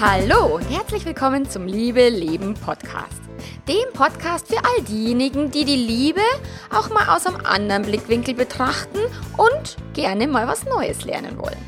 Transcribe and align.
Hallo 0.00 0.54
und 0.54 0.62
herzlich 0.70 1.04
willkommen 1.04 1.50
zum 1.50 1.66
Liebe 1.66 2.08
Leben 2.08 2.54
Podcast. 2.54 3.20
Dem 3.66 3.92
Podcast 3.92 4.46
für 4.46 4.58
all 4.58 4.84
diejenigen, 4.84 5.50
die 5.50 5.64
die 5.64 5.74
Liebe 5.74 6.20
auch 6.72 6.88
mal 6.90 7.08
aus 7.08 7.26
einem 7.26 7.44
anderen 7.44 7.82
Blickwinkel 7.82 8.34
betrachten 8.34 9.00
und 9.36 9.76
gerne 9.94 10.28
mal 10.28 10.46
was 10.46 10.64
Neues 10.66 11.04
lernen 11.04 11.36
wollen. 11.36 11.58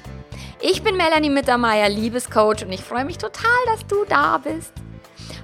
Ich 0.61 0.85
bin 0.85 0.97
Melanie 0.97 1.29
Mittermeier, 1.29 1.89
Liebescoach 1.89 2.65
und 2.65 2.71
ich 2.71 2.83
freue 2.83 3.05
mich 3.05 3.19
total, 3.19 3.51
dass 3.67 3.85
du 3.89 4.05
da 4.09 4.39
bist. 4.39 4.75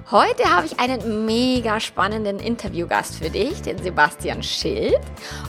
Heute 0.09 0.45
habe 0.45 0.65
ich 0.65 0.79
einen 0.79 1.25
mega 1.25 1.81
spannenden 1.81 2.39
Interviewgast 2.39 3.17
für 3.17 3.29
dich, 3.29 3.61
den 3.61 3.77
Sebastian 3.77 4.41
Schild. 4.41 5.01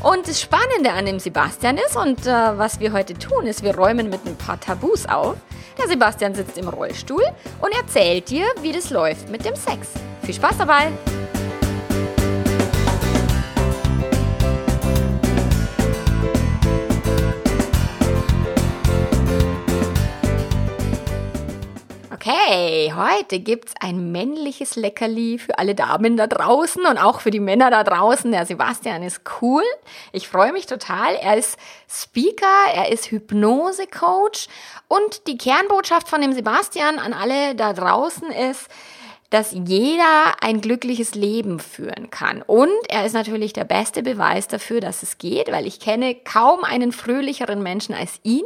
Und 0.02 0.26
das 0.26 0.40
Spannende 0.40 0.90
an 0.90 1.06
dem 1.06 1.20
Sebastian 1.20 1.76
ist, 1.78 1.96
und 1.96 2.26
äh, 2.26 2.58
was 2.58 2.80
wir 2.80 2.92
heute 2.92 3.14
tun, 3.14 3.46
ist, 3.46 3.62
wir 3.62 3.76
räumen 3.76 4.10
mit 4.10 4.26
ein 4.26 4.34
paar 4.34 4.58
Tabus 4.58 5.06
auf. 5.06 5.36
Der 5.80 5.86
Sebastian 5.86 6.34
sitzt 6.34 6.58
im 6.58 6.66
Rollstuhl 6.66 7.22
und 7.60 7.72
erzählt 7.80 8.30
dir, 8.30 8.46
wie 8.60 8.72
das 8.72 8.90
läuft 8.90 9.30
mit 9.30 9.44
dem 9.44 9.54
Sex. 9.54 9.90
Viel 10.22 10.34
Spaß 10.34 10.58
dabei! 10.58 10.90
Okay, 22.28 22.92
heute 22.94 23.40
gibt's 23.40 23.72
ein 23.80 24.12
männliches 24.12 24.76
Leckerli 24.76 25.38
für 25.38 25.58
alle 25.58 25.74
Damen 25.74 26.18
da 26.18 26.26
draußen 26.26 26.84
und 26.84 26.98
auch 26.98 27.22
für 27.22 27.30
die 27.30 27.40
Männer 27.40 27.70
da 27.70 27.84
draußen. 27.84 28.30
Der 28.30 28.44
Sebastian 28.44 29.02
ist 29.02 29.22
cool. 29.40 29.62
Ich 30.12 30.28
freue 30.28 30.52
mich 30.52 30.66
total. 30.66 31.14
Er 31.14 31.38
ist 31.38 31.56
Speaker, 31.88 32.74
er 32.74 32.92
ist 32.92 33.10
Hypnose-Coach 33.10 34.48
und 34.88 35.26
die 35.26 35.38
Kernbotschaft 35.38 36.06
von 36.06 36.20
dem 36.20 36.34
Sebastian 36.34 36.98
an 36.98 37.14
alle 37.14 37.54
da 37.54 37.72
draußen 37.72 38.30
ist, 38.30 38.68
dass 39.30 39.52
jeder 39.52 40.34
ein 40.42 40.60
glückliches 40.60 41.14
Leben 41.14 41.60
führen 41.60 42.10
kann. 42.10 42.42
Und 42.42 42.68
er 42.90 43.06
ist 43.06 43.14
natürlich 43.14 43.54
der 43.54 43.64
beste 43.64 44.02
Beweis 44.02 44.48
dafür, 44.48 44.80
dass 44.80 45.02
es 45.02 45.16
geht, 45.16 45.50
weil 45.50 45.66
ich 45.66 45.80
kenne 45.80 46.14
kaum 46.14 46.62
einen 46.62 46.92
fröhlicheren 46.92 47.62
Menschen 47.62 47.94
als 47.94 48.20
ihn. 48.22 48.44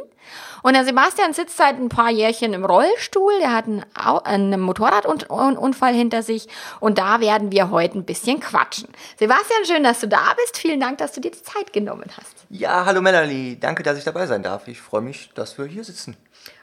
Und 0.63 0.75
der 0.75 0.85
Sebastian 0.85 1.33
sitzt 1.33 1.57
seit 1.57 1.77
ein 1.77 1.89
paar 1.89 2.11
Jährchen 2.11 2.53
im 2.55 2.65
Rollstuhl. 2.65 3.33
Der 3.41 3.53
hat 3.53 3.67
einen, 3.67 3.85
einen 4.25 4.61
Motorradunfall 4.61 5.95
hinter 5.95 6.23
sich. 6.23 6.49
Und 6.81 6.99
da 6.99 7.21
werden 7.21 7.53
wir 7.53 7.71
heute 7.71 7.99
ein 7.99 8.05
bisschen 8.05 8.41
quatschen. 8.41 8.89
Sebastian, 9.19 9.65
schön, 9.65 9.83
dass 9.83 10.01
du 10.01 10.09
da 10.09 10.35
bist. 10.37 10.59
Vielen 10.59 10.81
Dank, 10.81 10.99
dass 10.99 11.13
du 11.13 11.21
dir 11.21 11.31
die 11.31 11.43
Zeit 11.43 11.73
genommen 11.73 12.11
hast. 12.17 12.47
Ja, 12.51 12.85
hallo 12.85 13.01
Melanie. 13.01 13.59
Danke, 13.59 13.83
dass 13.83 13.99
ich 13.99 14.05
dabei 14.05 14.27
sein 14.27 14.43
darf. 14.43 14.69
Ich 14.69 14.81
freue 14.81 15.03
mich, 15.03 15.31
dass 15.35 15.59
wir 15.59 15.67
hier 15.67 15.85
sitzen. 15.85 16.17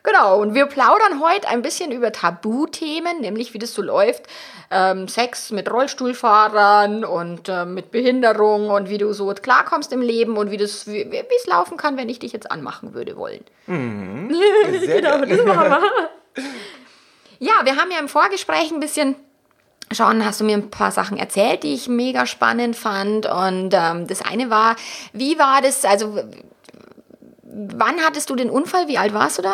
Genau, 0.03 0.39
und 0.41 0.53
wir 0.53 0.65
plaudern 0.65 1.21
heute 1.21 1.47
ein 1.47 1.61
bisschen 1.61 1.91
über 1.91 2.11
Tabuthemen, 2.11 3.21
nämlich 3.21 3.53
wie 3.53 3.59
das 3.59 3.73
so 3.73 3.81
läuft. 3.81 4.23
Ähm, 4.71 5.07
Sex 5.07 5.51
mit 5.51 5.69
Rollstuhlfahrern 5.71 7.03
und 7.03 7.49
äh, 7.49 7.65
mit 7.65 7.91
Behinderung 7.91 8.69
und 8.69 8.89
wie 8.89 8.97
du 8.97 9.13
so 9.13 9.33
klarkommst 9.33 9.91
im 9.91 10.01
Leben 10.01 10.37
und 10.37 10.51
wie 10.51 10.57
das, 10.57 10.87
wie 10.87 11.01
es 11.01 11.47
laufen 11.47 11.77
kann, 11.77 11.97
wenn 11.97 12.09
ich 12.09 12.19
dich 12.19 12.31
jetzt 12.31 12.49
anmachen 12.51 12.93
würde 12.93 13.17
wollen. 13.17 13.43
Mhm. 13.67 14.29
Genau, 14.85 15.25
das 15.25 15.45
machen 15.45 15.69
wir. 15.69 16.43
Ja, 17.41 17.53
wir 17.63 17.77
haben 17.77 17.89
ja 17.89 17.99
im 17.99 18.09
Vorgespräch 18.09 18.69
ein 18.71 18.81
bisschen 18.81 19.15
Schon 19.91 20.23
hast 20.23 20.39
du 20.39 20.43
mir 20.43 20.55
ein 20.55 20.69
paar 20.69 20.91
Sachen 20.91 21.17
erzählt, 21.17 21.63
die 21.63 21.73
ich 21.73 21.87
mega 21.87 22.27
spannend 22.27 22.75
fand. 22.75 23.25
Und 23.25 23.73
ähm, 23.73 24.05
das 24.05 24.21
eine 24.21 24.51
war, 24.51 24.75
wie 25.13 25.39
war 25.39 25.63
das, 25.63 25.83
also 25.83 26.19
wann 27.75 27.99
hattest 28.01 28.29
du 28.29 28.35
den 28.35 28.49
Unfall? 28.49 28.87
Wie 28.87 28.97
alt 28.97 29.13
warst 29.13 29.37
du 29.37 29.41
da? 29.41 29.53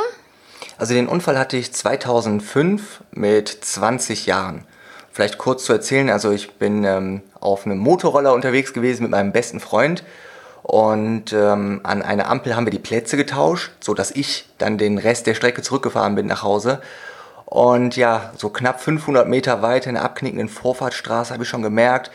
Also 0.78 0.94
den 0.94 1.08
Unfall 1.08 1.38
hatte 1.38 1.58
ich 1.58 1.73
2005 1.73 3.02
mit 3.12 3.50
20 3.50 4.25
Jahren. 4.25 4.66
Vielleicht 5.12 5.38
kurz 5.38 5.63
zu 5.63 5.74
erzählen, 5.74 6.09
also 6.09 6.31
ich 6.31 6.56
bin 6.56 6.84
ähm, 6.84 7.22
auf 7.40 7.66
einem 7.66 7.78
Motorroller 7.78 8.34
unterwegs 8.34 8.74
gewesen 8.74 9.03
mit 9.03 9.12
meinem 9.12 9.31
besten 9.31 9.62
Freund 9.62 10.03
und 10.62 11.31
ähm, 11.31 11.79
an 11.84 12.02
einer 12.02 12.28
Ampel 12.28 12.56
haben 12.56 12.66
wir 12.66 12.72
die 12.72 12.79
Plätze 12.79 13.16
getauscht, 13.16 13.72
sodass 13.79 14.12
ich 14.12 14.50
dann 14.58 14.78
den 14.78 14.97
Rest 14.97 15.28
der 15.28 15.35
Strecke 15.35 15.62
zurückgefahren 15.62 16.16
bin 16.16 16.25
nach 16.25 16.44
Hause. 16.44 16.81
Und 17.46 17.96
ja, 17.96 18.34
so 18.35 18.50
knapp 18.50 18.81
500 18.81 19.28
Meter 19.28 19.62
weiter 19.62 19.90
in 19.90 19.96
der 19.96 20.03
abknickenden 20.03 20.50
Vorfahrtsstraße 20.50 21.34
habe 21.34 21.44
ich 21.44 21.50
schon 21.50 21.62
gemerkt, 21.62 22.12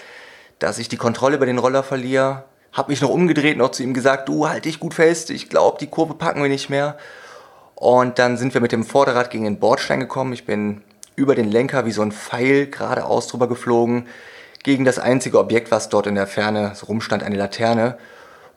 dass 0.58 0.78
ich 0.78 0.88
die 0.88 0.96
Kontrolle 0.96 1.36
über 1.36 1.46
den 1.46 1.58
Roller 1.58 1.82
verliere. 1.82 2.42
Habe 2.72 2.92
mich 2.92 3.00
noch 3.00 3.10
umgedreht, 3.10 3.56
noch 3.56 3.70
zu 3.70 3.82
ihm 3.82 3.94
gesagt, 3.94 4.28
du 4.28 4.48
halt 4.48 4.64
dich 4.64 4.78
gut 4.78 4.94
fest, 4.94 5.30
ich 5.30 5.48
glaube, 5.48 5.78
die 5.80 5.88
Kurve 5.88 6.14
packen 6.14 6.42
wir 6.42 6.48
nicht 6.48 6.70
mehr. 6.70 6.96
Und 7.74 8.18
dann 8.18 8.36
sind 8.36 8.54
wir 8.54 8.60
mit 8.60 8.72
dem 8.72 8.84
Vorderrad 8.84 9.30
gegen 9.30 9.44
den 9.44 9.58
Bordstein 9.58 10.00
gekommen. 10.00 10.32
Ich 10.32 10.44
bin 10.44 10.82
über 11.16 11.34
den 11.34 11.50
Lenker 11.50 11.86
wie 11.86 11.92
so 11.92 12.02
ein 12.02 12.12
Pfeil 12.12 12.66
geradeaus 12.66 13.26
drüber 13.26 13.48
geflogen, 13.48 14.06
gegen 14.62 14.84
das 14.84 14.98
einzige 14.98 15.38
Objekt, 15.38 15.70
was 15.70 15.88
dort 15.88 16.06
in 16.06 16.14
der 16.14 16.26
Ferne 16.26 16.72
so 16.74 16.86
rumstand, 16.86 17.22
eine 17.22 17.36
Laterne. 17.36 17.96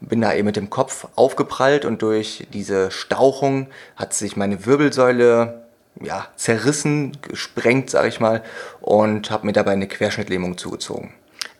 Bin 0.01 0.19
da 0.19 0.34
eben 0.34 0.45
mit 0.45 0.57
dem 0.57 0.69
Kopf 0.69 1.07
aufgeprallt 1.16 1.85
und 1.85 2.01
durch 2.01 2.45
diese 2.51 2.91
Stauchung 2.91 3.68
hat 3.95 4.13
sich 4.13 4.35
meine 4.35 4.66
Wirbelsäule 4.66 5.63
ja, 6.01 6.28
zerrissen, 6.35 7.18
gesprengt, 7.22 7.90
sag 7.90 8.07
ich 8.07 8.19
mal, 8.19 8.44
und 8.81 9.31
habe 9.31 9.45
mir 9.45 9.53
dabei 9.53 9.72
eine 9.72 9.88
Querschnittlähmung 9.88 10.57
zugezogen. 10.57 11.13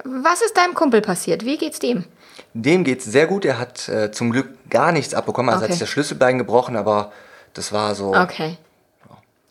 Was 0.04 0.42
ist 0.42 0.58
deinem 0.58 0.74
Kumpel 0.74 1.02
passiert? 1.02 1.46
Wie 1.46 1.58
geht's 1.58 1.80
dem? 1.80 2.06
Dem 2.54 2.84
geht's 2.84 3.06
sehr 3.06 3.28
gut. 3.28 3.46
Er 3.46 3.60
hat 3.60 3.88
äh, 3.90 4.12
zum 4.12 4.32
Glück 4.32 4.70
gar 4.70 4.92
nichts 4.92 5.14
abbekommen. 5.14 5.50
Also 5.50 5.64
okay. 5.64 5.66
hat 5.66 5.72
sich 5.74 5.80
das 5.80 5.90
Schlüsselbein 5.90 6.38
gebrochen, 6.38 6.76
aber 6.76 7.12
das 7.54 7.72
war 7.72 7.96
so. 7.96 8.16
Okay. 8.16 8.58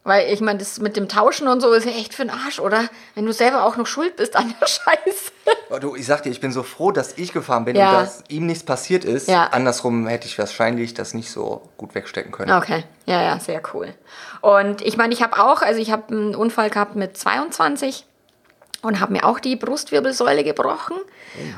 Weil 0.04 0.32
ich 0.32 0.40
meine, 0.40 0.58
das 0.58 0.80
mit 0.80 0.96
dem 0.96 1.08
Tauschen 1.08 1.46
und 1.46 1.60
so 1.60 1.72
ist 1.72 1.86
ja 1.86 1.92
echt 1.92 2.12
für 2.12 2.22
den 2.22 2.30
Arsch, 2.30 2.58
oder? 2.58 2.88
Wenn 3.14 3.24
du 3.24 3.32
selber 3.32 3.64
auch 3.64 3.76
noch 3.76 3.86
schuld 3.86 4.16
bist 4.16 4.34
an 4.34 4.52
der 4.60 4.66
Scheiße. 4.66 5.32
Oh, 5.70 5.78
du, 5.78 5.94
ich 5.94 6.06
sag 6.06 6.24
dir, 6.24 6.30
ich 6.30 6.40
bin 6.40 6.50
so 6.50 6.64
froh, 6.64 6.90
dass 6.90 7.16
ich 7.18 7.32
gefahren 7.32 7.64
bin 7.64 7.76
ja. 7.76 7.90
und 7.90 7.94
dass 8.02 8.24
ihm 8.28 8.46
nichts 8.46 8.64
passiert 8.64 9.04
ist. 9.04 9.28
Ja. 9.28 9.44
Andersrum 9.52 10.08
hätte 10.08 10.26
ich 10.26 10.36
wahrscheinlich 10.38 10.94
das 10.94 11.14
nicht 11.14 11.30
so 11.30 11.68
gut 11.76 11.94
wegstecken 11.94 12.32
können. 12.32 12.50
Okay, 12.50 12.82
ja, 13.06 13.22
ja, 13.22 13.38
sehr 13.38 13.62
cool. 13.74 13.94
Und 14.40 14.82
ich 14.82 14.96
meine, 14.96 15.14
ich 15.14 15.22
habe 15.22 15.40
auch, 15.40 15.62
also 15.62 15.80
ich 15.80 15.92
habe 15.92 16.12
einen 16.12 16.34
Unfall 16.34 16.68
gehabt 16.70 16.96
mit 16.96 17.16
22 17.16 18.04
und 18.82 19.00
habe 19.00 19.12
mir 19.12 19.24
auch 19.24 19.38
die 19.38 19.56
Brustwirbelsäule 19.56 20.44
gebrochen. 20.44 20.96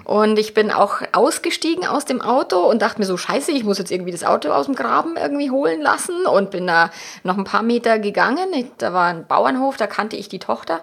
Und 0.05 0.39
ich 0.39 0.55
bin 0.55 0.71
auch 0.71 1.01
ausgestiegen 1.13 1.87
aus 1.87 2.05
dem 2.05 2.21
Auto 2.21 2.59
und 2.61 2.83
dachte 2.83 3.01
mir 3.01 3.07
so, 3.07 3.17
scheiße, 3.17 3.51
ich 3.51 3.65
muss 3.65 3.79
jetzt 3.79 3.91
irgendwie 3.91 4.13
das 4.13 4.25
Auto 4.25 4.51
aus 4.51 4.67
dem 4.67 4.75
Graben 4.75 5.17
irgendwie 5.17 5.51
holen 5.51 5.81
lassen 5.81 6.27
und 6.27 6.51
bin 6.51 6.67
da 6.67 6.91
noch 7.23 7.37
ein 7.37 7.45
paar 7.45 7.63
Meter 7.63 7.99
gegangen. 7.99 8.71
Da 8.79 8.93
war 8.93 9.07
ein 9.07 9.27
Bauernhof, 9.27 9.77
da 9.77 9.87
kannte 9.87 10.17
ich 10.17 10.29
die 10.29 10.39
Tochter 10.39 10.81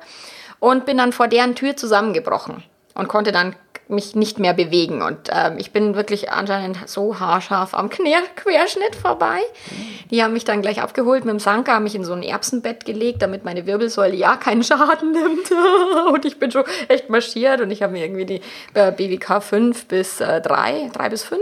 und 0.59 0.85
bin 0.85 0.97
dann 0.97 1.13
vor 1.13 1.27
deren 1.27 1.55
Tür 1.55 1.77
zusammengebrochen 1.77 2.63
und 2.95 3.07
konnte 3.07 3.31
dann 3.31 3.55
mich 3.91 4.15
nicht 4.15 4.39
mehr 4.39 4.53
bewegen. 4.53 5.01
Und 5.01 5.29
ähm, 5.31 5.57
ich 5.57 5.71
bin 5.71 5.95
wirklich 5.95 6.31
anscheinend 6.31 6.77
so 6.87 7.19
haarscharf 7.19 7.73
am 7.73 7.89
Querschnitt 7.89 8.95
vorbei. 8.95 9.39
Die 10.09 10.23
haben 10.23 10.33
mich 10.33 10.45
dann 10.45 10.61
gleich 10.61 10.81
abgeholt 10.81 11.25
mit 11.25 11.33
dem 11.33 11.39
Sanker, 11.39 11.73
haben 11.73 11.83
mich 11.83 11.95
in 11.95 12.03
so 12.03 12.13
ein 12.13 12.23
Erbsenbett 12.23 12.85
gelegt, 12.85 13.21
damit 13.21 13.45
meine 13.45 13.65
Wirbelsäule 13.65 14.15
ja 14.15 14.35
keinen 14.37 14.63
Schaden 14.63 15.11
nimmt. 15.13 15.51
und 16.11 16.25
ich 16.25 16.39
bin 16.39 16.51
schon 16.51 16.63
echt 16.87 17.09
marschiert 17.09 17.61
und 17.61 17.71
ich 17.71 17.83
habe 17.83 17.93
mir 17.93 18.03
irgendwie 18.05 18.25
die 18.25 18.41
äh, 18.73 18.91
BWK 18.91 19.41
5 19.41 19.85
bis 19.85 20.21
äh, 20.21 20.41
3, 20.41 20.89
3 20.93 21.09
bis 21.09 21.23
5. 21.23 21.41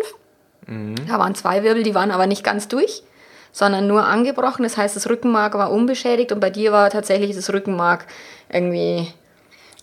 Mhm. 0.67 0.95
Da 1.07 1.19
waren 1.19 1.35
zwei 1.35 1.63
Wirbel, 1.63 1.83
die 1.83 1.95
waren 1.95 2.11
aber 2.11 2.27
nicht 2.27 2.43
ganz 2.43 2.67
durch 2.67 3.03
sondern 3.51 3.87
nur 3.87 4.05
angebrochen. 4.05 4.63
Das 4.63 4.77
heißt, 4.77 4.95
das 4.95 5.09
Rückenmark 5.09 5.55
war 5.55 5.71
unbeschädigt 5.71 6.31
und 6.31 6.39
bei 6.39 6.49
dir 6.49 6.71
war 6.71 6.89
tatsächlich 6.89 7.35
das 7.35 7.51
Rückenmark 7.51 8.05
irgendwie 8.51 9.07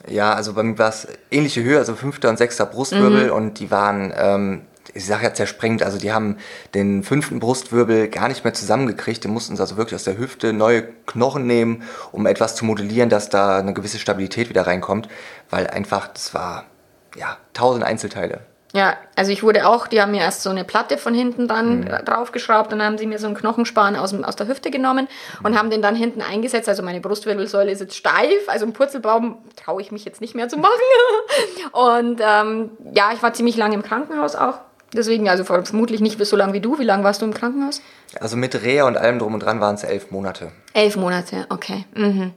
ja, 0.08 0.32
also 0.32 0.54
bei 0.54 0.62
mir 0.62 0.78
war 0.78 0.88
es 0.88 1.06
ähnliche 1.30 1.62
Höhe, 1.62 1.78
also 1.78 1.94
fünfter 1.94 2.28
und 2.28 2.38
sechster 2.38 2.66
Brustwirbel 2.66 3.26
mhm. 3.26 3.32
und 3.32 3.58
die 3.58 3.70
waren, 3.70 4.12
ähm, 4.16 4.62
ich 4.94 5.06
sage 5.06 5.24
ja 5.24 5.34
zersprengt, 5.34 5.82
also 5.82 5.98
die 5.98 6.12
haben 6.12 6.36
den 6.74 7.02
fünften 7.02 7.40
Brustwirbel 7.40 8.08
gar 8.08 8.28
nicht 8.28 8.44
mehr 8.44 8.54
zusammengekriegt, 8.54 9.24
die 9.24 9.28
mussten 9.28 9.58
also 9.58 9.76
wirklich 9.76 9.94
aus 9.94 10.04
der 10.04 10.18
Hüfte 10.18 10.52
neue 10.52 10.82
Knochen 11.06 11.46
nehmen, 11.46 11.82
um 12.12 12.26
etwas 12.26 12.56
zu 12.56 12.64
modellieren, 12.64 13.08
dass 13.08 13.28
da 13.28 13.58
eine 13.58 13.74
gewisse 13.74 13.98
Stabilität 13.98 14.48
wieder 14.48 14.66
reinkommt, 14.66 15.08
weil 15.50 15.66
einfach, 15.66 16.08
das 16.08 16.34
war, 16.34 16.64
ja, 17.16 17.36
tausend 17.52 17.84
Einzelteile. 17.84 18.40
Ja, 18.76 18.98
also 19.14 19.32
ich 19.32 19.42
wurde 19.42 19.66
auch, 19.66 19.86
die 19.86 20.02
haben 20.02 20.10
mir 20.10 20.20
erst 20.20 20.42
so 20.42 20.50
eine 20.50 20.62
Platte 20.62 20.98
von 20.98 21.14
hinten 21.14 21.48
dran 21.48 21.80
mhm. 21.80 22.04
draufgeschraubt 22.04 22.74
und 22.74 22.80
dann 22.80 22.88
haben 22.88 22.98
sie 22.98 23.06
mir 23.06 23.18
so 23.18 23.26
einen 23.26 23.34
Knochenspan 23.34 23.96
aus, 23.96 24.12
aus 24.12 24.36
der 24.36 24.48
Hüfte 24.48 24.70
genommen 24.70 25.08
und 25.42 25.58
haben 25.58 25.70
den 25.70 25.80
dann 25.80 25.96
hinten 25.96 26.20
eingesetzt. 26.20 26.68
Also 26.68 26.82
meine 26.82 27.00
Brustwirbelsäule 27.00 27.72
ist 27.72 27.80
jetzt 27.80 27.96
steif, 27.96 28.46
also 28.48 28.66
einen 28.66 28.74
Purzelbaum 28.74 29.38
traue 29.56 29.80
ich 29.80 29.92
mich 29.92 30.04
jetzt 30.04 30.20
nicht 30.20 30.34
mehr 30.34 30.50
zu 30.50 30.58
machen. 30.58 30.72
und 31.72 32.20
ähm, 32.22 32.70
ja, 32.92 33.12
ich 33.14 33.22
war 33.22 33.32
ziemlich 33.32 33.56
lange 33.56 33.76
im 33.76 33.82
Krankenhaus 33.82 34.36
auch. 34.36 34.58
Deswegen, 34.92 35.26
also 35.30 35.44
vermutlich 35.44 36.02
nicht 36.02 36.22
so 36.22 36.36
lange 36.36 36.52
wie 36.52 36.60
du. 36.60 36.78
Wie 36.78 36.84
lange 36.84 37.02
warst 37.02 37.22
du 37.22 37.26
im 37.26 37.32
Krankenhaus? 37.32 37.80
Also 38.20 38.36
mit 38.36 38.62
Reha 38.62 38.86
und 38.86 38.98
allem 38.98 39.18
drum 39.18 39.32
und 39.32 39.40
dran 39.40 39.58
waren 39.58 39.76
es 39.76 39.84
elf 39.84 40.10
Monate. 40.10 40.52
Elf 40.74 40.96
Monate, 40.96 41.46
okay. 41.48 41.86
Mhm. 41.94 42.34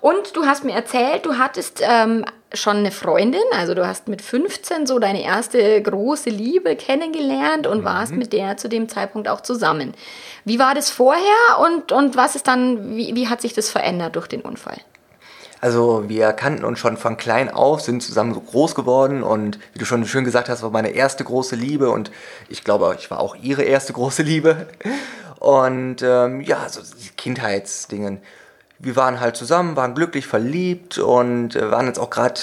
Und 0.00 0.34
du 0.34 0.46
hast 0.46 0.64
mir 0.64 0.72
erzählt, 0.72 1.26
du 1.26 1.38
hattest 1.38 1.80
ähm, 1.80 2.24
schon 2.52 2.78
eine 2.78 2.90
Freundin, 2.90 3.40
also 3.52 3.74
du 3.74 3.86
hast 3.86 4.08
mit 4.08 4.22
15 4.22 4.86
so 4.86 4.98
deine 4.98 5.22
erste 5.22 5.80
große 5.80 6.30
Liebe 6.30 6.76
kennengelernt 6.76 7.66
und 7.66 7.80
mhm. 7.80 7.84
warst 7.84 8.12
mit 8.12 8.32
der 8.32 8.56
zu 8.56 8.68
dem 8.68 8.88
Zeitpunkt 8.88 9.28
auch 9.28 9.40
zusammen. 9.40 9.94
Wie 10.44 10.58
war 10.58 10.74
das 10.74 10.90
vorher 10.90 11.60
und, 11.60 11.92
und 11.92 12.16
was 12.16 12.34
ist 12.34 12.48
dann, 12.48 12.96
wie, 12.96 13.14
wie 13.14 13.28
hat 13.28 13.40
sich 13.40 13.52
das 13.52 13.70
verändert 13.70 14.16
durch 14.16 14.26
den 14.26 14.40
Unfall? 14.40 14.78
Also 15.60 16.08
wir 16.08 16.32
kannten 16.32 16.64
uns 16.64 16.78
schon 16.78 16.96
von 16.96 17.18
klein 17.18 17.50
auf, 17.50 17.82
sind 17.82 18.02
zusammen 18.02 18.32
so 18.32 18.40
groß 18.40 18.74
geworden 18.74 19.22
und 19.22 19.58
wie 19.74 19.78
du 19.78 19.84
schon 19.84 20.06
schön 20.06 20.24
gesagt 20.24 20.48
hast, 20.48 20.62
war 20.62 20.70
meine 20.70 20.90
erste 20.90 21.22
große 21.22 21.54
Liebe 21.54 21.90
und 21.90 22.10
ich 22.48 22.64
glaube, 22.64 22.96
ich 22.98 23.10
war 23.10 23.20
auch 23.20 23.36
ihre 23.36 23.62
erste 23.62 23.92
große 23.92 24.22
Liebe. 24.22 24.68
Und 25.38 26.02
ähm, 26.02 26.42
ja, 26.42 26.68
so 26.68 26.80
Kindheitsdingen. 27.16 28.20
Wir 28.80 28.96
waren 28.96 29.20
halt 29.20 29.36
zusammen, 29.36 29.76
waren 29.76 29.94
glücklich 29.94 30.26
verliebt 30.26 30.98
und 30.98 31.54
äh, 31.54 31.70
waren 31.70 31.86
jetzt 31.86 31.98
auch 31.98 32.10
gerade 32.10 32.40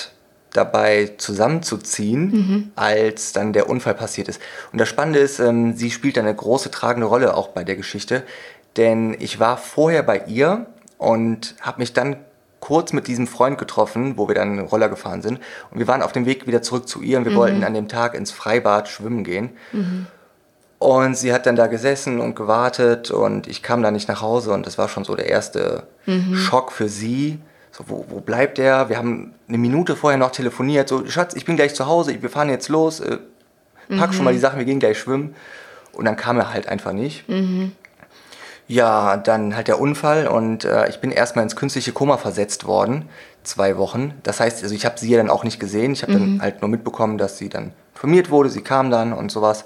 dabei 0.54 1.14
zusammenzuziehen, 1.18 2.32
mhm. 2.32 2.72
als 2.76 3.34
dann 3.34 3.54
der 3.54 3.70
Unfall 3.70 3.94
passiert 3.94 4.28
ist. 4.28 4.42
Und 4.72 4.80
das 4.80 4.90
Spannende 4.90 5.20
ist, 5.20 5.40
ähm, 5.40 5.76
sie 5.76 5.92
spielt 5.92 6.18
eine 6.18 6.34
große 6.34 6.72
tragende 6.72 7.08
Rolle 7.08 7.36
auch 7.36 7.50
bei 7.50 7.64
der 7.64 7.76
Geschichte, 7.76 8.24
denn 8.76 9.16
ich 9.20 9.40
war 9.40 9.58
vorher 9.58 10.04
bei 10.04 10.24
ihr 10.28 10.68
und 10.98 11.56
habe 11.62 11.80
mich 11.80 11.94
dann 11.94 12.18
kurz 12.60 12.92
mit 12.92 13.08
diesem 13.08 13.28
Freund 13.28 13.58
getroffen, 13.58 14.18
wo 14.18 14.28
wir 14.28 14.36
dann 14.36 14.60
Roller 14.60 14.90
gefahren 14.90 15.22
sind. 15.22 15.40
Und 15.72 15.80
wir 15.80 15.88
waren 15.88 16.02
auf 16.02 16.12
dem 16.12 16.26
Weg 16.26 16.48
wieder 16.48 16.62
zurück 16.62 16.88
zu 16.88 17.02
ihr 17.02 17.18
und 17.18 17.26
wir 17.26 17.32
mhm. 17.32 17.38
wollten 17.38 17.64
an 17.64 17.74
dem 17.74 17.88
Tag 17.88 18.16
ins 18.16 18.32
Freibad 18.32 18.88
schwimmen 18.88 19.24
gehen. 19.24 19.52
Mhm. 19.72 20.08
Und 20.80 21.18
sie 21.18 21.34
hat 21.34 21.46
dann 21.48 21.56
da 21.56 21.68
gesessen 21.68 22.20
und 22.20 22.36
gewartet 22.36 23.10
und 23.10 23.48
ich 23.48 23.64
kam 23.64 23.82
da 23.82 23.90
nicht 23.90 24.08
nach 24.08 24.22
Hause 24.22 24.52
und 24.52 24.68
das 24.68 24.78
war 24.78 24.90
schon 24.90 25.04
so 25.04 25.16
der 25.16 25.28
erste 25.28 25.88
mhm. 26.06 26.36
Schock 26.36 26.72
für 26.72 26.88
sie. 26.88 27.40
So, 27.72 27.86
wo, 27.88 28.06
wo 28.10 28.20
bleibt 28.20 28.60
er? 28.60 28.90
Wir 28.90 28.98
haben 28.98 29.34
eine 29.48 29.58
Minute 29.58 29.96
vorher 29.96 30.20
noch 30.20 30.32
telefoniert. 30.32 30.88
So, 30.88 31.06
Schatz, 31.08 31.36
ich 31.36 31.46
bin 31.46 31.56
gleich 31.56 31.74
zu 31.74 31.88
Hause, 31.88 32.22
wir 32.22 32.30
fahren 32.30 32.50
jetzt 32.50 32.70
los. 32.70 33.00
Äh, 33.00 33.18
pack 33.98 34.14
schon 34.14 34.24
mal 34.24 34.34
die 34.34 34.40
Sachen, 34.40 34.60
wir 34.60 34.66
gehen 34.66 34.80
gleich 34.80 35.00
schwimmen. 35.00 35.36
Und 35.94 36.06
dann 36.06 36.16
kam 36.16 36.38
er 36.38 36.54
halt 36.54 36.68
einfach 36.68 36.92
nicht. 36.92 37.28
Mhm. 37.28 37.72
Ja, 38.68 39.18
dann 39.18 39.56
halt 39.56 39.70
der 39.70 39.80
Unfall 39.80 40.28
und 40.28 40.66
äh, 40.66 40.90
ich 40.90 41.00
bin 41.00 41.12
erstmal 41.12 41.44
ins 41.44 41.56
künstliche 41.56 41.94
Koma 41.94 42.18
versetzt 42.18 42.66
worden, 42.66 43.08
zwei 43.44 43.78
Wochen. 43.78 44.14
Das 44.24 44.40
heißt, 44.40 44.62
also 44.62 44.76
ich 44.76 44.86
habe 44.86 45.00
sie 45.00 45.10
ja 45.10 45.18
dann 45.18 45.30
auch 45.30 45.44
nicht 45.44 45.60
gesehen. 45.60 45.94
Ich 45.94 46.04
habe 46.04 46.14
mhm. 46.14 46.20
dann 46.20 46.42
halt 46.42 46.62
nur 46.62 46.70
mitbekommen, 46.70 47.18
dass 47.18 47.38
sie 47.38 47.50
dann 47.50 47.72
informiert 47.96 48.30
wurde, 48.30 48.50
sie 48.50 48.62
kam 48.62 48.92
dann 48.92 49.14
und 49.14 49.32
sowas. 49.32 49.64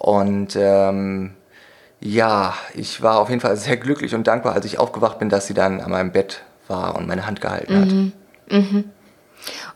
Und 0.00 0.56
ähm, 0.56 1.34
ja, 2.00 2.54
ich 2.74 3.02
war 3.02 3.18
auf 3.18 3.28
jeden 3.28 3.42
Fall 3.42 3.56
sehr 3.56 3.76
glücklich 3.76 4.14
und 4.14 4.26
dankbar, 4.26 4.54
als 4.54 4.64
ich 4.64 4.78
aufgewacht 4.78 5.18
bin, 5.18 5.28
dass 5.28 5.46
sie 5.46 5.54
dann 5.54 5.80
an 5.80 5.90
meinem 5.90 6.10
Bett 6.10 6.42
war 6.68 6.96
und 6.96 7.06
meine 7.06 7.26
Hand 7.26 7.42
gehalten 7.42 7.78
hat. 7.78 7.88
Mhm. 7.88 8.12
Mhm. 8.50 8.84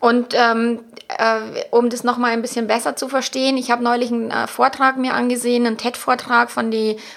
Und 0.00 0.34
ähm, 0.34 0.80
äh, 1.08 1.64
um 1.70 1.90
das 1.90 2.04
nochmal 2.04 2.32
ein 2.32 2.40
bisschen 2.40 2.66
besser 2.66 2.96
zu 2.96 3.08
verstehen, 3.08 3.58
ich 3.58 3.70
habe 3.70 3.84
neulich 3.84 4.10
einen 4.10 4.30
äh, 4.30 4.46
Vortrag 4.46 4.96
mir 4.96 5.12
angesehen, 5.12 5.66
einen 5.66 5.76
TED-Vortrag 5.76 6.50
von, 6.50 6.72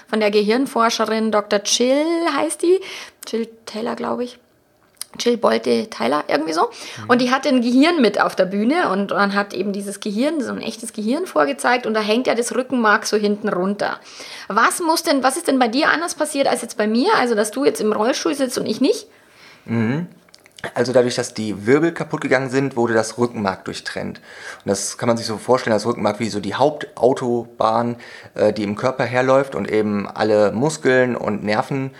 von 0.06 0.20
der 0.20 0.30
Gehirnforscherin 0.30 1.32
Dr. 1.32 1.62
Chill 1.62 2.04
heißt 2.36 2.62
die. 2.62 2.80
Chill 3.24 3.48
Taylor, 3.64 3.96
glaube 3.96 4.24
ich. 4.24 4.38
Jill 5.18 5.36
Bolte 5.36 5.88
Tyler, 5.90 6.24
irgendwie 6.28 6.52
so. 6.52 6.62
Mhm. 6.62 7.10
Und 7.10 7.20
die 7.20 7.30
hatte 7.30 7.48
ein 7.48 7.60
Gehirn 7.60 8.00
mit 8.00 8.20
auf 8.20 8.36
der 8.36 8.46
Bühne 8.46 8.90
und 8.90 9.10
man 9.10 9.34
hat 9.34 9.54
eben 9.54 9.72
dieses 9.72 10.00
Gehirn, 10.00 10.40
so 10.40 10.52
ein 10.52 10.62
echtes 10.62 10.92
Gehirn 10.92 11.26
vorgezeigt 11.26 11.86
und 11.86 11.94
da 11.94 12.00
hängt 12.00 12.26
ja 12.26 12.34
das 12.34 12.54
Rückenmark 12.54 13.06
so 13.06 13.16
hinten 13.16 13.48
runter. 13.48 13.98
Was 14.48 14.80
muss 14.80 15.02
denn, 15.02 15.22
was 15.22 15.36
ist 15.36 15.48
denn 15.48 15.58
bei 15.58 15.68
dir 15.68 15.90
anders 15.90 16.14
passiert 16.14 16.46
als 16.46 16.62
jetzt 16.62 16.76
bei 16.76 16.86
mir? 16.86 17.14
Also, 17.16 17.34
dass 17.34 17.50
du 17.50 17.64
jetzt 17.64 17.80
im 17.80 17.92
Rollstuhl 17.92 18.34
sitzt 18.34 18.58
und 18.58 18.66
ich 18.66 18.80
nicht? 18.80 19.06
Mhm. 19.64 20.06
Also 20.74 20.92
dadurch, 20.92 21.14
dass 21.14 21.34
die 21.34 21.66
Wirbel 21.66 21.92
kaputt 21.92 22.20
gegangen 22.20 22.50
sind, 22.50 22.74
wurde 22.74 22.92
das 22.92 23.16
Rückenmark 23.16 23.64
durchtrennt. 23.64 24.18
Und 24.18 24.68
das 24.68 24.98
kann 24.98 25.06
man 25.06 25.16
sich 25.16 25.26
so 25.26 25.38
vorstellen, 25.38 25.74
das 25.74 25.86
Rückenmark 25.86 26.18
wie 26.18 26.28
so 26.28 26.40
die 26.40 26.54
Hauptautobahn, 26.54 27.96
äh, 28.34 28.52
die 28.52 28.64
im 28.64 28.74
Körper 28.74 29.04
herläuft 29.04 29.54
und 29.54 29.70
eben 29.70 30.08
alle 30.08 30.50
Muskeln 30.50 31.14
und 31.14 31.44
Nerven 31.44 31.92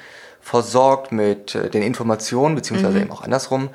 versorgt 0.48 1.12
mit 1.12 1.54
äh, 1.54 1.68
den 1.68 1.82
Informationen, 1.82 2.54
beziehungsweise 2.54 2.96
mhm. 2.96 3.02
eben 3.02 3.10
auch 3.10 3.22
andersrum. 3.22 3.68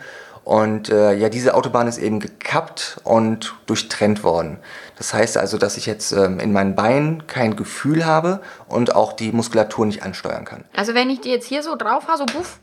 Und 0.43 0.89
äh, 0.89 1.13
ja, 1.13 1.29
diese 1.29 1.53
Autobahn 1.53 1.87
ist 1.87 1.99
eben 1.99 2.19
gekappt 2.19 2.97
und 3.03 3.53
durchtrennt 3.65 4.23
worden. 4.23 4.57
Das 4.97 5.13
heißt 5.13 5.37
also, 5.37 5.57
dass 5.57 5.77
ich 5.77 5.85
jetzt 5.85 6.11
ähm, 6.11 6.39
in 6.39 6.51
meinen 6.51 6.75
Beinen 6.75 7.27
kein 7.27 7.55
Gefühl 7.55 8.05
habe 8.05 8.41
und 8.67 8.95
auch 8.95 9.13
die 9.13 9.31
Muskulatur 9.31 9.85
nicht 9.85 10.03
ansteuern 10.03 10.43
kann. 10.43 10.65
Also 10.75 10.95
wenn 10.95 11.09
ich 11.09 11.21
dir 11.21 11.31
jetzt 11.31 11.47
hier 11.47 11.63
so 11.63 11.75
drauf 11.77 12.07
habe, 12.07 12.17
so 12.17 12.25
buff, 12.25 12.59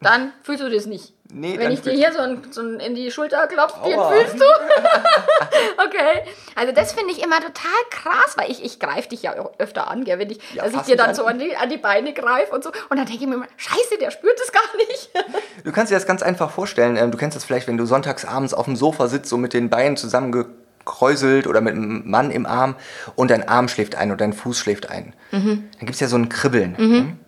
dann 0.00 0.32
fühlst 0.42 0.62
du 0.62 0.70
das 0.70 0.86
nicht. 0.86 1.14
Nee, 1.30 1.58
Wenn 1.58 1.72
ich 1.72 1.82
dir 1.82 1.92
hier 1.92 2.10
so, 2.12 2.20
ein, 2.20 2.40
so 2.50 2.62
ein 2.62 2.80
in 2.80 2.94
die 2.94 3.10
Schulter 3.10 3.46
klopfe, 3.48 3.80
den 3.84 3.98
fühlst 4.00 4.40
du? 4.40 4.44
okay. 5.84 6.22
Also 6.54 6.72
das 6.72 6.92
finde 6.92 7.12
ich 7.12 7.22
immer 7.22 7.36
total 7.36 7.70
krass, 7.90 8.34
weil 8.36 8.50
ich, 8.50 8.64
ich 8.64 8.80
greife 8.80 9.10
dich 9.10 9.22
ja 9.22 9.34
öfter 9.58 9.90
an, 9.90 10.04
gell, 10.04 10.18
wenn 10.18 10.30
ich, 10.30 10.38
ja, 10.54 10.64
dass 10.64 10.72
ich 10.72 10.80
dir 10.82 10.96
dann 10.96 11.14
so 11.14 11.26
an 11.26 11.38
die, 11.38 11.54
an 11.54 11.68
die 11.68 11.76
Beine 11.76 12.14
greife 12.14 12.54
und 12.54 12.64
so. 12.64 12.70
Und 12.88 12.96
dann 12.96 13.04
denke 13.04 13.22
ich 13.22 13.28
mir 13.28 13.34
immer, 13.34 13.46
scheiße, 13.58 13.98
der 14.00 14.10
spürt 14.10 14.40
es 14.40 14.52
gar 14.52 14.76
nicht. 14.78 15.10
du 15.64 15.72
kannst 15.72 15.90
dir 15.90 15.96
das 15.96 16.06
ganz 16.06 16.22
einfach 16.22 16.50
vorstellen. 16.50 16.96
Ähm, 16.96 17.10
du 17.10 17.18
kennst 17.18 17.36
das 17.36 17.44
vielleicht, 17.44 17.68
wenn 17.68 17.76
du 17.76 17.84
sonntags 17.84 18.24
abends 18.24 18.54
auf 18.54 18.64
dem 18.64 18.76
Sofa 18.76 19.08
sitzt, 19.08 19.28
so 19.28 19.36
mit 19.36 19.52
den 19.52 19.68
Beinen 19.68 19.98
zusammengekräuselt 19.98 21.46
oder 21.46 21.60
mit 21.60 21.74
einem 21.74 22.08
Mann 22.08 22.30
im 22.30 22.46
Arm 22.46 22.74
und 23.16 23.30
dein 23.30 23.46
Arm 23.46 23.68
schläft 23.68 23.96
ein 23.96 24.08
oder 24.10 24.18
dein 24.18 24.32
Fuß 24.32 24.58
schläft 24.58 24.88
ein. 24.88 25.14
Mhm. 25.32 25.68
Dann 25.72 25.80
gibt 25.80 25.90
es 25.90 26.00
ja 26.00 26.08
so 26.08 26.16
ein 26.16 26.30
Kribbeln. 26.30 26.74
Mhm. 26.78 27.18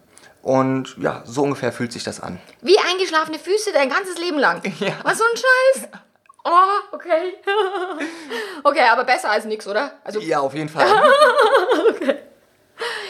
Und 0.43 0.97
ja, 0.99 1.23
so 1.27 1.43
ungefähr 1.43 1.73
fühlt 1.73 1.93
sich 1.93 2.03
das 2.03 2.21
an. 2.21 2.39
Wie 2.63 2.79
eingeschlafene 2.79 3.39
Füße 3.39 3.73
dein 3.73 3.91
ganzes 3.91 4.19
Leben 4.19 4.39
lang. 4.39 4.63
Ja. 4.81 4.95
Was 5.03 5.19
so 5.19 5.25
ein 5.25 5.37
Scheiß. 5.37 5.89
Oh, 6.45 6.95
okay. 6.97 7.35
okay, 8.65 8.85
aber 8.91 9.05
besser 9.05 9.31
als 9.31 9.45
nichts, 9.45 9.67
oder? 9.67 9.93
Also 10.05 10.21
ja, 10.21 10.41
auf 10.41 10.55
jeden 10.55 10.71
Fall. 10.71 10.87
okay. 11.91 12.17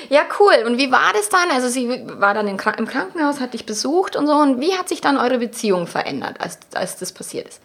Ja, 0.08 0.22
cool. 0.40 0.64
Und 0.66 0.78
wie 0.78 0.90
war 0.90 1.12
das 1.12 1.28
dann? 1.28 1.50
Also 1.52 1.68
sie 1.68 1.88
war 2.04 2.34
dann 2.34 2.48
im 2.48 2.56
Krankenhaus, 2.56 3.38
hat 3.38 3.54
dich 3.54 3.66
besucht 3.66 4.16
und 4.16 4.26
so. 4.26 4.32
Und 4.32 4.60
wie 4.60 4.76
hat 4.76 4.88
sich 4.88 5.00
dann 5.00 5.16
eure 5.16 5.38
Beziehung 5.38 5.86
verändert, 5.86 6.40
als, 6.40 6.58
als 6.74 6.96
das 6.96 7.12
passiert 7.12 7.48
ist? 7.48 7.60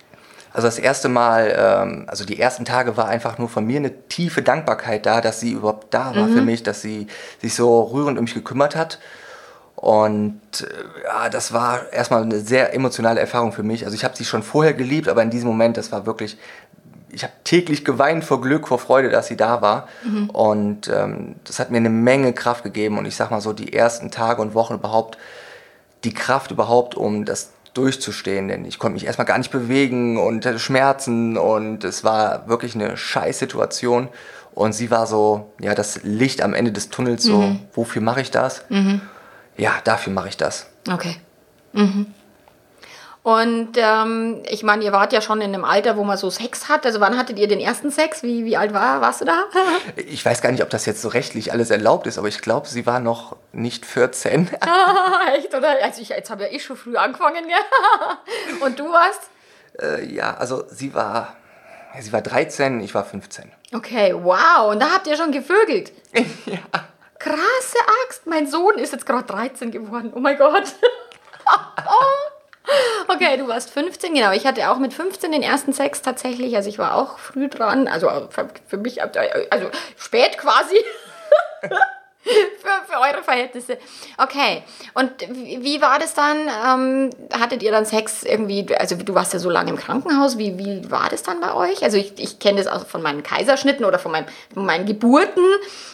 Also 0.53 0.67
das 0.67 0.77
erste 0.77 1.09
Mal, 1.09 1.53
ähm, 1.57 2.05
also 2.07 2.23
die 2.23 2.39
ersten 2.39 2.63
Tage 2.63 2.95
war 2.95 3.07
einfach 3.07 3.39
nur 3.39 3.49
von 3.49 3.65
mir 3.65 3.77
eine 3.77 4.07
tiefe 4.07 4.41
Dankbarkeit 4.41 5.05
da, 5.05 5.19
dass 5.19 5.41
sie 5.41 5.51
überhaupt 5.51 5.93
da 5.93 6.15
war 6.15 6.27
mhm. 6.27 6.33
für 6.33 6.41
mich, 6.43 6.63
dass 6.63 6.81
sie 6.81 7.07
sich 7.41 7.55
so 7.55 7.81
rührend 7.81 8.17
um 8.17 8.23
mich 8.23 8.35
gekümmert 8.35 8.75
hat. 8.75 8.99
Und 9.75 10.39
äh, 10.61 11.03
ja, 11.03 11.29
das 11.29 11.53
war 11.53 11.91
erstmal 11.91 12.23
eine 12.23 12.39
sehr 12.39 12.73
emotionale 12.73 13.19
Erfahrung 13.19 13.51
für 13.51 13.63
mich. 13.63 13.85
Also 13.85 13.95
ich 13.95 14.03
habe 14.03 14.15
sie 14.15 14.25
schon 14.25 14.43
vorher 14.43 14.73
geliebt, 14.73 15.07
aber 15.07 15.21
in 15.21 15.29
diesem 15.29 15.47
Moment, 15.47 15.77
das 15.77 15.91
war 15.91 16.05
wirklich, 16.05 16.37
ich 17.09 17.23
habe 17.23 17.33
täglich 17.43 17.83
geweint 17.83 18.23
vor 18.23 18.41
Glück, 18.41 18.67
vor 18.67 18.79
Freude, 18.79 19.09
dass 19.09 19.27
sie 19.27 19.37
da 19.37 19.61
war. 19.61 19.87
Mhm. 20.03 20.29
Und 20.29 20.87
ähm, 20.87 21.35
das 21.43 21.59
hat 21.59 21.71
mir 21.71 21.77
eine 21.77 21.89
Menge 21.89 22.33
Kraft 22.33 22.63
gegeben. 22.63 22.97
Und 22.97 23.05
ich 23.05 23.15
sag 23.15 23.31
mal 23.31 23.41
so, 23.41 23.53
die 23.53 23.73
ersten 23.73 24.11
Tage 24.11 24.41
und 24.41 24.53
Wochen 24.53 24.75
überhaupt, 24.75 25.17
die 26.03 26.13
Kraft 26.13 26.51
überhaupt, 26.51 26.95
um 26.95 27.25
das 27.25 27.51
durchzustehen, 27.73 28.47
denn 28.47 28.63
ich 28.63 28.79
konnte 28.79 28.93
mich 28.93 29.05
erstmal 29.05 29.25
gar 29.25 29.37
nicht 29.37 29.51
bewegen 29.51 30.17
und 30.17 30.45
hatte 30.45 30.59
Schmerzen 30.59 31.37
und 31.37 31.83
es 31.83 32.05
war 32.05 32.47
wirklich 32.47 32.73
eine 32.73 32.95
scheiß 32.95 33.37
Situation. 33.37 34.07
Und 34.53 34.71
sie 34.71 34.89
war 34.89 35.07
so, 35.07 35.51
ja, 35.59 35.75
das 35.75 35.99
Licht 36.03 36.41
am 36.41 36.53
Ende 36.53 36.71
des 36.71 36.87
Tunnels, 36.87 37.23
so, 37.23 37.39
mhm. 37.39 37.59
wofür 37.73 38.01
mache 38.01 38.21
ich 38.21 38.31
das? 38.31 38.63
Mhm 38.69 39.01
ja, 39.57 39.73
dafür 39.83 40.13
mache 40.13 40.29
ich 40.29 40.37
das. 40.37 40.67
Okay. 40.91 41.17
Mhm. 41.73 42.13
Und 43.25 43.71
ähm, 43.77 44.43
ich 44.47 44.61
meine, 44.61 44.83
ihr 44.83 44.91
wart 44.91 45.11
ja 45.11 45.19
schon 45.19 45.41
in 45.41 45.51
einem 45.51 45.65
Alter, 45.65 45.97
wo 45.97 46.03
man 46.03 46.15
so 46.15 46.29
Sex 46.29 46.69
hat. 46.69 46.85
Also 46.85 46.99
wann 46.99 47.17
hattet 47.17 47.39
ihr 47.39 47.47
den 47.47 47.59
ersten 47.59 47.89
Sex? 47.89 48.21
Wie, 48.21 48.45
wie 48.45 48.55
alt 48.55 48.71
war, 48.71 49.01
warst 49.01 49.21
du 49.21 49.25
da? 49.25 49.45
ich 49.95 50.23
weiß 50.23 50.43
gar 50.43 50.51
nicht, 50.51 50.61
ob 50.61 50.69
das 50.69 50.85
jetzt 50.85 51.01
so 51.01 51.07
rechtlich 51.07 51.51
alles 51.51 51.71
erlaubt 51.71 52.05
ist, 52.05 52.19
aber 52.19 52.27
ich 52.27 52.39
glaube, 52.41 52.67
sie 52.67 52.85
war 52.85 52.99
noch 52.99 53.35
nicht 53.51 53.83
14. 53.83 54.51
ah, 54.59 55.33
echt, 55.35 55.55
oder? 55.55 55.75
Also 55.83 56.03
ich, 56.03 56.09
jetzt 56.09 56.29
habe 56.29 56.43
ja 56.43 56.49
ich 56.51 56.63
schon 56.63 56.77
früh 56.77 56.97
angefangen, 56.97 57.49
ja. 57.49 57.57
Und 58.63 58.77
du 58.77 58.91
warst? 58.91 59.21
Äh, 59.81 60.05
ja, 60.05 60.37
also 60.37 60.63
sie 60.69 60.93
war, 60.93 61.35
sie 61.99 62.13
war 62.13 62.21
13, 62.21 62.79
ich 62.81 62.93
war 62.93 63.05
15. 63.05 63.51
Okay, 63.73 64.13
wow. 64.13 64.69
Und 64.69 64.79
da 64.79 64.91
habt 64.93 65.07
ihr 65.07 65.17
schon 65.17 65.31
gevögelt? 65.31 65.93
ja. 66.45 66.59
Krasse 67.25 67.77
Axt, 68.05 68.27
mein 68.27 68.45
Sohn 68.45 68.77
ist 68.77 68.93
jetzt 68.93 69.07
gerade 69.07 69.25
13 69.25 69.71
geworden. 69.71 70.13
Oh 70.15 70.19
mein 70.19 70.37
Gott. 70.37 70.63
Okay, 73.07 73.37
du 73.37 73.47
warst 73.47 73.69
15, 73.69 74.15
genau. 74.15 74.31
Ich 74.31 74.47
hatte 74.47 74.67
auch 74.71 74.79
mit 74.79 74.91
15 74.91 75.31
den 75.31 75.43
ersten 75.43 75.71
Sex 75.71 76.01
tatsächlich. 76.01 76.55
Also 76.55 76.67
ich 76.67 76.79
war 76.79 76.95
auch 76.95 77.19
früh 77.19 77.47
dran. 77.47 77.87
Also 77.87 78.09
für 78.67 78.77
mich, 78.77 79.03
also 79.03 79.69
spät 79.97 80.39
quasi. 80.39 80.83
für, 82.59 82.91
für 82.91 82.99
eure 82.99 83.23
Verhältnisse. 83.23 83.77
Okay. 84.17 84.63
Und 84.93 85.11
wie, 85.29 85.63
wie 85.63 85.81
war 85.81 85.99
das 85.99 86.13
dann? 86.13 86.37
Ähm, 86.47 87.09
hattet 87.39 87.61
ihr 87.61 87.71
dann 87.71 87.85
Sex 87.85 88.23
irgendwie, 88.23 88.75
also 88.75 88.95
du 88.95 89.13
warst 89.13 89.33
ja 89.33 89.39
so 89.39 89.49
lange 89.49 89.69
im 89.69 89.77
Krankenhaus, 89.77 90.37
wie, 90.37 90.57
wie 90.57 90.89
war 90.89 91.09
das 91.09 91.21
dann 91.21 91.39
bei 91.39 91.53
euch? 91.53 91.83
Also 91.83 91.97
ich, 91.97 92.13
ich 92.17 92.39
kenne 92.39 92.57
das 92.57 92.67
auch 92.67 92.87
von 92.87 93.01
meinen 93.01 93.21
Kaiserschnitten 93.21 93.85
oder 93.85 93.99
von, 93.99 94.11
meinem, 94.11 94.25
von 94.53 94.65
meinen 94.65 94.85
Geburten, 94.85 95.43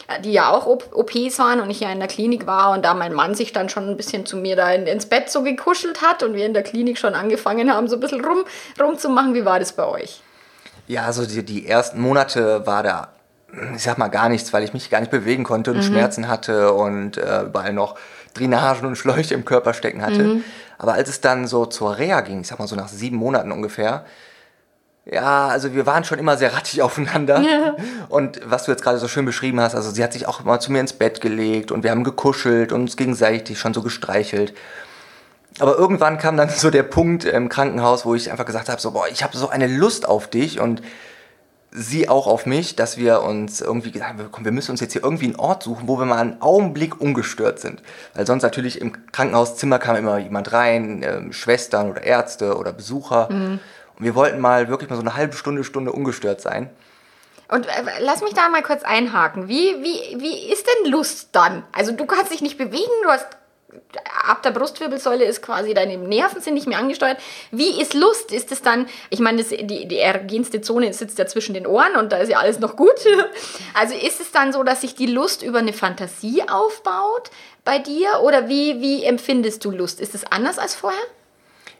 äh, 0.08 0.20
die 0.22 0.32
ja 0.32 0.50
auch 0.50 0.66
OPs 0.66 1.38
waren 1.38 1.60
und 1.60 1.70
ich 1.70 1.80
ja 1.80 1.92
in 1.92 1.98
der 1.98 2.08
Klinik 2.08 2.46
war 2.46 2.70
und 2.72 2.84
da 2.84 2.94
mein 2.94 3.12
Mann 3.12 3.34
sich 3.34 3.52
dann 3.52 3.68
schon 3.68 3.90
ein 3.90 3.96
bisschen 3.96 4.24
zu 4.24 4.36
mir 4.36 4.56
da 4.56 4.70
in, 4.72 4.86
ins 4.86 5.06
Bett 5.06 5.30
so 5.30 5.42
gekuschelt 5.42 6.00
hat 6.00 6.22
und 6.22 6.34
wir 6.34 6.46
in 6.46 6.54
der 6.54 6.62
Klinik 6.62 6.98
schon 6.98 7.14
angefangen 7.14 7.72
haben, 7.72 7.88
so 7.88 7.96
ein 7.96 8.00
bisschen 8.00 8.24
rum, 8.24 8.44
rumzumachen. 8.80 9.34
Wie 9.34 9.44
war 9.44 9.58
das 9.58 9.72
bei 9.72 9.86
euch? 9.86 10.22
Ja, 10.86 11.04
also 11.04 11.26
die, 11.26 11.44
die 11.44 11.66
ersten 11.66 12.00
Monate 12.00 12.66
war 12.66 12.82
da 12.82 13.08
ich 13.74 13.82
sag 13.82 13.98
mal 13.98 14.08
gar 14.08 14.28
nichts, 14.28 14.52
weil 14.52 14.64
ich 14.64 14.72
mich 14.72 14.90
gar 14.90 15.00
nicht 15.00 15.10
bewegen 15.10 15.44
konnte 15.44 15.72
und 15.72 15.78
mhm. 15.78 15.82
Schmerzen 15.82 16.28
hatte 16.28 16.72
und 16.72 17.16
äh, 17.18 17.42
überall 17.42 17.72
noch 17.72 17.96
Drainagen 18.34 18.86
und 18.86 18.96
Schläuche 18.96 19.34
im 19.34 19.44
Körper 19.44 19.74
stecken 19.74 20.02
hatte. 20.02 20.22
Mhm. 20.22 20.44
Aber 20.78 20.94
als 20.94 21.08
es 21.08 21.20
dann 21.20 21.46
so 21.46 21.66
zur 21.66 21.98
Reha 21.98 22.22
ging, 22.22 22.40
ich 22.40 22.48
sag 22.48 22.58
mal 22.58 22.66
so 22.66 22.76
nach 22.76 22.88
sieben 22.88 23.16
Monaten 23.16 23.52
ungefähr, 23.52 24.04
ja, 25.04 25.48
also 25.48 25.74
wir 25.74 25.84
waren 25.84 26.04
schon 26.04 26.18
immer 26.18 26.36
sehr 26.36 26.54
rattig 26.54 26.80
aufeinander. 26.82 27.40
Ja. 27.40 27.76
Und 28.08 28.40
was 28.44 28.64
du 28.64 28.70
jetzt 28.70 28.82
gerade 28.82 28.98
so 28.98 29.08
schön 29.08 29.24
beschrieben 29.24 29.60
hast, 29.60 29.74
also 29.74 29.90
sie 29.90 30.02
hat 30.02 30.12
sich 30.12 30.26
auch 30.26 30.40
immer 30.40 30.60
zu 30.60 30.72
mir 30.72 30.80
ins 30.80 30.92
Bett 30.92 31.20
gelegt 31.20 31.72
und 31.72 31.82
wir 31.82 31.90
haben 31.90 32.04
gekuschelt 32.04 32.72
und 32.72 32.82
uns 32.82 32.96
gegenseitig 32.96 33.58
schon 33.58 33.74
so 33.74 33.82
gestreichelt. 33.82 34.54
Aber 35.58 35.76
irgendwann 35.76 36.18
kam 36.18 36.36
dann 36.36 36.48
so 36.56 36.70
der 36.70 36.84
Punkt 36.84 37.24
im 37.24 37.48
Krankenhaus, 37.48 38.06
wo 38.06 38.14
ich 38.14 38.30
einfach 38.30 38.46
gesagt 38.46 38.68
habe, 38.68 38.80
so, 38.80 38.92
boah, 38.92 39.06
ich 39.10 39.22
habe 39.22 39.36
so 39.36 39.48
eine 39.48 39.66
Lust 39.66 40.08
auf 40.08 40.28
dich 40.28 40.60
und 40.60 40.82
sie 41.72 42.08
auch 42.08 42.26
auf 42.26 42.44
mich, 42.44 42.76
dass 42.76 42.98
wir 42.98 43.22
uns 43.22 43.60
irgendwie 43.60 43.90
gesagt 43.90 44.18
haben, 44.18 44.28
komm, 44.30 44.44
wir 44.44 44.52
müssen 44.52 44.72
uns 44.72 44.80
jetzt 44.80 44.92
hier 44.92 45.02
irgendwie 45.02 45.26
einen 45.26 45.36
Ort 45.36 45.62
suchen, 45.62 45.88
wo 45.88 45.98
wir 45.98 46.04
mal 46.04 46.18
einen 46.18 46.42
Augenblick 46.42 47.00
ungestört 47.00 47.58
sind. 47.58 47.82
Weil 48.14 48.26
sonst 48.26 48.42
natürlich 48.42 48.80
im 48.80 49.10
Krankenhauszimmer 49.10 49.78
kam 49.78 49.96
immer 49.96 50.18
jemand 50.18 50.52
rein, 50.52 51.02
äh, 51.02 51.32
Schwestern 51.32 51.90
oder 51.90 52.02
Ärzte 52.02 52.56
oder 52.58 52.72
Besucher. 52.72 53.32
Mhm. 53.32 53.58
Und 53.98 54.04
wir 54.04 54.14
wollten 54.14 54.40
mal 54.40 54.68
wirklich 54.68 54.90
mal 54.90 54.96
so 54.96 55.02
eine 55.02 55.16
halbe 55.16 55.34
Stunde, 55.34 55.64
Stunde 55.64 55.92
ungestört 55.92 56.42
sein. 56.42 56.68
Und 57.48 57.66
äh, 57.66 57.70
lass 58.00 58.22
mich 58.22 58.34
da 58.34 58.48
mal 58.50 58.62
kurz 58.62 58.82
einhaken. 58.82 59.48
Wie, 59.48 59.82
wie, 59.82 60.20
wie 60.20 60.52
ist 60.52 60.66
denn 60.66 60.90
Lust 60.90 61.30
dann? 61.32 61.64
Also 61.72 61.92
du 61.92 62.04
kannst 62.04 62.32
dich 62.32 62.42
nicht 62.42 62.58
bewegen, 62.58 62.92
du 63.02 63.08
hast 63.08 63.26
ab 64.26 64.42
der 64.42 64.50
Brustwirbelsäule 64.50 65.24
ist 65.24 65.42
quasi 65.42 65.74
deine 65.74 65.96
Nerven 65.96 66.40
sind 66.40 66.54
nicht 66.54 66.66
mehr 66.66 66.78
angesteuert. 66.78 67.18
Wie 67.50 67.80
ist 67.80 67.94
Lust? 67.94 68.32
Ist 68.32 68.52
es 68.52 68.62
dann, 68.62 68.86
ich 69.10 69.20
meine, 69.20 69.38
das, 69.42 69.48
die, 69.48 69.86
die 69.86 69.98
erogenste 69.98 70.60
Zone 70.60 70.92
sitzt 70.92 71.18
ja 71.18 71.26
zwischen 71.26 71.54
den 71.54 71.66
Ohren 71.66 71.96
und 71.96 72.12
da 72.12 72.18
ist 72.18 72.28
ja 72.28 72.38
alles 72.38 72.58
noch 72.58 72.76
gut. 72.76 72.92
Also 73.74 73.94
ist 73.94 74.20
es 74.20 74.30
dann 74.32 74.52
so, 74.52 74.62
dass 74.62 74.82
sich 74.82 74.94
die 74.94 75.06
Lust 75.06 75.42
über 75.42 75.58
eine 75.58 75.72
Fantasie 75.72 76.42
aufbaut 76.48 77.30
bei 77.64 77.78
dir 77.78 78.20
oder 78.22 78.48
wie, 78.48 78.80
wie 78.80 79.04
empfindest 79.04 79.64
du 79.64 79.70
Lust? 79.70 80.00
Ist 80.00 80.14
es 80.14 80.24
anders 80.30 80.58
als 80.58 80.74
vorher? 80.74 81.00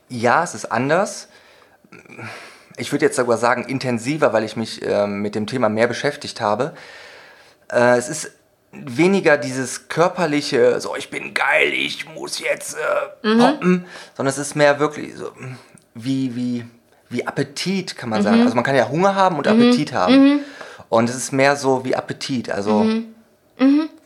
Ja, 0.08 0.42
es 0.42 0.54
ist 0.54 0.66
anders. 0.66 1.28
Ich 2.76 2.92
würde 2.92 3.04
jetzt 3.04 3.16
sogar 3.16 3.36
sagen 3.36 3.64
intensiver, 3.64 4.32
weil 4.32 4.44
ich 4.44 4.56
mich 4.56 4.82
äh, 4.82 5.06
mit 5.06 5.34
dem 5.34 5.46
Thema 5.46 5.68
mehr 5.68 5.86
beschäftigt 5.86 6.40
habe. 6.40 6.74
Äh, 7.70 7.98
es 7.98 8.08
ist 8.08 8.32
weniger 8.72 9.36
dieses 9.36 9.88
körperliche, 9.88 10.80
so 10.80 10.96
ich 10.96 11.10
bin 11.10 11.34
geil, 11.34 11.72
ich 11.72 12.08
muss 12.08 12.38
jetzt 12.38 12.74
äh, 12.74 13.28
mhm. 13.28 13.38
poppen, 13.38 13.86
sondern 14.16 14.32
es 14.32 14.38
ist 14.38 14.54
mehr 14.56 14.80
wirklich 14.80 15.14
so 15.14 15.30
wie, 15.94 16.34
wie, 16.34 16.64
wie 17.10 17.26
Appetit, 17.26 17.96
kann 17.96 18.08
man 18.08 18.20
mhm. 18.20 18.24
sagen. 18.24 18.42
Also 18.42 18.54
man 18.54 18.64
kann 18.64 18.74
ja 18.74 18.88
Hunger 18.88 19.14
haben 19.14 19.36
und 19.36 19.46
mhm. 19.46 19.52
Appetit 19.52 19.92
haben. 19.92 20.14
Mhm. 20.14 20.40
Und 20.88 21.08
es 21.08 21.16
ist 21.16 21.32
mehr 21.32 21.56
so 21.56 21.84
wie 21.84 21.94
Appetit, 21.94 22.50
also 22.50 22.84
mhm. 22.84 23.12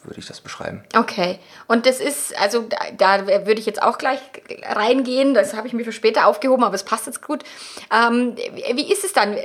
Würde 0.07 0.21
ich 0.21 0.27
das 0.27 0.41
beschreiben. 0.41 0.85
Okay. 0.97 1.41
Und 1.67 1.85
das 1.85 1.99
ist, 1.99 2.39
also 2.41 2.69
da, 2.69 2.77
da 2.97 3.27
würde 3.27 3.59
ich 3.59 3.67
jetzt 3.67 3.83
auch 3.83 3.99
gleich 3.99 4.21
reingehen, 4.63 5.35
das 5.35 5.55
habe 5.55 5.67
ich 5.67 5.73
mir 5.73 5.85
für 5.85 5.91
später 5.91 6.27
aufgehoben, 6.29 6.63
aber 6.63 6.77
es 6.77 6.85
passt 6.85 7.07
jetzt 7.07 7.23
gut. 7.23 7.43
Ähm, 7.93 8.37
wie 8.37 8.93
ist 8.93 9.05
es 9.05 9.13
dann? 9.13 9.37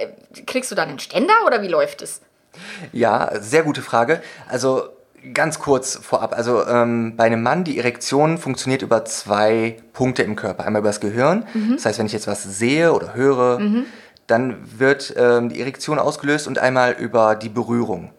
Kriegst 0.45 0.69
du 0.69 0.75
dann 0.75 0.89
einen 0.89 0.99
Ständer 0.99 1.33
oder 1.47 1.63
wie 1.63 1.67
läuft 1.67 2.03
es? 2.03 2.21
Ja, 2.91 3.31
sehr 3.39 3.63
gute 3.63 3.81
Frage. 3.81 4.21
Also 4.47 4.89
Ganz 5.33 5.59
kurz 5.59 5.99
vorab, 6.01 6.35
also 6.35 6.65
ähm, 6.65 7.15
bei 7.15 7.25
einem 7.25 7.43
Mann, 7.43 7.63
die 7.63 7.77
Erektion 7.77 8.39
funktioniert 8.39 8.81
über 8.81 9.05
zwei 9.05 9.77
Punkte 9.93 10.23
im 10.23 10.35
Körper. 10.35 10.65
Einmal 10.65 10.79
über 10.79 10.89
das 10.89 10.99
Gehirn, 10.99 11.45
mhm. 11.53 11.73
das 11.75 11.85
heißt, 11.85 11.99
wenn 11.99 12.07
ich 12.07 12.13
jetzt 12.13 12.25
was 12.25 12.43
sehe 12.43 12.91
oder 12.91 13.13
höre, 13.13 13.59
mhm. 13.59 13.85
dann 14.25 14.57
wird 14.79 15.13
ähm, 15.17 15.49
die 15.49 15.59
Erektion 15.61 15.99
ausgelöst 15.99 16.47
und 16.47 16.57
einmal 16.57 16.93
über 16.93 17.35
die 17.35 17.49
Berührung. 17.49 18.09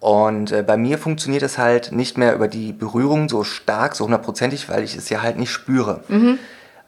Und 0.00 0.50
äh, 0.50 0.64
bei 0.64 0.76
mir 0.76 0.98
funktioniert 0.98 1.44
es 1.44 1.58
halt 1.58 1.92
nicht 1.92 2.18
mehr 2.18 2.34
über 2.34 2.48
die 2.48 2.72
Berührung 2.72 3.28
so 3.28 3.44
stark, 3.44 3.94
so 3.94 4.04
hundertprozentig, 4.04 4.68
weil 4.68 4.82
ich 4.82 4.96
es 4.96 5.08
ja 5.10 5.22
halt 5.22 5.38
nicht 5.38 5.52
spüre. 5.52 6.00
Mhm. 6.08 6.40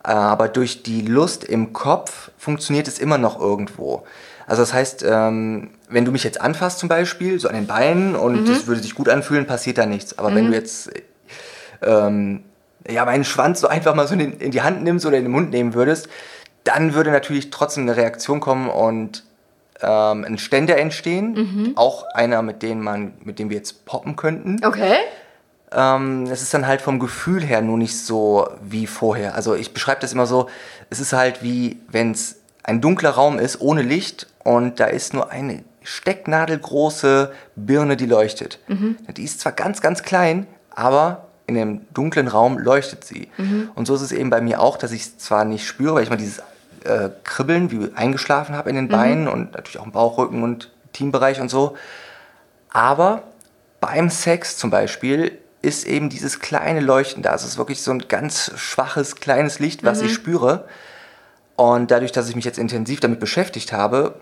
Äh, 0.02 0.08
aber 0.08 0.49
durch 0.49 0.82
die 0.82 1.02
Lust 1.02 1.44
im 1.44 1.73
Kopf 1.73 2.32
funktioniert 2.37 2.88
es 2.88 2.99
immer 2.99 3.16
noch 3.16 3.40
irgendwo. 3.40 4.02
Also 4.46 4.62
das 4.62 4.72
heißt, 4.72 5.04
ähm, 5.08 5.70
wenn 5.88 6.04
du 6.04 6.12
mich 6.12 6.24
jetzt 6.24 6.40
anfasst 6.40 6.78
zum 6.78 6.88
Beispiel, 6.88 7.38
so 7.38 7.48
an 7.48 7.54
den 7.54 7.66
Beinen 7.66 8.14
und 8.14 8.48
es 8.48 8.62
mhm. 8.62 8.66
würde 8.66 8.82
sich 8.82 8.94
gut 8.94 9.08
anfühlen, 9.08 9.46
passiert 9.46 9.78
da 9.78 9.86
nichts. 9.86 10.18
Aber 10.18 10.30
mhm. 10.30 10.34
wenn 10.34 10.46
du 10.48 10.52
jetzt 10.52 10.90
ähm, 11.82 12.44
ja, 12.88 13.04
meinen 13.04 13.24
Schwanz 13.24 13.60
so 13.60 13.68
einfach 13.68 13.94
mal 13.94 14.06
so 14.06 14.14
in, 14.14 14.38
in, 14.38 14.50
die 14.50 14.62
Hand 14.62 14.82
nimmst 14.82 15.06
oder 15.06 15.16
in 15.16 15.24
den 15.24 15.32
Mund 15.32 15.50
nehmen 15.50 15.74
würdest, 15.74 16.08
dann 16.64 16.94
würde 16.94 17.10
natürlich 17.10 17.50
trotzdem 17.50 17.84
eine 17.84 17.96
Reaktion 17.96 18.40
kommen 18.40 18.68
und 18.68 19.24
ähm, 19.80 20.24
ein 20.24 20.38
Ständer 20.38 20.78
entstehen. 20.78 21.34
Mhm. 21.34 21.72
Auch 21.76 22.04
einer, 22.14 22.42
mit 22.42 22.62
dem 22.62 22.82
man, 22.82 23.14
mit 23.22 23.38
dem 23.38 23.50
wir 23.50 23.56
jetzt 23.56 23.84
poppen 23.86 24.16
könnten. 24.16 24.64
Okay. 24.64 24.96
Ähm, 25.72 26.26
es 26.30 26.42
ist 26.42 26.54
dann 26.54 26.66
halt 26.66 26.80
vom 26.80 26.98
Gefühl 26.98 27.42
her 27.42 27.60
nur 27.60 27.78
nicht 27.78 27.98
so 27.98 28.48
wie 28.62 28.86
vorher. 28.86 29.34
Also 29.34 29.54
ich 29.54 29.72
beschreibe 29.74 30.00
das 30.00 30.12
immer 30.12 30.26
so, 30.26 30.48
es 30.90 31.00
ist 31.00 31.12
halt 31.12 31.42
wie, 31.42 31.80
wenn 31.88 32.12
es 32.12 32.36
ein 32.64 32.80
dunkler 32.80 33.11
Raum 33.11 33.38
ist 33.38 33.61
ohne 33.61 33.83
Licht 33.83 34.26
und 34.42 34.80
da 34.80 34.87
ist 34.87 35.14
nur 35.14 35.30
eine 35.30 35.62
stecknadelgroße 35.83 37.30
Birne, 37.56 37.97
die 37.97 38.06
leuchtet. 38.06 38.59
Mhm. 38.66 38.97
Die 39.16 39.23
ist 39.23 39.40
zwar 39.40 39.52
ganz, 39.52 39.80
ganz 39.83 40.02
klein, 40.02 40.47
aber 40.75 41.28
in 41.47 41.54
dem 41.54 41.83
dunklen 41.92 42.26
Raum 42.26 42.59
leuchtet 42.59 43.04
sie. 43.04 43.28
Mhm. 43.37 43.71
Und 43.75 43.87
so 43.87 43.94
ist 43.94 44.00
es 44.00 44.12
eben 44.12 44.30
bei 44.30 44.40
mir 44.40 44.61
auch, 44.61 44.78
dass 44.78 44.92
ich 44.92 45.02
es 45.02 45.18
zwar 45.18 45.44
nicht 45.44 45.66
spüre, 45.66 45.94
weil 45.94 46.02
ich 46.02 46.11
mal 46.11 46.16
dieses 46.16 46.38
äh, 46.85 47.11
Kribbeln, 47.23 47.71
wie 47.71 47.90
eingeschlafen 47.94 48.56
habe 48.56 48.71
in 48.71 48.76
den 48.76 48.87
mhm. 48.87 48.90
Beinen 48.90 49.28
und 49.28 49.52
natürlich 49.52 49.78
auch 49.78 49.85
im 49.87 49.92
Bauchrücken 49.92 50.42
und 50.42 50.71
Teambereich 50.94 51.42
und 51.42 51.50
so. 51.50 51.76
Aber 52.71 53.25
beim 53.80 54.09
Sex 54.09 54.56
zum 54.56 54.71
Beispiel 54.71 55.38
ist 55.61 55.87
eben 55.87 56.09
dieses 56.09 56.40
kleine 56.40 56.80
Leuchten 56.80 57.23
da. 57.23 57.35
Es 57.35 57.44
ist 57.44 57.59
wirklich 57.59 57.83
so 57.83 57.90
ein 57.90 58.04
ganz 58.09 58.52
schwaches, 58.56 59.16
kleines 59.16 59.59
Licht, 59.59 59.85
was 59.85 60.00
ich 60.00 60.11
mhm. 60.11 60.14
spüre. 60.14 60.64
Und 61.56 61.90
dadurch, 61.90 62.12
dass 62.12 62.28
ich 62.28 62.37
mich 62.37 62.44
jetzt 62.44 62.58
intensiv 62.58 63.00
damit 63.00 63.20
beschäftigt 63.20 63.73
habe, 63.73 64.20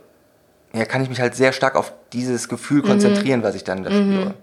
ja, 0.74 0.84
kann 0.84 1.02
ich 1.02 1.08
mich 1.08 1.20
halt 1.20 1.34
sehr 1.34 1.52
stark 1.52 1.76
auf 1.76 1.92
dieses 2.12 2.48
Gefühl 2.48 2.82
mhm. 2.82 2.88
konzentrieren, 2.88 3.40
mhm. 3.40 3.44
was 3.44 3.54
ich 3.54 3.64
dann 3.64 3.84
da 3.84 3.90
mhm. 3.90 4.12
spüre. 4.12 4.34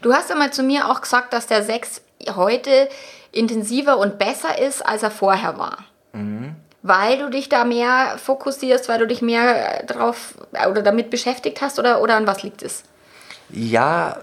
Du 0.00 0.12
hast 0.12 0.30
einmal 0.30 0.52
zu 0.52 0.62
mir 0.62 0.88
auch 0.88 1.00
gesagt, 1.00 1.32
dass 1.32 1.46
der 1.46 1.62
Sex 1.62 2.02
heute 2.34 2.88
intensiver 3.32 3.98
und 3.98 4.18
besser 4.18 4.58
ist, 4.58 4.84
als 4.84 5.02
er 5.02 5.10
vorher 5.10 5.58
war. 5.58 5.78
Mhm. 6.12 6.56
Weil 6.82 7.18
du 7.18 7.30
dich 7.30 7.48
da 7.48 7.64
mehr 7.64 8.18
fokussierst, 8.18 8.88
weil 8.88 8.98
du 8.98 9.06
dich 9.06 9.22
mehr 9.22 9.84
drauf 9.84 10.34
oder 10.68 10.82
damit 10.82 11.10
beschäftigt 11.10 11.60
hast 11.62 11.78
oder, 11.78 12.02
oder 12.02 12.16
an 12.16 12.26
was 12.26 12.42
liegt 12.42 12.62
es? 12.62 12.82
Ja, 13.50 14.18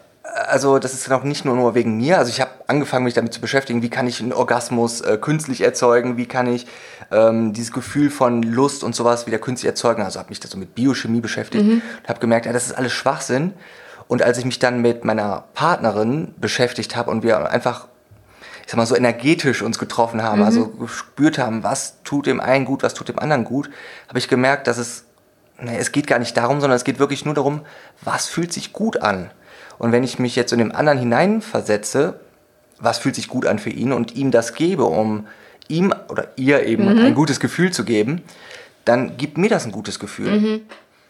also 0.48 0.79
das 0.79 0.93
ist 0.93 1.12
auch 1.12 1.24
nicht 1.24 1.46
nur, 1.46 1.55
nur 1.55 1.75
wegen 1.75 1.98
mir. 1.98 2.17
Also 2.17 2.29
ich 2.29 2.41
habe 2.41 2.51
angefangen, 2.67 3.05
mich 3.05 3.13
damit 3.13 3.34
zu 3.34 3.41
beschäftigen, 3.41 3.81
wie 3.81 3.89
kann 3.89 4.08
ich 4.08 4.22
einen 4.22 4.34
Orgasmus 4.34 5.01
äh, 5.01 5.17
künstlich 5.17 5.62
erzeugen, 5.62 6.17
wie 6.17 6.25
kann 6.25 6.48
ich 6.48 6.67
ähm, 7.12 7.53
dieses 7.53 7.72
Gefühl 7.72 8.10
von 8.10 8.43
Lust 8.43 8.84
und 8.84 8.96
sowas 8.96 9.27
wieder 9.27 9.39
künstlich 9.39 9.67
erzeugen. 9.67 10.03
Also 10.03 10.19
habe 10.19 10.29
mich 10.29 10.39
da 10.39 10.48
so 10.48 10.58
mit 10.58 10.75
Biochemie 10.75 11.22
beschäftigt 11.22 11.65
mhm. 11.65 11.81
und 12.01 12.10
habe 12.10 12.19
gemerkt, 12.19 12.46
ja, 12.46 12.53
das 12.53 12.67
ist 12.67 12.74
alles 12.74 12.93
Schwachsinn. 12.93 13.53
Und 14.08 14.24
als 14.24 14.38
ich 14.38 14.46
mich 14.46 14.60
dann 14.60 14.81
mit 14.81 15.05
meiner 15.05 15.46
Partnerin 15.53 16.34
beschäftigt 16.38 16.96
habe 16.96 17.12
und 17.12 17.22
wir 17.22 17.51
einfach, 17.51 17.88
ich 18.65 18.72
sag 18.72 18.77
mal, 18.77 18.86
so 18.86 18.96
energetisch 18.96 19.62
uns 19.62 19.77
getroffen 19.77 20.24
haben, 20.24 20.39
mhm. 20.39 20.46
also 20.46 20.67
gespürt 20.67 21.38
haben, 21.38 21.63
was 21.63 22.01
tut 22.03 22.25
dem 22.25 22.39
einen 22.39 22.65
gut, 22.65 22.81
was 22.81 22.93
tut 22.93 23.10
dem 23.10 23.19
anderen 23.19 23.43
gut, 23.43 23.69
habe 24.08 24.19
ich 24.19 24.27
gemerkt, 24.27 24.67
dass 24.67 24.77
es, 24.77 25.05
nee, 25.60 25.77
es 25.77 25.91
geht 25.91 26.08
gar 26.08 26.19
nicht 26.19 26.36
darum, 26.38 26.60
sondern 26.60 26.75
es 26.75 26.84
geht 26.84 27.00
wirklich 27.00 27.25
nur 27.25 27.36
darum, 27.36 27.62
was 28.01 28.27
fühlt 28.27 28.53
sich 28.53 28.74
gut 28.74 29.01
an. 29.01 29.29
Und 29.79 29.91
wenn 29.91 30.03
ich 30.03 30.19
mich 30.19 30.36
jetzt 30.36 30.53
in 30.53 30.59
den 30.59 30.71
anderen 30.71 31.00
hineinversetze, 31.00 32.19
was 32.79 33.00
fühlt 33.00 33.15
sich 33.15 33.27
gut 33.27 33.48
an 33.48 33.57
für 33.57 33.71
ihn 33.71 33.91
und 33.91 34.15
ihm 34.15 34.29
das 34.29 34.53
gebe, 34.53 34.83
um 34.86 35.25
ihm 35.67 35.93
oder 36.09 36.27
ihr 36.36 36.65
eben 36.65 36.93
mhm. 36.93 37.05
ein 37.05 37.15
gutes 37.15 37.39
Gefühl 37.39 37.71
zu 37.71 37.83
geben, 37.83 38.21
dann 38.86 39.17
gibt 39.17 39.38
mir 39.38 39.50
das 39.50 39.65
ein 39.65 39.71
gutes 39.71 40.00
Gefühl. 40.00 40.31
Mhm. 40.31 40.62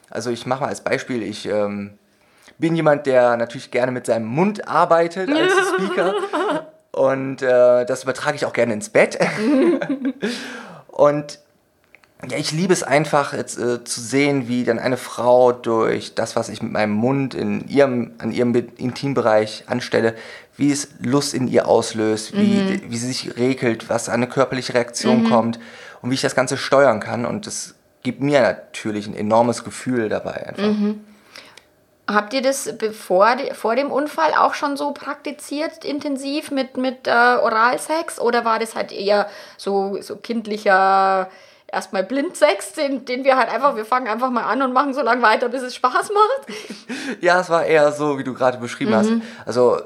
Also 0.10 0.30
ich 0.30 0.46
mache 0.46 0.62
mal 0.62 0.70
als 0.70 0.82
Beispiel, 0.82 1.24
ich 1.24 1.46
ähm, 1.48 1.92
bin 2.58 2.76
jemand, 2.76 3.06
der 3.06 3.38
natürlich 3.38 3.72
gerne 3.72 3.92
mit 3.92 4.06
seinem 4.06 4.26
Mund 4.26 4.68
arbeitet 4.68 5.30
als 5.30 5.52
Speaker. 5.74 6.14
Und 6.92 7.42
äh, 7.42 7.86
das 7.86 8.04
übertrage 8.04 8.36
ich 8.36 8.46
auch 8.46 8.54
gerne 8.54 8.74
ins 8.74 8.90
Bett. 8.90 9.18
und 10.88 11.40
ja, 12.28 12.38
ich 12.38 12.52
liebe 12.52 12.74
es 12.74 12.84
einfach 12.84 13.34
jetzt 13.34 13.58
äh, 13.58 13.84
zu 13.84 14.02
sehen, 14.02 14.50
wie 14.50 14.66
dann 14.66 14.78
eine 14.78 14.98
Frau 14.98 15.54
durch 15.54 16.16
das, 16.16 16.36
was 16.36 16.50
ich 16.50 16.62
mit 16.62 16.74
meinem 16.74 16.92
Mund 16.92 17.34
in 17.34 17.66
ihrem, 17.70 18.12
an 18.18 18.32
ihrem 18.34 18.54
Intimbereich 18.78 19.64
anstelle, 19.68 20.16
wie 20.58 20.72
es 20.72 20.90
Lust 21.00 21.34
in 21.34 21.48
ihr 21.48 21.68
auslöst, 21.68 22.36
wie, 22.36 22.62
mhm. 22.62 22.82
wie 22.90 22.98
sie 22.98 23.08
sich 23.08 23.38
regelt, 23.38 23.90
was 23.90 24.10
an 24.10 24.16
eine 24.16 24.28
körperliche 24.28 24.74
Reaktion 24.74 25.24
mhm. 25.24 25.30
kommt 25.30 25.60
und 26.02 26.10
wie 26.10 26.16
ich 26.16 26.22
das 26.22 26.36
Ganze 26.36 26.58
steuern 26.58 27.00
kann. 27.00 27.26
Und 27.26 27.48
das 27.48 27.76
gibt 28.04 28.22
mir 28.22 28.42
natürlich 28.42 29.08
ein 29.08 29.16
enormes 29.16 29.64
Gefühl 29.64 30.10
dabei 30.10 30.48
einfach. 30.48 30.64
Mhm. 30.64 31.06
Habt 32.06 32.34
ihr 32.34 32.42
das 32.42 32.76
bevor, 32.78 33.38
vor 33.54 33.76
dem 33.76 33.92
Unfall 33.92 34.34
auch 34.34 34.56
schon 34.56 34.76
so 34.76 34.92
praktiziert, 34.92 35.86
intensiv 35.86 36.52
mit, 36.52 36.76
mit 36.76 37.08
äh, 37.08 37.12
Oralsex? 37.12 38.20
Oder 38.20 38.44
war 38.44 38.60
das 38.60 38.76
halt 38.76 38.92
eher 38.92 39.30
so, 39.58 40.02
so 40.02 40.16
kindlicher, 40.16 41.30
erstmal 41.72 42.04
Blindsex, 42.04 42.74
den, 42.74 43.06
den 43.06 43.24
wir 43.24 43.38
halt 43.38 43.50
einfach, 43.50 43.76
wir 43.76 43.86
fangen 43.86 44.08
einfach 44.08 44.30
mal 44.30 44.44
an 44.44 44.62
und 44.62 44.74
machen 44.74 44.94
so 44.94 45.02
lange 45.02 45.22
weiter, 45.22 45.50
bis 45.50 45.62
es 45.62 45.76
Spaß 45.76 46.12
macht? 46.12 46.58
ja, 47.22 47.40
es 47.40 47.50
war 47.50 47.66
eher 47.66 47.92
so, 47.92 48.18
wie 48.18 48.24
du 48.24 48.34
gerade 48.34 48.58
beschrieben 48.58 48.92
mhm. 48.92 48.96
hast. 48.96 49.12
Also, 49.46 49.82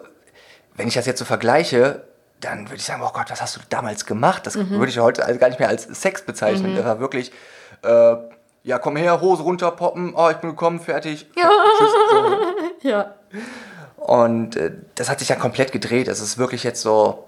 wenn 0.75 0.87
ich 0.87 0.93
das 0.93 1.05
jetzt 1.05 1.19
so 1.19 1.25
vergleiche, 1.25 2.03
dann 2.39 2.65
würde 2.65 2.75
ich 2.75 2.85
sagen, 2.85 3.01
oh 3.05 3.11
Gott, 3.13 3.29
was 3.29 3.41
hast 3.41 3.55
du 3.55 3.61
damals 3.69 4.05
gemacht? 4.05 4.45
Das 4.45 4.55
mhm. 4.55 4.71
würde 4.71 4.89
ich 4.89 4.99
heute 4.99 5.21
gar 5.37 5.47
nicht 5.47 5.59
mehr 5.59 5.69
als 5.69 5.83
Sex 5.83 6.23
bezeichnen. 6.23 6.73
Mhm. 6.73 6.77
Das 6.77 6.85
war 6.85 6.99
wirklich... 6.99 7.31
Äh, 7.83 8.15
ja, 8.63 8.79
komm 8.79 8.95
her, 8.95 9.19
Hose 9.19 9.43
runter, 9.43 9.71
poppen, 9.71 10.13
oh, 10.15 10.29
ich 10.29 10.37
bin 10.37 10.51
gekommen, 10.51 10.79
fertig. 10.79 11.29
Ja. 11.35 11.49
Tschüss. 11.77 11.91
So. 12.81 12.87
ja. 12.87 13.13
Und 13.97 14.55
äh, 14.55 14.71
das 14.95 15.09
hat 15.09 15.19
sich 15.19 15.29
ja 15.29 15.35
komplett 15.35 15.71
gedreht. 15.71 16.07
Es 16.07 16.19
ist 16.19 16.37
wirklich 16.37 16.63
jetzt 16.63 16.81
so. 16.81 17.25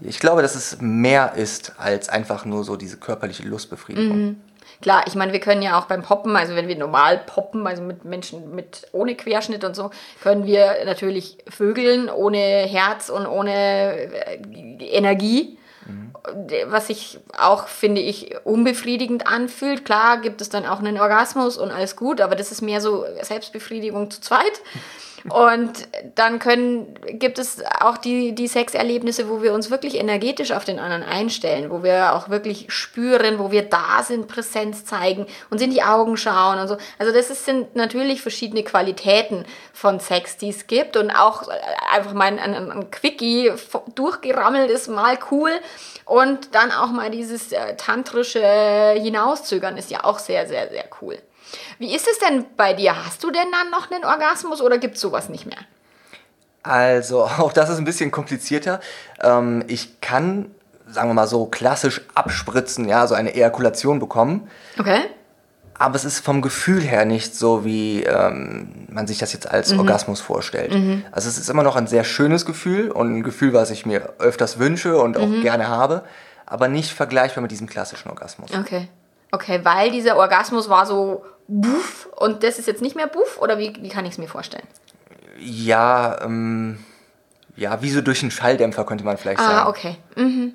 Ich 0.00 0.18
glaube, 0.18 0.42
dass 0.42 0.54
es 0.54 0.78
mehr 0.80 1.34
ist 1.34 1.74
als 1.78 2.08
einfach 2.08 2.44
nur 2.44 2.64
so 2.64 2.76
diese 2.76 2.96
körperliche 2.96 3.44
Lustbefriedigung. 3.44 4.18
Mhm. 4.18 4.36
Klar, 4.80 5.04
ich 5.06 5.14
meine, 5.14 5.32
wir 5.32 5.40
können 5.40 5.62
ja 5.62 5.78
auch 5.78 5.86
beim 5.86 6.02
Poppen, 6.02 6.36
also 6.36 6.54
wenn 6.56 6.68
wir 6.68 6.76
normal 6.76 7.18
poppen, 7.24 7.66
also 7.66 7.82
mit 7.82 8.04
Menschen 8.04 8.54
mit 8.54 8.86
ohne 8.92 9.14
Querschnitt 9.14 9.64
und 9.64 9.74
so, 9.74 9.90
können 10.22 10.44
wir 10.46 10.84
natürlich 10.84 11.38
vögeln 11.48 12.10
ohne 12.10 12.38
Herz 12.38 13.08
und 13.08 13.26
ohne 13.26 13.52
äh, 13.52 14.38
Energie. 14.80 15.58
Mhm. 15.86 16.12
Was 16.66 16.88
sich 16.88 17.18
auch, 17.38 17.68
finde 17.68 18.00
ich, 18.00 18.34
unbefriedigend 18.44 19.26
anfühlt. 19.26 19.84
Klar 19.84 20.20
gibt 20.20 20.40
es 20.40 20.48
dann 20.48 20.64
auch 20.64 20.78
einen 20.78 20.98
Orgasmus 20.98 21.58
und 21.58 21.70
alles 21.70 21.96
gut, 21.96 22.20
aber 22.20 22.34
das 22.34 22.50
ist 22.50 22.62
mehr 22.62 22.80
so 22.80 23.04
Selbstbefriedigung 23.22 24.10
zu 24.10 24.20
zweit. 24.20 24.62
Und 25.30 25.88
dann 26.16 26.38
können, 26.38 26.98
gibt 27.18 27.38
es 27.38 27.62
auch 27.80 27.96
die, 27.96 28.34
die 28.34 28.46
Sexerlebnisse, 28.46 29.30
wo 29.30 29.42
wir 29.42 29.54
uns 29.54 29.70
wirklich 29.70 29.94
energetisch 29.94 30.52
auf 30.52 30.66
den 30.66 30.78
anderen 30.78 31.02
einstellen, 31.02 31.70
wo 31.70 31.82
wir 31.82 32.14
auch 32.14 32.28
wirklich 32.28 32.66
spüren, 32.68 33.38
wo 33.38 33.50
wir 33.50 33.62
da 33.62 34.02
sind, 34.02 34.28
Präsenz 34.28 34.84
zeigen, 34.84 35.26
uns 35.48 35.62
in 35.62 35.70
die 35.70 35.82
Augen 35.82 36.18
schauen 36.18 36.58
und 36.58 36.68
so. 36.68 36.76
Also 36.98 37.10
das 37.12 37.30
ist, 37.30 37.46
sind 37.46 37.74
natürlich 37.74 38.20
verschiedene 38.20 38.64
Qualitäten 38.64 39.46
von 39.72 39.98
Sex, 39.98 40.36
die 40.36 40.50
es 40.50 40.66
gibt 40.66 40.94
und 40.98 41.10
auch 41.10 41.48
einfach 41.90 42.12
mal 42.12 42.26
ein, 42.26 42.38
ein, 42.38 42.70
ein 42.70 42.90
Quickie 42.90 43.50
durchgerammelt 43.94 44.70
ist 44.70 44.88
mal 44.88 45.18
cool 45.30 45.52
und 46.04 46.54
dann 46.54 46.70
auch 46.70 46.90
mal 46.90 47.10
dieses 47.10 47.50
äh, 47.52 47.76
tantrische 47.76 48.94
Hinauszögern 48.96 49.78
ist 49.78 49.90
ja 49.90 50.04
auch 50.04 50.18
sehr, 50.18 50.46
sehr, 50.46 50.68
sehr 50.68 50.84
cool. 51.00 51.18
Wie 51.78 51.94
ist 51.94 52.06
es 52.08 52.18
denn 52.18 52.44
bei 52.56 52.74
dir? 52.74 53.04
Hast 53.04 53.22
du 53.22 53.30
denn 53.30 53.46
dann 53.52 53.70
noch 53.70 53.90
einen 53.90 54.04
Orgasmus 54.04 54.60
oder 54.60 54.78
gibt 54.78 54.96
es 54.96 55.00
sowas 55.00 55.28
nicht 55.28 55.46
mehr? 55.46 55.58
Also, 56.62 57.24
auch 57.38 57.52
das 57.52 57.70
ist 57.70 57.78
ein 57.78 57.84
bisschen 57.84 58.10
komplizierter. 58.10 58.80
Ähm, 59.22 59.64
ich 59.68 60.00
kann, 60.00 60.50
sagen 60.88 61.10
wir 61.10 61.14
mal 61.14 61.28
so, 61.28 61.46
klassisch 61.46 62.00
abspritzen, 62.14 62.88
ja, 62.88 63.06
so 63.06 63.14
eine 63.14 63.34
Ejakulation 63.34 64.00
bekommen. 64.00 64.48
Okay. 64.78 65.00
Aber 65.76 65.96
es 65.96 66.04
ist 66.04 66.20
vom 66.20 66.40
Gefühl 66.40 66.80
her 66.80 67.04
nicht 67.04 67.34
so, 67.34 67.64
wie 67.64 68.04
ähm, 68.04 68.86
man 68.88 69.08
sich 69.08 69.18
das 69.18 69.32
jetzt 69.32 69.50
als 69.50 69.72
mhm. 69.72 69.80
Orgasmus 69.80 70.20
vorstellt. 70.20 70.72
Mhm. 70.72 71.04
Also 71.10 71.28
es 71.28 71.36
ist 71.36 71.50
immer 71.50 71.64
noch 71.64 71.74
ein 71.74 71.88
sehr 71.88 72.04
schönes 72.04 72.46
Gefühl 72.46 72.92
und 72.92 73.16
ein 73.16 73.22
Gefühl, 73.24 73.52
was 73.52 73.70
ich 73.70 73.84
mir 73.84 74.14
öfters 74.20 74.60
wünsche 74.60 74.96
und 74.96 75.16
auch 75.16 75.26
mhm. 75.26 75.42
gerne 75.42 75.66
habe, 75.66 76.04
aber 76.46 76.68
nicht 76.68 76.92
vergleichbar 76.92 77.42
mit 77.42 77.50
diesem 77.50 77.68
klassischen 77.68 78.08
Orgasmus. 78.08 78.50
Okay. 78.56 78.88
Okay, 79.32 79.60
weil 79.64 79.90
dieser 79.90 80.16
Orgasmus 80.16 80.68
war 80.68 80.86
so 80.86 81.24
buff 81.48 82.08
und 82.16 82.42
das 82.42 82.58
ist 82.58 82.66
jetzt 82.66 82.82
nicht 82.82 82.96
mehr 82.96 83.06
buff 83.06 83.40
oder 83.40 83.58
wie, 83.58 83.72
wie 83.80 83.88
kann 83.88 84.04
ich 84.04 84.12
es 84.12 84.18
mir 84.18 84.28
vorstellen? 84.28 84.66
Ja, 85.38 86.20
ähm, 86.22 86.84
ja, 87.56 87.82
wie 87.82 87.90
so 87.90 88.00
durch 88.00 88.22
einen 88.22 88.30
Schalldämpfer 88.30 88.84
könnte 88.84 89.04
man 89.04 89.16
vielleicht 89.16 89.40
ah, 89.40 89.44
sagen. 89.44 89.58
Ah, 89.66 89.68
okay. 89.68 89.96
Mhm. 90.16 90.54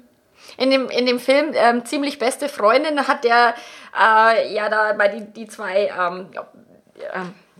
In 0.58 0.72
dem, 0.72 0.89
in 0.89 1.05
dem 1.05 1.19
Film 1.19 1.51
ähm, 1.53 1.86
Ziemlich 1.86 2.19
beste 2.19 2.50
Freundin 2.50 3.08
hat 3.08 3.24
der 3.24 3.53
äh, 3.98 4.53
ja 4.53 4.69
da 4.69 4.93
bei 4.93 5.08
die, 5.08 5.25
die 5.25 5.48
zwei 5.48 5.91
ähm, 5.98 6.27
äh, 6.34 7.19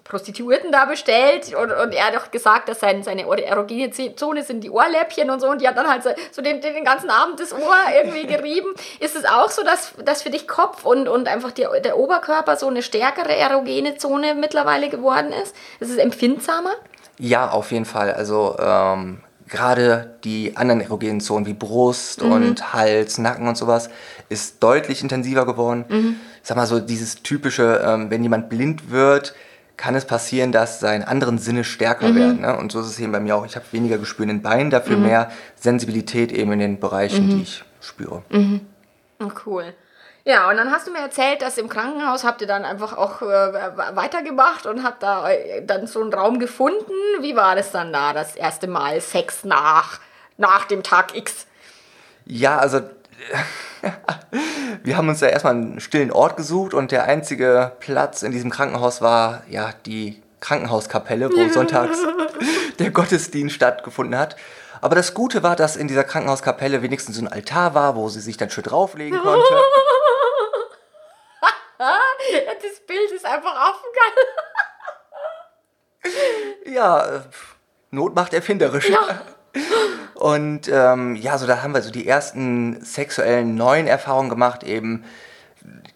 Prostituierten 0.10 0.72
da 0.72 0.86
bestellt 0.86 1.54
und, 1.54 1.72
und 1.72 1.94
er 1.94 2.08
hat 2.08 2.16
doch 2.16 2.32
gesagt, 2.32 2.68
dass 2.68 2.80
sein, 2.80 3.04
seine 3.04 3.28
erogene 3.46 3.92
Zone 3.92 4.44
sind 4.44 4.64
die 4.64 4.72
Ohrläppchen 4.72 5.30
und 5.30 5.40
so 5.40 5.48
und 5.48 5.62
die 5.62 5.68
hat 5.68 5.78
dann 5.78 5.88
halt 5.88 6.02
so, 6.02 6.10
so 6.32 6.42
den, 6.42 6.62
den 6.62 6.84
ganzen 6.84 7.12
Abend 7.12 7.40
das 7.40 7.54
Ohr 7.54 7.78
irgendwie 7.96 8.26
gerieben. 8.26 8.74
Ist 9.00 9.16
es 9.16 9.26
auch 9.26 9.52
so, 9.52 9.64
dass, 9.64 9.94
dass 10.04 10.24
für 10.24 10.32
dich 10.32 10.48
Kopf 10.48 10.84
und, 10.84 11.08
und 11.08 11.28
einfach 11.28 11.52
die, 11.52 11.68
der 11.84 12.00
Oberkörper 12.00 12.58
so 12.58 12.68
eine 12.68 12.82
stärkere 12.82 13.36
erogene 13.36 13.98
Zone 13.98 14.34
mittlerweile 14.34 14.90
geworden 14.90 15.32
ist? 15.32 15.56
Ist 15.80 15.92
es 15.92 15.98
empfindsamer? 15.98 16.72
Ja, 17.20 17.52
auf 17.52 17.72
jeden 17.72 17.86
Fall. 17.86 18.12
Also 18.12 18.58
ähm, 18.60 19.22
gerade 19.48 20.16
die 20.24 20.58
anderen 20.58 20.82
erogenen 20.82 21.22
Zonen 21.22 21.46
wie 21.46 21.54
Brust 21.54 22.24
mhm. 22.24 22.32
und 22.32 22.74
Hals, 22.74 23.20
Nacken 23.20 23.48
und 23.48 23.58
sowas 23.58 23.92
ist 24.30 24.64
deutlich 24.64 25.04
intensiver 25.04 25.46
geworden. 25.46 25.86
Mhm. 25.88 26.16
Ich 26.42 26.48
sag 26.48 26.58
mal 26.58 26.66
so 26.66 26.80
dieses 26.80 27.22
typische, 27.22 27.84
ähm, 27.86 28.10
wenn 28.10 28.24
jemand 28.24 28.50
blind 28.50 28.90
wird, 28.90 29.36
kann 29.80 29.96
es 29.96 30.04
passieren, 30.04 30.52
dass 30.52 30.82
seine 30.82 31.08
anderen 31.08 31.38
Sinne 31.38 31.64
stärker 31.64 32.10
mhm. 32.10 32.16
werden. 32.16 32.42
Ne? 32.42 32.58
Und 32.58 32.72
so 32.72 32.82
ist 32.82 32.88
es 32.88 33.00
eben 33.00 33.14
bei 33.14 33.22
mir 33.22 33.38
auch. 33.38 33.46
Ich 33.46 33.56
habe 33.56 33.66
weniger 33.72 33.98
Gespür 33.98 34.24
in 34.24 34.30
den 34.30 34.42
Beinen, 34.42 34.70
dafür 34.70 34.98
mhm. 34.98 35.04
mehr 35.04 35.32
Sensibilität 35.56 36.34
eben 36.34 36.52
in 36.52 36.60
den 36.60 36.80
Bereichen, 36.82 37.26
mhm. 37.26 37.30
die 37.30 37.42
ich 37.44 37.64
spüre. 37.80 38.22
Mhm. 38.30 38.68
Cool. 39.46 39.74
Ja, 40.26 40.50
und 40.50 40.58
dann 40.58 40.70
hast 40.70 40.86
du 40.86 40.92
mir 40.92 41.00
erzählt, 41.00 41.42
dass 41.42 41.58
im 41.58 41.70
Krankenhaus 41.70 42.26
habt 42.26 42.42
ihr 42.42 42.48
dann 42.48 42.66
einfach 42.66 42.96
auch 42.96 43.22
äh, 43.22 43.26
weitergemacht 43.96 44.66
und 44.66 44.84
habt 44.84 45.02
da 45.02 45.30
äh, 45.30 45.66
dann 45.66 45.88
so 45.88 46.02
einen 46.02 46.14
Raum 46.14 46.40
gefunden. 46.40 46.92
Wie 47.22 47.38
war 47.38 47.56
das 47.56 47.72
dann 47.72 47.94
da, 47.94 48.12
das 48.12 48.36
erste 48.36 48.68
Mal 48.68 49.00
Sex 49.00 49.46
nach, 49.46 50.00
nach 50.38 50.66
dem 50.66 50.84
Tag 50.84 51.16
X? 51.16 51.48
Ja, 52.26 52.58
also 52.58 52.82
wir 54.84 54.98
haben 54.98 55.10
uns 55.10 55.22
ja 55.22 55.28
erstmal 55.28 55.54
einen 55.54 55.80
stillen 55.80 56.12
Ort 56.12 56.38
gesucht 56.38 56.74
und 56.74 56.92
der 56.92 57.04
einzige 57.04 57.74
Platz 57.80 58.24
in 58.24 58.32
diesem 58.32 58.50
Krankenhaus 58.50 59.02
war 59.02 59.44
ja 59.50 59.74
die 59.86 60.22
Krankenhauskapelle, 60.40 61.30
wo 61.30 61.50
sonntags 61.50 62.00
der 62.80 62.92
Gottesdienst 62.92 63.56
stattgefunden 63.56 64.18
hat. 64.18 64.36
Aber 64.82 64.96
das 64.96 65.14
Gute 65.14 65.44
war, 65.44 65.56
dass 65.56 65.76
in 65.76 65.88
dieser 65.88 66.06
Krankenhauskapelle 66.06 66.82
wenigstens 66.82 67.18
so 67.18 67.22
ein 67.22 67.28
Altar 67.28 67.76
war, 67.76 67.96
wo 67.96 68.08
sie 68.08 68.22
sich 68.22 68.38
dann 68.38 68.50
schön 68.50 68.64
drauflegen 68.64 69.20
konnte. 69.20 69.44
das 71.78 72.80
Bild 72.88 73.12
ist 73.12 73.26
einfach 73.26 73.56
affengeil. 73.56 74.14
ja, 76.74 77.18
äh, 77.18 77.22
Not 77.92 78.16
macht 78.16 78.34
erfinderisch. 78.34 78.90
Ja. 78.90 79.22
Und 80.14 80.70
ähm, 80.72 81.16
ja, 81.16 81.38
so 81.38 81.48
da 81.48 81.62
haben 81.62 81.74
wir 81.74 81.82
so 81.82 81.92
die 81.92 82.08
ersten 82.08 82.84
sexuellen 82.84 83.56
neuen 83.56 83.88
Erfahrungen 83.88 84.30
gemacht, 84.30 84.64
eben 84.64 85.04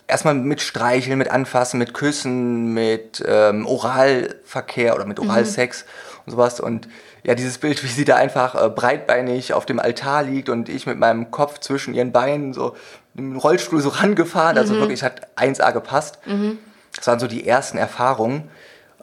erstmal 0.08 0.34
mit 0.34 0.62
Streicheln, 0.62 1.18
mit 1.18 1.30
Anfassen, 1.30 1.78
mit 1.78 1.94
Küssen, 1.94 2.74
mit 2.74 3.24
ähm, 3.28 3.66
Oralverkehr 3.66 4.96
oder 4.96 5.06
mit 5.06 5.20
mhm. 5.20 5.30
Oralsex 5.30 5.84
mhm. 5.84 6.22
und 6.26 6.32
sowas. 6.32 6.60
Und 6.60 6.88
ja, 7.24 7.36
dieses 7.36 7.58
Bild, 7.58 7.84
wie 7.84 7.88
sie 7.88 8.06
da 8.06 8.16
einfach 8.16 8.56
äh, 8.56 8.70
breitbeinig 8.70 9.54
auf 9.54 9.66
dem 9.66 9.80
Altar 9.80 10.24
liegt 10.24 10.50
und 10.50 10.70
ich 10.70 10.86
mit 10.86 10.98
meinem 10.98 11.32
Kopf 11.32 11.60
zwischen 11.60 11.94
ihren 11.94 12.12
Beinen 12.12 12.54
so 12.54 12.76
im 13.16 13.38
Rollstuhl 13.38 13.82
so 13.82 13.89
rangefahren. 13.89 14.58
Also 14.58 14.74
mhm. 14.74 14.80
Also 14.80 14.89
wirklich, 14.89 15.04
hat 15.04 15.28
1A 15.38 15.72
gepasst. 15.72 16.20
Mhm. 16.26 16.60
Das 16.96 17.08
waren 17.08 17.20
so 17.20 17.28
die 17.28 17.48
ersten 17.48 17.78
Erfahrungen. 17.78 18.50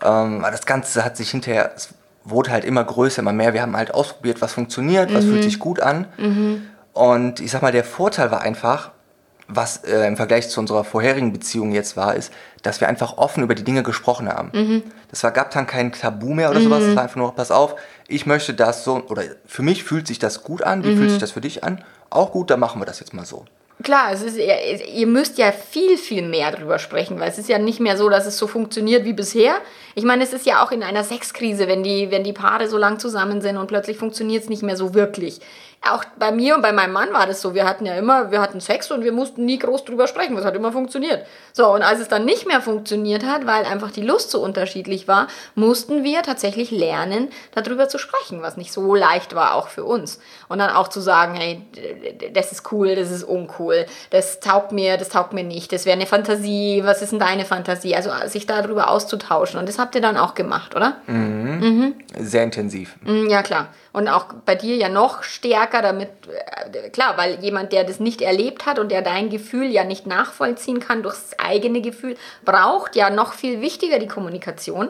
Ähm, 0.03 0.43
das 0.43 0.67
Ganze 0.67 1.05
hat 1.05 1.17
sich 1.17 1.31
hinterher, 1.31 1.75
wurde 2.25 2.51
halt 2.51 2.65
immer 2.65 2.85
größer, 2.85 3.23
immer 3.23 3.33
mehr. 3.33 3.55
Wir 3.55 3.63
haben 3.63 3.77
halt 3.77 3.95
ausprobiert, 3.95 4.41
was 4.43 4.53
funktioniert, 4.53 5.13
was 5.13 5.25
mhm. 5.25 5.31
fühlt 5.31 5.43
sich 5.45 5.59
gut 5.59 5.81
an. 5.81 6.07
Mhm. 6.19 6.63
Und 6.93 7.41
ich 7.41 7.51
sag 7.51 7.63
mal, 7.63 7.73
der 7.73 7.85
Vorteil 7.85 8.31
war 8.31 8.43
einfach, 8.43 8.91
was 9.49 9.79
äh, 9.79 10.07
im 10.07 10.17
Vergleich 10.17 10.49
zu 10.49 10.61
unserer 10.61 10.85
vorherigen 10.85 11.33
Beziehung 11.33 11.73
jetzt 11.73 11.97
war, 11.97 12.15
ist, 12.15 12.33
dass 12.63 12.81
wir 12.81 12.89
einfach 12.89 13.19
offen 13.19 13.43
über 13.43 13.55
die 13.55 13.65
Dinge 13.65 13.83
gesprochen 13.83 14.29
haben. 14.29 14.51
Mhm. 14.53 14.83
Das 15.11 15.25
war, 15.25 15.33
gab 15.33 15.51
dann 15.51 15.67
kein 15.67 15.93
Tabu 15.93 16.35
mehr 16.35 16.51
oder 16.51 16.61
sowas. 16.61 16.85
Es 16.85 16.95
war 16.95 17.03
einfach 17.03 17.17
nur, 17.17 17.35
pass 17.35 17.51
auf, 17.51 17.75
ich 18.07 18.27
möchte 18.27 18.55
das 18.55 18.85
so, 18.85 19.03
oder 19.09 19.23
für 19.47 19.63
mich 19.63 19.83
fühlt 19.83 20.07
sich 20.07 20.19
das 20.19 20.45
gut 20.45 20.63
an, 20.63 20.85
wie 20.85 20.97
fühlt 20.97 21.11
sich 21.11 21.19
das 21.19 21.33
für 21.33 21.41
dich 21.41 21.65
an? 21.65 21.83
Auch 22.11 22.33
gut, 22.33 22.51
dann 22.51 22.61
machen 22.61 22.81
wir 22.81 22.87
das 22.87 23.01
jetzt 23.01 23.15
mal 23.15 23.25
so. 23.25 23.45
Klar, 23.83 24.13
es 24.13 24.23
ist, 24.23 24.37
ihr 24.37 25.07
müsst 25.07 25.39
ja 25.39 25.53
viel, 25.53 25.97
viel 25.97 26.21
mehr 26.21 26.51
darüber 26.51 26.79
sprechen, 26.79 27.19
weil 27.19 27.31
es 27.31 27.39
ist 27.39 27.49
ja 27.49 27.59
nicht 27.59 27.81
mehr 27.81 27.97
so, 27.97 28.11
dass 28.11 28.27
es 28.27 28.37
so 28.37 28.47
funktioniert 28.47 29.05
wie 29.05 29.15
bisher. 29.15 29.55
Ich 29.95 30.05
meine, 30.05 30.23
es 30.23 30.35
ist 30.35 30.45
ja 30.45 30.63
auch 30.63 30.71
in 30.71 30.83
einer 30.83 31.03
Sexkrise, 31.03 31.67
wenn 31.67 31.83
die, 31.83 32.11
wenn 32.11 32.23
die 32.23 32.35
Paare 32.35 32.69
so 32.69 32.77
lang 32.77 32.99
zusammen 32.99 33.41
sind 33.41 33.57
und 33.57 33.69
plötzlich 33.69 33.97
funktioniert 33.97 34.43
es 34.43 34.51
nicht 34.51 34.63
mehr 34.63 34.77
so 34.77 34.93
wirklich. 34.93 35.41
auch 35.89 36.05
bei 36.19 36.31
mir 36.31 36.57
und 36.57 36.63
bei 36.63 36.73
meinem 36.73 36.93
Mann 36.93 37.13
war 37.13 37.27
das 37.27 37.41
so. 37.41 37.55
Wir 37.55 37.65
hatten 37.65 37.87
ja 37.87 37.95
immer, 37.95 38.31
wir 38.31 38.41
hatten 38.43 38.61
Sex 38.61 38.91
und 38.91 39.03
wir 39.03 39.13
mussten 39.13 39.47
nie 39.47 39.59
groß 39.59 39.87
drüber 39.87 40.07
sprechen. 40.07 40.37
Das 40.37 40.45
hat 40.45 40.55
immer 40.55 40.73
funktioniert. 40.73 41.25
So, 41.55 41.73
und 41.73 41.83
als 41.83 42.01
es 42.01 42.09
dann 42.09 42.27
nicht 42.27 42.47
mehr 42.47 42.61
funktioniert 42.61 43.25
hat, 43.25 43.47
weil 43.47 43.65
einfach 43.65 43.91
die 43.91 44.03
Lust 44.03 44.31
so 44.31 44.43
unterschiedlich 44.43 45.09
war, 45.09 45.29
mussten 45.55 46.05
wir 46.05 46.23
tatsächlich 46.23 46.71
lernen, 46.71 47.31
darüber 47.55 47.89
zu 47.89 47.97
sprechen, 47.97 48.43
was 48.43 48.59
nicht 48.59 48.73
so 48.73 48.95
leicht 48.95 49.35
war, 49.35 49.55
auch 49.55 49.69
für 49.69 49.85
uns. 49.85 50.21
Und 50.51 50.59
dann 50.59 50.71
auch 50.71 50.89
zu 50.89 51.01
sagen, 51.01 51.37
hey, 51.37 51.63
das 52.35 52.51
ist 52.51 52.73
cool, 52.73 52.97
das 52.97 53.13
ist 53.13 53.23
uncool, 53.23 53.87
das 54.11 54.41
taugt 54.41 54.73
mir, 54.73 54.97
das 54.97 55.09
taugt 55.09 55.33
mir 55.33 55.45
nicht, 55.45 55.73
das 55.73 55.87
wäre 55.87 55.97
eine 55.97 56.07
Fantasie, 56.07 56.83
was 56.85 57.03
ist 57.03 57.13
denn 57.13 57.21
deine 57.21 57.45
Fantasie? 57.45 57.95
Also 57.95 58.11
sich 58.27 58.47
darüber 58.47 58.91
auszutauschen. 58.91 59.61
Und 59.61 59.69
das 59.69 59.79
habt 59.79 59.95
ihr 59.95 60.01
dann 60.01 60.17
auch 60.17 60.35
gemacht, 60.35 60.75
oder? 60.75 60.97
Mhm. 61.07 61.61
Mhm. 61.61 61.95
Sehr 62.19 62.43
intensiv. 62.43 62.97
Mhm, 63.03 63.31
ja, 63.31 63.45
klar. 63.45 63.69
Und 63.93 64.09
auch 64.09 64.27
bei 64.45 64.57
dir 64.57 64.75
ja 64.75 64.89
noch 64.89 65.23
stärker, 65.23 65.83
damit, 65.83 66.09
äh, 66.73 66.91
klar, 66.91 67.17
weil 67.17 67.39
jemand, 67.45 67.73
der 67.73 67.85
das 67.85 68.01
nicht 68.01 68.21
erlebt 68.21 68.67
hat 68.67 68.81
und 68.81 68.91
der 68.91 69.03
dein 69.03 69.31
Gefühl 69.31 69.71
ja 69.71 69.85
nicht 69.85 70.09
nachvollziehen 70.09 70.81
kann 70.81 71.05
durchs 71.05 71.39
eigene 71.39 71.81
Gefühl, 71.81 72.17
braucht 72.45 72.97
ja 72.97 73.09
noch 73.09 73.35
viel 73.35 73.61
wichtiger 73.61 74.01
die 74.01 74.09
Kommunikation, 74.09 74.89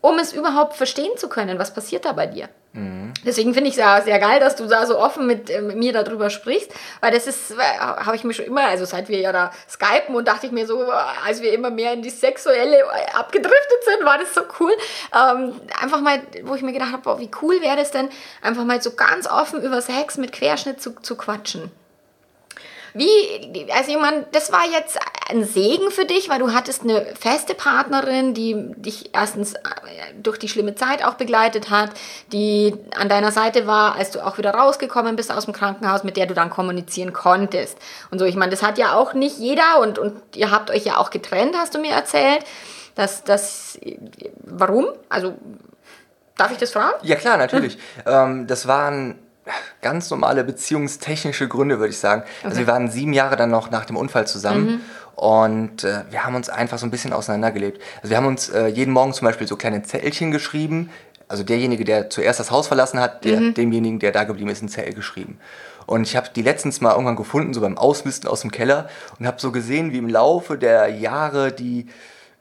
um 0.00 0.18
es 0.18 0.32
überhaupt 0.32 0.74
verstehen 0.74 1.16
zu 1.16 1.28
können, 1.28 1.58
was 1.58 1.74
passiert 1.74 2.04
da 2.04 2.12
bei 2.12 2.26
dir. 2.26 2.48
Mhm. 2.72 3.14
Deswegen 3.24 3.54
finde 3.54 3.68
ich 3.68 3.74
es 3.74 3.80
ja 3.80 4.00
sehr 4.02 4.18
geil, 4.18 4.40
dass 4.40 4.54
du 4.54 4.66
da 4.66 4.86
so 4.86 4.98
offen 4.98 5.26
mit, 5.26 5.50
äh, 5.50 5.60
mit 5.60 5.76
mir 5.76 5.92
darüber 5.92 6.30
sprichst, 6.30 6.72
weil 7.00 7.10
das 7.10 7.26
ist, 7.26 7.52
äh, 7.52 7.78
habe 7.78 8.14
ich 8.14 8.24
mir 8.24 8.34
schon 8.34 8.44
immer, 8.44 8.66
also 8.66 8.84
seit 8.84 9.08
wir 9.08 9.18
ja 9.18 9.32
da 9.32 9.50
skypen 9.68 10.14
und 10.14 10.28
dachte 10.28 10.46
ich 10.46 10.52
mir 10.52 10.66
so, 10.66 10.90
als 11.26 11.42
wir 11.42 11.52
immer 11.52 11.70
mehr 11.70 11.92
in 11.94 12.02
die 12.02 12.10
sexuelle 12.10 12.78
äh, 12.78 13.12
abgedriftet 13.14 13.84
sind, 13.84 14.06
war 14.06 14.18
das 14.18 14.34
so 14.34 14.42
cool. 14.60 14.72
Ähm, 15.14 15.60
einfach 15.80 16.00
mal, 16.00 16.20
wo 16.44 16.54
ich 16.54 16.62
mir 16.62 16.72
gedacht 16.72 16.92
habe, 16.92 17.18
wie 17.18 17.30
cool 17.42 17.60
wäre 17.60 17.76
das 17.76 17.90
denn, 17.90 18.08
einfach 18.42 18.64
mal 18.64 18.80
so 18.80 18.92
ganz 18.92 19.26
offen 19.26 19.62
über 19.62 19.80
Sex 19.80 20.16
mit 20.16 20.32
Querschnitt 20.32 20.80
zu, 20.80 20.94
zu 21.00 21.16
quatschen. 21.16 21.72
Wie, 22.94 23.70
also 23.72 23.90
ich 23.90 23.98
meine, 23.98 24.26
das 24.32 24.50
war 24.52 24.64
jetzt 24.70 24.98
ein 25.30 25.44
Segen 25.44 25.90
für 25.90 26.04
dich, 26.04 26.28
weil 26.28 26.38
du 26.38 26.52
hattest 26.52 26.82
eine 26.82 27.04
feste 27.18 27.54
Partnerin, 27.54 28.34
die 28.34 28.56
dich 28.76 29.10
erstens 29.12 29.54
äh, 29.54 29.58
durch 30.22 30.38
die 30.38 30.48
schlimme 30.48 30.74
Zeit 30.74 31.04
auch 31.04 31.14
begleitet 31.14 31.70
hat, 31.70 31.90
die 32.32 32.74
an 32.96 33.08
deiner 33.08 33.32
Seite 33.32 33.66
war, 33.66 33.94
als 33.94 34.10
du 34.10 34.24
auch 34.24 34.38
wieder 34.38 34.52
rausgekommen 34.52 35.16
bist 35.16 35.30
aus 35.30 35.44
dem 35.44 35.54
Krankenhaus, 35.54 36.04
mit 36.04 36.16
der 36.16 36.26
du 36.26 36.34
dann 36.34 36.50
kommunizieren 36.50 37.12
konntest. 37.12 37.78
Und 38.10 38.18
so, 38.18 38.24
ich 38.24 38.36
meine, 38.36 38.50
das 38.50 38.62
hat 38.62 38.78
ja 38.78 38.94
auch 38.94 39.12
nicht 39.12 39.38
jeder 39.38 39.80
und, 39.80 39.98
und 39.98 40.36
ihr 40.36 40.50
habt 40.50 40.70
euch 40.70 40.84
ja 40.84 40.96
auch 40.96 41.10
getrennt, 41.10 41.54
hast 41.56 41.74
du 41.74 41.78
mir 41.78 41.92
erzählt. 41.92 42.44
Das, 42.94 43.22
das, 43.22 43.78
warum? 44.44 44.86
Also, 45.08 45.34
darf 46.36 46.50
ich 46.50 46.58
das 46.58 46.72
fragen? 46.72 46.96
Ja, 47.02 47.16
klar, 47.16 47.36
natürlich. 47.36 47.74
Hm. 47.74 47.80
Ähm, 48.06 48.46
das 48.46 48.66
waren 48.66 49.18
ganz 49.82 50.10
normale 50.10 50.44
beziehungstechnische 50.44 51.48
Gründe, 51.48 51.78
würde 51.78 51.90
ich 51.90 51.98
sagen. 51.98 52.22
Also 52.22 52.32
okay. 52.38 52.46
Also 52.46 52.60
wir 52.60 52.66
waren 52.66 52.90
sieben 52.90 53.12
Jahre 53.12 53.36
dann 53.36 53.50
noch 53.50 53.70
nach 53.70 53.84
dem 53.84 53.96
Unfall 53.96 54.26
zusammen. 54.26 54.66
Mhm. 54.66 54.80
Und 55.16 55.84
äh, 55.84 56.04
wir 56.10 56.24
haben 56.24 56.36
uns 56.36 56.48
einfach 56.48 56.78
so 56.78 56.86
ein 56.86 56.92
bisschen 56.92 57.12
auseinandergelebt. 57.12 57.82
Also 57.96 58.10
wir 58.10 58.16
haben 58.16 58.26
uns 58.26 58.50
äh, 58.50 58.66
jeden 58.68 58.92
Morgen 58.92 59.12
zum 59.12 59.26
Beispiel 59.26 59.48
so 59.48 59.56
kleine 59.56 59.82
Zettelchen 59.82 60.30
geschrieben. 60.30 60.90
Also 61.26 61.42
derjenige, 61.42 61.84
der 61.84 62.08
zuerst 62.08 62.38
das 62.40 62.50
Haus 62.50 62.68
verlassen 62.68 63.00
hat, 63.00 63.24
der, 63.24 63.40
mhm. 63.40 63.54
demjenigen, 63.54 63.98
der 63.98 64.12
da 64.12 64.24
geblieben 64.24 64.48
ist, 64.50 64.62
ein 64.62 64.68
Zettel 64.68 64.94
geschrieben. 64.94 65.38
Und 65.86 66.02
ich 66.06 66.16
habe 66.16 66.28
die 66.34 66.42
letztens 66.42 66.80
mal 66.80 66.92
irgendwann 66.92 67.16
gefunden, 67.16 67.54
so 67.54 67.62
beim 67.62 67.78
Ausmisten 67.78 68.28
aus 68.28 68.42
dem 68.42 68.50
Keller 68.50 68.88
und 69.18 69.26
habe 69.26 69.40
so 69.40 69.50
gesehen, 69.52 69.92
wie 69.92 69.98
im 69.98 70.08
Laufe 70.08 70.58
der 70.58 70.88
Jahre 70.88 71.50
die 71.50 71.88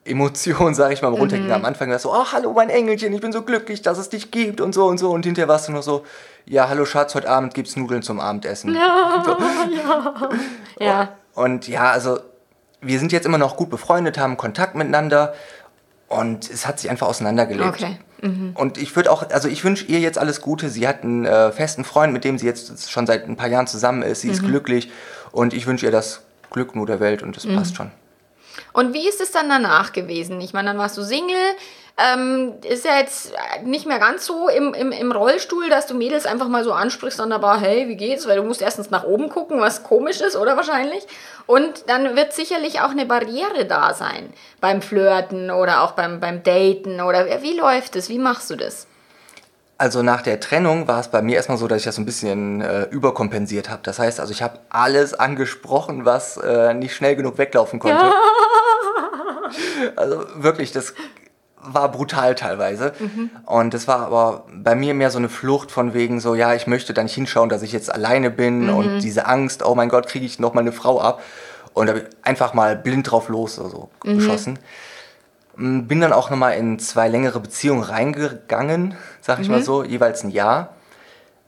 Emotionen, 0.07 0.73
sage 0.73 0.93
ich 0.93 1.01
mal, 1.01 1.11
runtergingen. 1.11 1.49
Mhm. 1.49 1.55
Am 1.55 1.65
Anfang 1.65 1.89
war 1.89 1.97
es 1.97 2.03
so, 2.03 2.13
oh, 2.13 2.25
hallo 2.31 2.53
mein 2.53 2.69
Engelchen, 2.69 3.13
ich 3.13 3.21
bin 3.21 3.31
so 3.31 3.41
glücklich, 3.41 3.81
dass 3.81 3.97
es 3.97 4.09
dich 4.09 4.31
gibt 4.31 4.61
und 4.61 4.73
so 4.73 4.85
und 4.85 4.97
so. 4.97 5.11
Und 5.11 5.25
hinterher 5.25 5.47
warst 5.47 5.67
du 5.67 5.71
nur 5.71 5.83
so, 5.83 6.05
ja, 6.45 6.69
hallo 6.69 6.85
Schatz, 6.85 7.13
heute 7.15 7.29
Abend 7.29 7.53
gibt's 7.53 7.75
Nudeln 7.75 8.01
zum 8.01 8.19
Abendessen. 8.19 8.73
Ja, 8.73 9.23
so. 9.25 9.37
ja. 9.73 10.29
ja. 10.79 11.09
Und 11.33 11.67
ja, 11.67 11.91
also 11.91 12.19
wir 12.81 12.99
sind 12.99 13.11
jetzt 13.11 13.25
immer 13.25 13.37
noch 13.37 13.57
gut 13.57 13.69
befreundet, 13.69 14.17
haben 14.17 14.37
Kontakt 14.37 14.75
miteinander 14.75 15.33
und 16.07 16.49
es 16.49 16.65
hat 16.65 16.79
sich 16.79 16.89
einfach 16.89 17.07
auseinandergelebt. 17.07 17.67
Okay. 17.67 17.97
Mhm. 18.21 18.51
Und 18.55 18.77
ich 18.77 18.95
würde 18.95 19.11
auch, 19.11 19.29
also 19.29 19.47
ich 19.47 19.63
wünsche 19.63 19.85
ihr 19.85 19.99
jetzt 19.99 20.17
alles 20.17 20.41
Gute. 20.41 20.69
Sie 20.69 20.87
hat 20.87 21.03
einen 21.03 21.25
äh, 21.25 21.51
festen 21.51 21.83
Freund, 21.83 22.13
mit 22.13 22.23
dem 22.23 22.37
sie 22.37 22.45
jetzt 22.45 22.89
schon 22.89 23.05
seit 23.05 23.27
ein 23.27 23.35
paar 23.35 23.49
Jahren 23.49 23.67
zusammen 23.67 24.01
ist. 24.01 24.21
Sie 24.21 24.27
mhm. 24.27 24.33
ist 24.33 24.43
glücklich 24.43 24.91
und 25.31 25.53
ich 25.53 25.67
wünsche 25.67 25.85
ihr 25.85 25.91
das 25.91 26.21
Glück 26.49 26.75
nur 26.75 26.85
der 26.85 26.99
Welt 26.99 27.21
und 27.23 27.35
das 27.35 27.45
mhm. 27.45 27.55
passt 27.55 27.75
schon. 27.75 27.91
Und 28.77 28.93
wie 28.93 29.09
ist 29.09 29.21
es 29.21 29.31
dann 29.31 29.49
danach 29.49 29.91
gewesen? 29.91 30.39
Ich 30.39 30.53
meine, 30.53 30.67
dann 30.67 30.77
warst 30.77 30.95
du 30.99 31.01
Single. 31.01 31.35
Ähm, 31.97 32.53
ist 32.63 32.85
ja 32.85 32.99
jetzt 32.99 33.33
nicht 33.63 33.87
mehr 33.87 33.97
ganz 33.97 34.23
so 34.23 34.49
im, 34.49 34.75
im, 34.75 34.91
im 34.91 35.11
Rollstuhl, 35.11 35.67
dass 35.67 35.87
du 35.87 35.95
Mädels 35.95 36.27
einfach 36.27 36.47
mal 36.47 36.63
so 36.63 36.73
ansprichst 36.73 37.19
und 37.19 37.31
aber, 37.31 37.59
hey, 37.59 37.87
wie 37.87 37.95
geht's? 37.95 38.27
Weil 38.27 38.37
du 38.37 38.43
musst 38.43 38.61
erstens 38.61 38.91
nach 38.91 39.03
oben 39.03 39.29
gucken, 39.29 39.59
was 39.59 39.81
komisch 39.81 40.21
ist, 40.21 40.35
oder 40.35 40.57
wahrscheinlich? 40.57 41.07
Und 41.47 41.89
dann 41.89 42.15
wird 42.15 42.33
sicherlich 42.33 42.79
auch 42.81 42.91
eine 42.91 43.07
Barriere 43.07 43.65
da 43.67 43.95
sein 43.95 44.31
beim 44.61 44.83
Flirten 44.83 45.49
oder 45.49 45.81
auch 45.81 45.93
beim, 45.93 46.19
beim 46.19 46.43
Daten 46.43 47.01
oder 47.01 47.41
wie 47.41 47.57
läuft 47.57 47.95
es? 47.95 48.09
Wie 48.09 48.19
machst 48.19 48.51
du 48.51 48.57
das? 48.57 48.85
Also 49.79 50.03
nach 50.03 50.21
der 50.21 50.39
Trennung 50.39 50.87
war 50.87 50.99
es 50.99 51.07
bei 51.07 51.23
mir 51.23 51.37
erstmal 51.37 51.57
so, 51.57 51.67
dass 51.67 51.79
ich 51.79 51.85
das 51.85 51.95
so 51.95 52.01
ein 52.03 52.05
bisschen 52.05 52.61
äh, 52.61 52.83
überkompensiert 52.83 53.71
habe. 53.71 53.81
Das 53.81 53.97
heißt, 53.97 54.19
also 54.19 54.31
ich 54.31 54.43
habe 54.43 54.59
alles 54.69 55.15
angesprochen, 55.15 56.05
was 56.05 56.37
äh, 56.37 56.75
nicht 56.75 56.95
schnell 56.95 57.15
genug 57.15 57.39
weglaufen 57.39 57.79
konnte. 57.79 58.05
Ja. 58.05 58.13
Also 59.95 60.25
wirklich, 60.35 60.71
das 60.71 60.93
war 61.61 61.91
brutal 61.91 62.35
teilweise. 62.35 62.93
Mhm. 62.99 63.29
Und 63.45 63.73
das 63.73 63.87
war 63.87 63.99
aber 63.99 64.45
bei 64.53 64.75
mir 64.75 64.93
mehr 64.93 65.11
so 65.11 65.17
eine 65.17 65.29
Flucht 65.29 65.71
von 65.71 65.93
wegen 65.93 66.19
so, 66.19 66.35
ja, 66.35 66.53
ich 66.53 66.67
möchte 66.67 66.93
da 66.93 67.03
nicht 67.03 67.15
hinschauen, 67.15 67.49
dass 67.49 67.61
ich 67.61 67.71
jetzt 67.71 67.93
alleine 67.93 68.29
bin 68.29 68.65
mhm. 68.65 68.75
und 68.75 68.99
diese 68.99 69.25
Angst, 69.25 69.65
oh 69.65 69.75
mein 69.75 69.89
Gott, 69.89 70.07
kriege 70.07 70.25
ich 70.25 70.39
noch 70.39 70.53
mal 70.53 70.61
eine 70.61 70.71
Frau 70.71 71.01
ab. 71.01 71.21
Und 71.73 71.87
da 71.87 71.93
bin 71.93 72.03
ich 72.03 72.25
einfach 72.25 72.53
mal 72.53 72.75
blind 72.75 73.11
drauf 73.11 73.29
los, 73.29 73.59
also 73.59 73.89
mhm. 74.03 74.17
geschossen. 74.17 74.59
Mm, 75.55 75.81
bin 75.81 76.01
dann 76.01 76.13
auch 76.13 76.29
noch 76.29 76.37
mal 76.37 76.51
in 76.51 76.79
zwei 76.79 77.07
längere 77.07 77.39
Beziehungen 77.39 77.83
reingegangen, 77.83 78.95
sag 79.21 79.39
ich 79.39 79.49
mal 79.49 79.59
mhm. 79.59 79.63
so, 79.63 79.83
jeweils 79.83 80.23
ein 80.23 80.31
Jahr. 80.31 80.75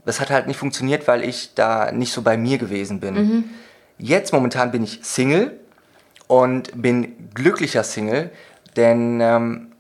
Das 0.06 0.20
hat 0.20 0.30
halt 0.30 0.48
nicht 0.48 0.58
funktioniert, 0.58 1.08
weil 1.08 1.24
ich 1.24 1.54
da 1.56 1.92
nicht 1.92 2.14
so 2.14 2.22
bei 2.22 2.38
mir 2.38 2.58
gewesen 2.58 3.00
bin. 3.00 3.14
Mhm. 3.16 3.44
Jetzt 3.98 4.34
momentan 4.34 4.72
bin 4.72 4.84
ich 4.84 5.00
Single 5.04 5.59
und 6.30 6.80
bin 6.80 7.32
glücklicher 7.34 7.84
Single, 7.84 8.30
denn 8.76 9.20
ähm, 9.20 9.72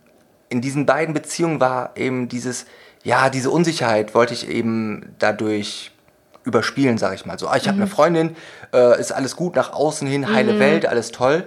in 0.49 0.61
diesen 0.61 0.87
beiden 0.87 1.13
Beziehungen 1.13 1.59
war 1.59 1.91
eben 1.95 2.27
dieses, 2.27 2.65
ja, 3.03 3.29
diese 3.29 3.51
Unsicherheit 3.51 4.15
wollte 4.15 4.33
ich 4.33 4.49
eben 4.49 5.13
dadurch 5.19 5.91
überspielen, 6.43 6.97
sage 6.97 7.13
ich 7.13 7.25
mal. 7.27 7.37
So, 7.37 7.47
ah, 7.47 7.55
ich 7.55 7.67
habe 7.67 7.75
mhm. 7.75 7.83
eine 7.83 7.91
Freundin, 7.91 8.35
äh, 8.73 8.99
ist 8.99 9.11
alles 9.11 9.35
gut 9.35 9.55
nach 9.55 9.73
außen 9.73 10.07
hin, 10.07 10.33
heile 10.33 10.53
mhm. 10.53 10.59
Welt, 10.59 10.85
alles 10.87 11.11
toll. 11.11 11.45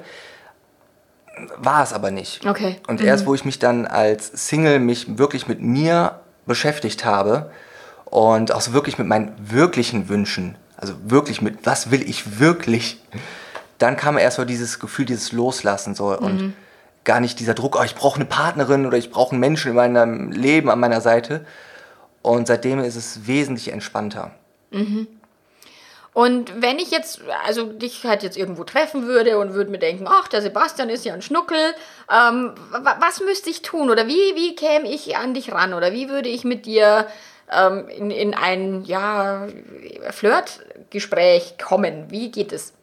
War 1.56 1.82
es 1.82 1.92
aber 1.92 2.12
nicht. 2.12 2.46
Okay. 2.46 2.76
Und 2.86 3.00
mhm. 3.00 3.06
erst, 3.06 3.26
wo 3.26 3.34
ich 3.34 3.44
mich 3.44 3.58
dann 3.58 3.86
als 3.88 4.28
Single 4.48 4.78
mich 4.78 5.18
wirklich 5.18 5.48
mit 5.48 5.60
mir 5.60 6.20
beschäftigt 6.46 7.04
habe 7.04 7.50
und 8.04 8.52
auch 8.52 8.60
so 8.60 8.72
wirklich 8.72 8.98
mit 8.98 9.08
meinen 9.08 9.34
wirklichen 9.40 10.08
Wünschen, 10.08 10.56
also 10.76 10.94
wirklich 11.04 11.42
mit, 11.42 11.66
was 11.66 11.90
will 11.90 12.08
ich 12.08 12.38
wirklich, 12.38 13.00
dann 13.82 13.96
kam 13.96 14.16
erst 14.16 14.36
so 14.36 14.44
dieses 14.44 14.78
Gefühl, 14.78 15.04
dieses 15.04 15.32
Loslassen 15.32 15.94
so 15.94 16.16
und 16.16 16.40
mhm. 16.40 16.52
gar 17.04 17.20
nicht 17.20 17.40
dieser 17.40 17.54
Druck, 17.54 17.76
oh, 17.78 17.82
ich 17.82 17.94
brauche 17.94 18.16
eine 18.16 18.26
Partnerin 18.26 18.86
oder 18.86 18.96
ich 18.96 19.10
brauche 19.10 19.32
einen 19.32 19.40
Menschen 19.40 19.70
in 19.70 19.76
meinem 19.76 20.30
Leben 20.30 20.70
an 20.70 20.78
meiner 20.78 21.00
Seite. 21.00 21.44
Und 22.22 22.46
seitdem 22.46 22.78
ist 22.78 22.94
es 22.94 23.26
wesentlich 23.26 23.72
entspannter. 23.72 24.30
Mhm. 24.70 25.08
Und 26.14 26.62
wenn 26.62 26.78
ich 26.78 26.90
jetzt, 26.90 27.22
also 27.44 27.64
dich 27.72 28.04
halt 28.04 28.22
jetzt 28.22 28.36
irgendwo 28.36 28.64
treffen 28.64 29.06
würde 29.06 29.38
und 29.38 29.54
würde 29.54 29.70
mir 29.70 29.78
denken, 29.78 30.04
ach, 30.06 30.28
der 30.28 30.42
Sebastian 30.42 30.90
ist 30.90 31.04
ja 31.04 31.14
ein 31.14 31.22
Schnuckel, 31.22 31.74
ähm, 32.10 32.52
was 32.70 33.20
müsste 33.20 33.50
ich 33.50 33.62
tun? 33.62 33.90
Oder 33.90 34.06
wie, 34.06 34.36
wie 34.36 34.54
käme 34.54 34.88
ich 34.88 35.16
an 35.16 35.34
dich 35.34 35.52
ran? 35.52 35.74
Oder 35.74 35.92
wie 35.92 36.10
würde 36.10 36.28
ich 36.28 36.44
mit 36.44 36.66
dir 36.66 37.06
ähm, 37.50 37.88
in, 37.88 38.10
in 38.10 38.34
ein 38.34 38.84
ja, 38.84 39.48
Flirtgespräch 40.10 41.56
kommen? 41.58 42.10
Wie 42.10 42.30
geht 42.30 42.52
es? 42.52 42.74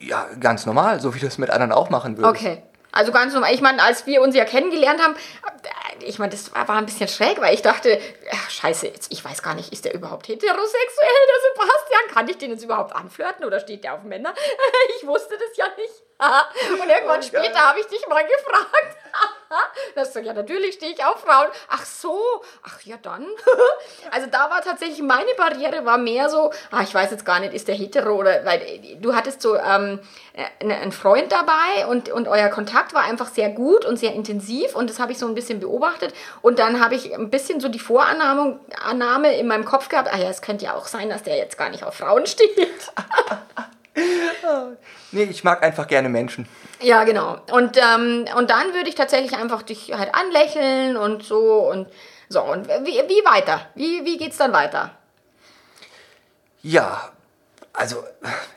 Ja, 0.00 0.28
ganz 0.38 0.66
normal, 0.66 1.00
so 1.00 1.14
wie 1.14 1.18
du 1.18 1.26
es 1.26 1.38
mit 1.38 1.50
anderen 1.50 1.72
auch 1.72 1.90
machen 1.90 2.16
würdest. 2.16 2.44
Okay. 2.44 2.62
Also 2.90 3.12
ganz 3.12 3.34
normal. 3.34 3.52
Ich 3.54 3.60
meine, 3.60 3.82
als 3.82 4.06
wir 4.06 4.22
uns 4.22 4.34
ja 4.34 4.44
kennengelernt 4.44 5.02
haben, 5.02 5.14
ich 6.00 6.18
meine, 6.18 6.32
das 6.32 6.52
war, 6.54 6.68
ein 6.70 6.86
bisschen 6.86 7.08
schräg, 7.08 7.40
weil 7.40 7.54
ich 7.54 7.62
dachte, 7.62 8.00
ach, 8.32 8.50
scheiße, 8.50 8.86
jetzt, 8.86 9.12
ich 9.12 9.24
weiß 9.24 9.42
gar 9.42 9.54
nicht, 9.54 9.72
ist 9.72 9.84
der 9.84 9.94
überhaupt 9.94 10.26
heterosexuell, 10.28 11.08
der 11.28 11.64
Sebastian? 11.64 12.14
Kann 12.14 12.28
ich 12.28 12.38
den 12.38 12.50
jetzt 12.50 12.64
überhaupt 12.64 12.94
anflirten 12.94 13.44
oder 13.44 13.60
steht 13.60 13.84
der 13.84 13.94
auf 13.94 14.02
Männer? 14.04 14.32
ich 14.98 15.06
wusste 15.06 15.34
das 15.38 15.56
ja 15.56 15.66
nicht. 15.76 16.02
Und 16.82 16.88
irgendwann 16.88 17.20
oh, 17.20 17.22
später 17.22 17.58
habe 17.60 17.80
ich 17.80 17.86
dich 17.86 18.06
mal 18.08 18.24
gefragt. 18.24 18.96
Das 19.94 20.14
ist 20.14 20.24
ja, 20.24 20.32
natürlich 20.32 20.74
stehe 20.74 20.92
ich 20.92 21.04
auf 21.04 21.20
Frauen. 21.20 21.48
Ach 21.68 21.84
so, 21.84 22.18
ach 22.62 22.80
ja 22.82 22.96
dann. 23.02 23.26
Also 24.10 24.26
da 24.30 24.48
war 24.50 24.62
tatsächlich 24.62 25.02
meine 25.02 25.34
Barriere 25.36 25.84
war 25.84 25.98
mehr 25.98 26.30
so, 26.30 26.50
ah, 26.70 26.82
ich 26.82 26.94
weiß 26.94 27.10
jetzt 27.10 27.24
gar 27.24 27.40
nicht, 27.40 27.52
ist 27.52 27.68
der 27.68 27.74
hetero 27.74 28.14
oder, 28.14 28.44
weil 28.44 28.80
du 29.00 29.14
hattest 29.14 29.42
so 29.42 29.56
ähm, 29.56 30.00
einen 30.60 30.92
Freund 30.92 31.30
dabei 31.30 31.86
und, 31.88 32.08
und 32.10 32.26
euer 32.26 32.48
Kontakt 32.48 32.94
war 32.94 33.02
einfach 33.02 33.28
sehr 33.28 33.50
gut 33.50 33.84
und 33.84 33.98
sehr 33.98 34.14
intensiv 34.14 34.74
und 34.74 34.88
das 34.88 34.98
habe 34.98 35.12
ich 35.12 35.18
so 35.18 35.26
ein 35.26 35.34
bisschen 35.34 35.60
beobachtet 35.60 36.14
und 36.42 36.58
dann 36.58 36.80
habe 36.80 36.94
ich 36.94 37.14
ein 37.14 37.30
bisschen 37.30 37.60
so 37.60 37.68
die 37.68 37.78
Vorannahme 37.78 38.60
Annahme 38.82 39.36
in 39.36 39.46
meinem 39.46 39.64
Kopf 39.64 39.88
gehabt, 39.88 40.12
ah 40.12 40.16
ja, 40.16 40.28
es 40.28 40.42
könnte 40.42 40.64
ja 40.64 40.74
auch 40.74 40.86
sein, 40.86 41.10
dass 41.10 41.22
der 41.22 41.36
jetzt 41.36 41.58
gar 41.58 41.70
nicht 41.70 41.84
auf 41.84 41.94
Frauen 41.94 42.26
steht. 42.26 42.56
nee, 45.12 45.24
ich 45.24 45.44
mag 45.44 45.62
einfach 45.62 45.86
gerne 45.86 46.08
Menschen. 46.08 46.48
Ja, 46.80 47.04
genau. 47.04 47.38
Und, 47.50 47.76
ähm, 47.76 48.26
und 48.36 48.50
dann 48.50 48.74
würde 48.74 48.88
ich 48.88 48.94
tatsächlich 48.94 49.36
einfach 49.36 49.62
dich 49.62 49.92
halt 49.92 50.14
anlächeln 50.14 50.96
und 50.96 51.22
so 51.22 51.68
und 51.70 51.88
so. 52.28 52.42
Und 52.42 52.68
wie, 52.68 53.02
wie 53.08 53.24
weiter? 53.24 53.66
Wie, 53.74 54.04
wie 54.04 54.16
geht's 54.16 54.36
dann 54.36 54.52
weiter? 54.52 54.92
Ja, 56.62 57.10
also 57.72 58.02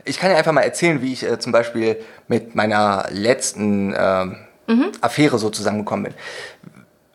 ich 0.03 0.17
kann 0.17 0.31
ja 0.31 0.37
einfach 0.37 0.51
mal 0.51 0.61
erzählen, 0.61 1.01
wie 1.01 1.13
ich 1.13 1.23
äh, 1.23 1.39
zum 1.39 1.51
Beispiel 1.51 2.03
mit 2.27 2.55
meiner 2.55 3.07
letzten 3.09 3.93
äh, 3.93 4.25
mhm. 4.67 4.91
Affäre 5.01 5.37
so 5.37 5.49
zusammengekommen 5.49 6.05
bin 6.05 6.13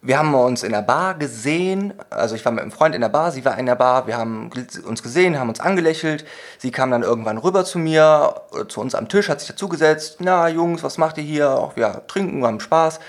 wir 0.06 0.18
haben 0.18 0.32
uns 0.34 0.62
in 0.62 0.70
der 0.70 0.82
Bar 0.82 1.14
gesehen, 1.14 1.92
also 2.10 2.36
ich 2.36 2.44
war 2.44 2.52
mit 2.52 2.62
einem 2.62 2.70
Freund 2.70 2.94
in 2.94 3.00
der 3.00 3.08
Bar, 3.08 3.32
sie 3.32 3.44
war 3.44 3.58
in 3.58 3.66
der 3.66 3.74
Bar, 3.74 4.06
wir 4.06 4.16
haben 4.16 4.50
uns 4.86 5.02
gesehen, 5.02 5.38
haben 5.38 5.48
uns 5.48 5.58
angelächelt, 5.58 6.24
sie 6.58 6.70
kam 6.70 6.92
dann 6.92 7.02
irgendwann 7.02 7.38
rüber 7.38 7.64
zu 7.64 7.80
mir, 7.80 8.34
zu 8.68 8.80
uns 8.80 8.94
am 8.94 9.08
Tisch, 9.08 9.28
hat 9.28 9.40
sich 9.40 9.48
dazugesetzt, 9.48 10.18
na 10.20 10.48
Jungs, 10.48 10.84
was 10.84 10.96
macht 10.96 11.18
ihr 11.18 11.24
hier? 11.24 11.50
Auch 11.50 11.74
wir 11.74 12.02
trinken, 12.06 12.40
wir 12.40 12.46
haben 12.46 12.60
Spaß. 12.60 13.00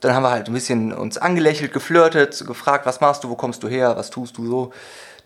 Dann 0.00 0.14
haben 0.14 0.24
wir 0.24 0.32
halt 0.32 0.48
ein 0.48 0.52
bisschen 0.52 0.92
uns 0.92 1.16
angelächelt, 1.16 1.72
geflirtet, 1.72 2.44
gefragt, 2.44 2.86
was 2.86 3.00
machst 3.00 3.22
du, 3.22 3.28
wo 3.28 3.36
kommst 3.36 3.62
du 3.62 3.68
her, 3.68 3.96
was 3.96 4.10
tust 4.10 4.36
du 4.36 4.46
so. 4.48 4.72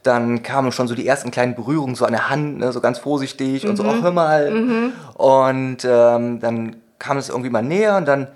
Dann 0.02 0.42
kamen 0.42 0.70
schon 0.70 0.86
so 0.86 0.94
die 0.94 1.06
ersten 1.06 1.30
kleinen 1.30 1.54
Berührungen 1.54 1.94
so 1.94 2.04
an 2.04 2.12
der 2.12 2.28
Hand, 2.28 2.58
ne, 2.58 2.72
so 2.72 2.82
ganz 2.82 2.98
vorsichtig 2.98 3.64
mhm. 3.64 3.70
und 3.70 3.76
so, 3.76 3.84
auch 3.84 3.94
mhm. 3.94 4.02
hör 4.02 4.12
mal. 4.12 4.50
Mhm. 4.50 4.92
Und 5.14 5.78
ähm, 5.86 6.40
dann 6.40 6.76
kam 6.98 7.16
es 7.16 7.30
irgendwie 7.30 7.48
mal 7.48 7.62
näher 7.62 7.96
und 7.96 8.06
dann 8.06 8.28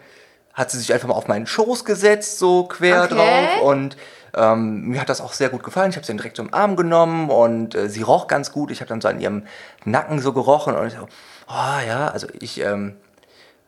hat 0.54 0.70
sie 0.70 0.78
sich 0.78 0.92
einfach 0.92 1.08
mal 1.08 1.14
auf 1.14 1.28
meinen 1.28 1.46
Schoß 1.46 1.84
gesetzt, 1.84 2.38
so 2.38 2.64
quer 2.64 3.04
okay. 3.04 3.14
drauf. 3.14 3.62
Und 3.62 3.96
ähm, 4.34 4.88
mir 4.88 5.00
hat 5.00 5.08
das 5.08 5.20
auch 5.20 5.32
sehr 5.32 5.48
gut 5.48 5.62
gefallen. 5.62 5.90
Ich 5.90 5.96
habe 5.96 6.04
sie 6.04 6.12
dann 6.12 6.18
direkt 6.18 6.38
im 6.38 6.52
Arm 6.52 6.76
genommen 6.76 7.30
und 7.30 7.74
äh, 7.74 7.88
sie 7.88 8.02
roch 8.02 8.26
ganz 8.26 8.52
gut. 8.52 8.70
Ich 8.70 8.80
habe 8.80 8.88
dann 8.88 9.00
so 9.00 9.08
an 9.08 9.20
ihrem 9.20 9.44
Nacken 9.84 10.20
so 10.20 10.32
gerochen 10.32 10.74
und 10.74 10.86
ich 10.86 10.94
so, 10.94 11.08
oh 11.48 11.86
ja, 11.86 12.08
also 12.08 12.26
ich 12.38 12.60
ähm, 12.60 12.96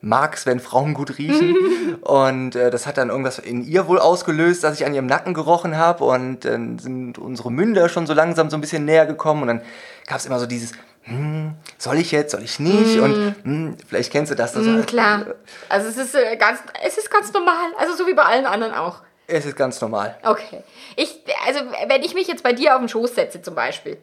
mag 0.01 0.35
es, 0.35 0.47
wenn 0.47 0.61
Frauen 0.61 0.95
gut 0.95 1.18
riechen. 1.18 1.57
und 2.03 2.55
äh, 2.57 2.71
das 2.71 2.87
hat 2.87 2.99
dann 2.99 3.09
irgendwas 3.09 3.38
in 3.38 3.64
ihr 3.64 3.88
wohl 3.88 3.99
ausgelöst, 3.99 4.62
dass 4.62 4.79
ich 4.79 4.87
an 4.87 4.95
ihrem 4.95 5.07
Nacken 5.07 5.35
gerochen 5.35 5.77
habe. 5.77 6.05
Und 6.05 6.45
dann 6.45 6.79
sind 6.79 7.18
unsere 7.18 7.51
Münder 7.51 7.88
schon 7.88 8.07
so 8.07 8.12
langsam 8.12 8.51
so 8.51 8.57
ein 8.57 8.61
bisschen 8.61 8.85
näher 8.85 9.07
gekommen. 9.07 9.42
Und 9.42 9.49
dann 9.49 9.62
gab 10.07 10.18
es 10.18 10.27
immer 10.27 10.38
so 10.38 10.47
dieses 10.47 10.73
hm, 11.05 11.55
soll 11.79 11.99
ich 11.99 12.12
jetzt, 12.12 12.33
soll 12.33 12.43
ich 12.43 12.61
nicht? 12.61 12.97
Mm. 12.97 13.03
Und 13.03 13.37
hm, 13.43 13.77
vielleicht 13.88 14.12
kennst 14.12 14.31
du 14.31 14.37
das. 14.37 14.53
das 14.53 14.65
mm, 14.65 14.83
klar. 14.83 15.27
Also 15.69 15.88
es 15.88 15.97
ist, 15.97 16.15
äh, 16.15 16.37
ganz, 16.37 16.61
es 16.85 16.97
ist 16.97 17.11
ganz 17.11 17.33
normal. 17.33 17.73
Also 17.79 17.95
so 17.95 18.07
wie 18.07 18.15
bei 18.15 18.23
allen 18.23 18.47
anderen 18.47 18.73
auch. 18.75 19.01
Es 19.27 19.45
ist 19.45 19.57
ganz 19.57 19.81
normal. 19.81 20.17
Okay. 20.23 20.62
Ich, 20.97 21.21
also 21.47 21.61
wenn 21.87 22.03
ich 22.03 22.15
mich 22.15 22.29
jetzt 22.29 22.43
bei 22.43 22.53
dir 22.53 22.75
auf 22.75 22.81
den 22.81 22.88
Schoß 22.88 23.15
setze 23.15 23.43
zum 23.43 23.55
Beispiel, 23.55 23.99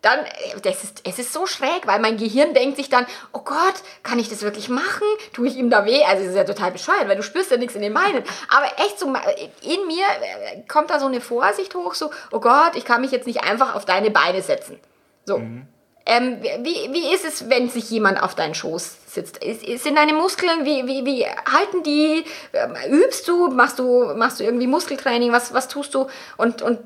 dann, 0.00 0.18
äh, 0.18 0.60
das 0.62 0.82
ist, 0.82 1.02
es 1.06 1.20
ist 1.20 1.32
so 1.32 1.46
schräg, 1.46 1.86
weil 1.86 2.00
mein 2.00 2.16
Gehirn 2.16 2.54
denkt 2.54 2.76
sich 2.76 2.88
dann, 2.88 3.06
oh 3.32 3.40
Gott, 3.44 3.74
kann 4.02 4.18
ich 4.18 4.28
das 4.28 4.42
wirklich 4.42 4.68
machen? 4.68 5.06
Tue 5.32 5.46
ich 5.46 5.56
ihm 5.56 5.70
da 5.70 5.84
weh? 5.84 6.02
Also 6.04 6.24
es 6.24 6.30
ist 6.30 6.36
ja 6.36 6.44
total 6.44 6.72
bescheuert, 6.72 7.06
weil 7.06 7.16
du 7.16 7.22
spürst 7.22 7.52
ja 7.52 7.56
nichts 7.56 7.76
in 7.76 7.82
den 7.82 7.94
Beinen. 7.94 8.24
Aber 8.48 8.66
echt 8.84 8.98
so, 8.98 9.06
in 9.06 9.86
mir 9.86 10.04
äh, 10.04 10.62
kommt 10.66 10.90
da 10.90 10.98
so 10.98 11.06
eine 11.06 11.20
Vorsicht 11.20 11.76
hoch, 11.76 11.94
so, 11.94 12.10
oh 12.32 12.40
Gott, 12.40 12.72
ich 12.74 12.84
kann 12.84 13.00
mich 13.00 13.12
jetzt 13.12 13.28
nicht 13.28 13.44
einfach 13.44 13.76
auf 13.76 13.84
deine 13.84 14.10
Beine 14.10 14.42
setzen. 14.42 14.80
So. 15.24 15.38
Mhm. 15.38 15.68
Ähm, 16.04 16.38
wie, 16.42 16.92
wie 16.92 17.14
ist 17.14 17.24
es, 17.24 17.48
wenn 17.48 17.68
sich 17.68 17.90
jemand 17.90 18.22
auf 18.22 18.34
deinen 18.34 18.54
Schoß 18.54 18.96
sitzt? 19.06 19.38
Sind 19.42 19.96
deine 19.96 20.12
Muskeln, 20.12 20.64
wie, 20.64 20.86
wie, 20.86 21.04
wie 21.04 21.24
halten 21.24 21.82
die? 21.84 22.24
Ähm, 22.52 22.74
übst 22.90 23.28
du? 23.28 23.48
Machst 23.48 23.78
du, 23.78 24.12
machst 24.16 24.40
du 24.40 24.44
irgendwie 24.44 24.66
Muskeltraining? 24.66 25.32
Was, 25.32 25.54
was 25.54 25.68
tust 25.68 25.94
du? 25.94 26.08
Und, 26.36 26.62
und 26.62 26.80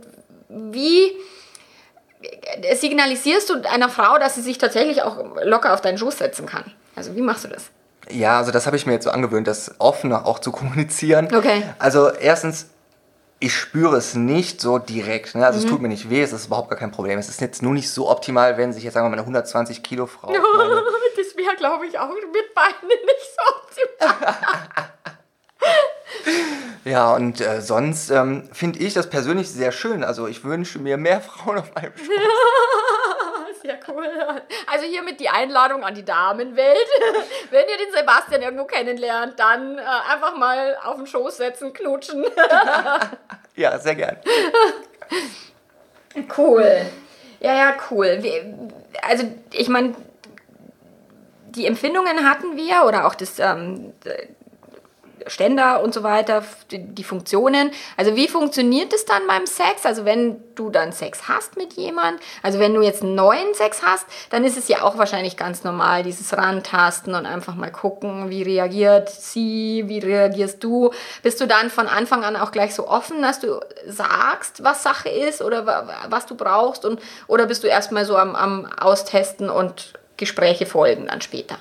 wie 0.48 1.12
signalisierst 2.74 3.50
du 3.50 3.62
einer 3.68 3.88
Frau, 3.88 4.18
dass 4.18 4.34
sie 4.34 4.42
sich 4.42 4.58
tatsächlich 4.58 5.02
auch 5.02 5.16
locker 5.42 5.72
auf 5.72 5.80
deinen 5.80 5.98
Schoß 5.98 6.18
setzen 6.18 6.46
kann? 6.46 6.64
Also 6.94 7.14
wie 7.16 7.22
machst 7.22 7.44
du 7.44 7.48
das? 7.48 7.64
Ja, 8.10 8.38
also 8.38 8.52
das 8.52 8.66
habe 8.66 8.76
ich 8.76 8.86
mir 8.86 8.92
jetzt 8.92 9.04
so 9.04 9.10
angewöhnt, 9.10 9.48
das 9.48 9.74
offener 9.78 10.26
auch 10.26 10.38
zu 10.38 10.52
kommunizieren. 10.52 11.34
Okay. 11.34 11.62
Also 11.78 12.10
erstens, 12.10 12.68
ich 13.38 13.54
spüre 13.54 13.96
es 13.96 14.14
nicht 14.14 14.60
so 14.60 14.78
direkt. 14.78 15.34
Ne? 15.34 15.44
Also 15.46 15.58
mhm. 15.58 15.64
es 15.64 15.70
tut 15.70 15.82
mir 15.82 15.88
nicht 15.88 16.08
weh, 16.08 16.22
es 16.22 16.32
ist 16.32 16.46
überhaupt 16.46 16.70
gar 16.70 16.78
kein 16.78 16.90
Problem. 16.90 17.18
Es 17.18 17.28
ist 17.28 17.40
jetzt 17.40 17.62
nur 17.62 17.74
nicht 17.74 17.90
so 17.90 18.08
optimal, 18.08 18.56
wenn 18.56 18.72
sich 18.72 18.84
jetzt 18.84 18.94
sagen 18.94 19.06
wir 19.06 19.10
mal 19.10 19.16
eine 19.16 19.22
120 19.22 19.82
Kilo 19.82 20.06
Frau. 20.06 20.32
das 21.16 21.36
wäre, 21.36 21.54
glaube 21.56 21.86
ich, 21.86 21.98
auch 21.98 22.08
mit 22.08 22.54
Beinen 22.54 22.74
nicht 22.88 23.28
so 23.36 24.02
optimal. 24.06 24.36
ja, 26.84 27.14
und 27.14 27.40
äh, 27.40 27.60
sonst 27.60 28.10
ähm, 28.10 28.48
finde 28.52 28.78
ich 28.78 28.94
das 28.94 29.10
persönlich 29.10 29.50
sehr 29.50 29.72
schön. 29.72 30.02
Also 30.02 30.26
ich 30.26 30.44
wünsche 30.44 30.78
mir 30.78 30.96
mehr 30.96 31.20
Frauen 31.20 31.58
auf 31.58 31.74
meinem 31.74 31.92
Schoß. 31.96 32.06
Sehr 33.62 33.78
cool. 33.88 34.06
Also 34.66 34.86
hiermit 34.86 35.18
die 35.18 35.28
Einladung 35.28 35.82
an 35.82 35.94
die 35.94 36.04
Damenwelt. 36.04 36.86
Wenn 37.50 37.68
ihr 37.68 37.78
den 37.78 37.92
Sebastian 37.92 38.42
irgendwo 38.42 38.64
kennenlernt, 38.64 39.40
dann 39.40 39.78
äh, 39.78 39.82
einfach 39.82 40.36
mal 40.36 40.76
auf 40.84 40.96
den 40.96 41.06
Schoß 41.06 41.38
setzen, 41.38 41.72
knutschen. 41.72 42.24
Ja, 43.56 43.78
sehr 43.78 43.94
gern. 43.94 44.16
Cool. 46.34 46.86
Ja, 47.40 47.54
ja, 47.54 47.74
cool. 47.90 48.22
Also 49.02 49.30
ich 49.52 49.68
meine, 49.68 49.94
die 51.50 51.66
Empfindungen 51.66 52.28
hatten 52.28 52.56
wir 52.56 52.84
oder 52.86 53.06
auch 53.06 53.14
das, 53.14 53.38
ähm, 53.38 53.92
Ständer 55.26 55.82
und 55.82 55.94
so 55.94 56.02
weiter, 56.02 56.44
die, 56.70 56.78
die 56.78 57.04
Funktionen. 57.04 57.70
Also 57.96 58.16
wie 58.16 58.28
funktioniert 58.28 58.92
es 58.92 59.04
dann 59.04 59.26
beim 59.26 59.46
Sex? 59.46 59.84
Also 59.84 60.04
wenn 60.04 60.42
du 60.54 60.70
dann 60.70 60.92
Sex 60.92 61.28
hast 61.28 61.56
mit 61.56 61.74
jemand, 61.74 62.20
also 62.42 62.58
wenn 62.58 62.74
du 62.74 62.82
jetzt 62.82 63.02
neuen 63.02 63.54
Sex 63.54 63.82
hast, 63.82 64.06
dann 64.30 64.44
ist 64.44 64.56
es 64.56 64.68
ja 64.68 64.82
auch 64.82 64.98
wahrscheinlich 64.98 65.36
ganz 65.36 65.64
normal, 65.64 66.02
dieses 66.02 66.36
Rantasten 66.36 67.14
und 67.14 67.26
einfach 67.26 67.54
mal 67.54 67.70
gucken, 67.70 68.30
wie 68.30 68.42
reagiert 68.42 69.10
sie, 69.10 69.84
wie 69.86 69.98
reagierst 69.98 70.62
du. 70.62 70.90
Bist 71.22 71.40
du 71.40 71.46
dann 71.46 71.70
von 71.70 71.88
Anfang 71.88 72.24
an 72.24 72.36
auch 72.36 72.52
gleich 72.52 72.74
so 72.74 72.88
offen, 72.88 73.22
dass 73.22 73.40
du 73.40 73.60
sagst, 73.86 74.62
was 74.62 74.82
Sache 74.82 75.08
ist 75.08 75.42
oder 75.42 75.88
was 76.08 76.26
du 76.26 76.34
brauchst 76.34 76.84
und 76.84 77.00
oder 77.26 77.46
bist 77.46 77.64
du 77.64 77.68
erstmal 77.68 78.04
so 78.04 78.16
am, 78.16 78.34
am 78.34 78.66
Austesten 78.66 79.50
und 79.50 79.94
Gespräche 80.16 80.66
folgen 80.66 81.06
dann 81.06 81.20
später? 81.20 81.58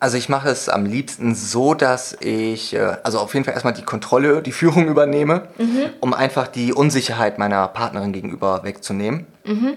Also 0.00 0.16
ich 0.16 0.30
mache 0.30 0.48
es 0.48 0.70
am 0.70 0.86
liebsten 0.86 1.34
so, 1.34 1.74
dass 1.74 2.16
ich 2.20 2.74
äh, 2.74 2.96
also 3.02 3.18
auf 3.18 3.34
jeden 3.34 3.44
Fall 3.44 3.52
erstmal 3.52 3.74
die 3.74 3.84
Kontrolle, 3.84 4.40
die 4.40 4.50
Führung 4.50 4.88
übernehme, 4.88 5.48
mhm. 5.58 5.90
um 6.00 6.14
einfach 6.14 6.48
die 6.48 6.72
Unsicherheit 6.72 7.38
meiner 7.38 7.68
Partnerin 7.68 8.12
gegenüber 8.12 8.64
wegzunehmen. 8.64 9.26
Mhm. 9.44 9.76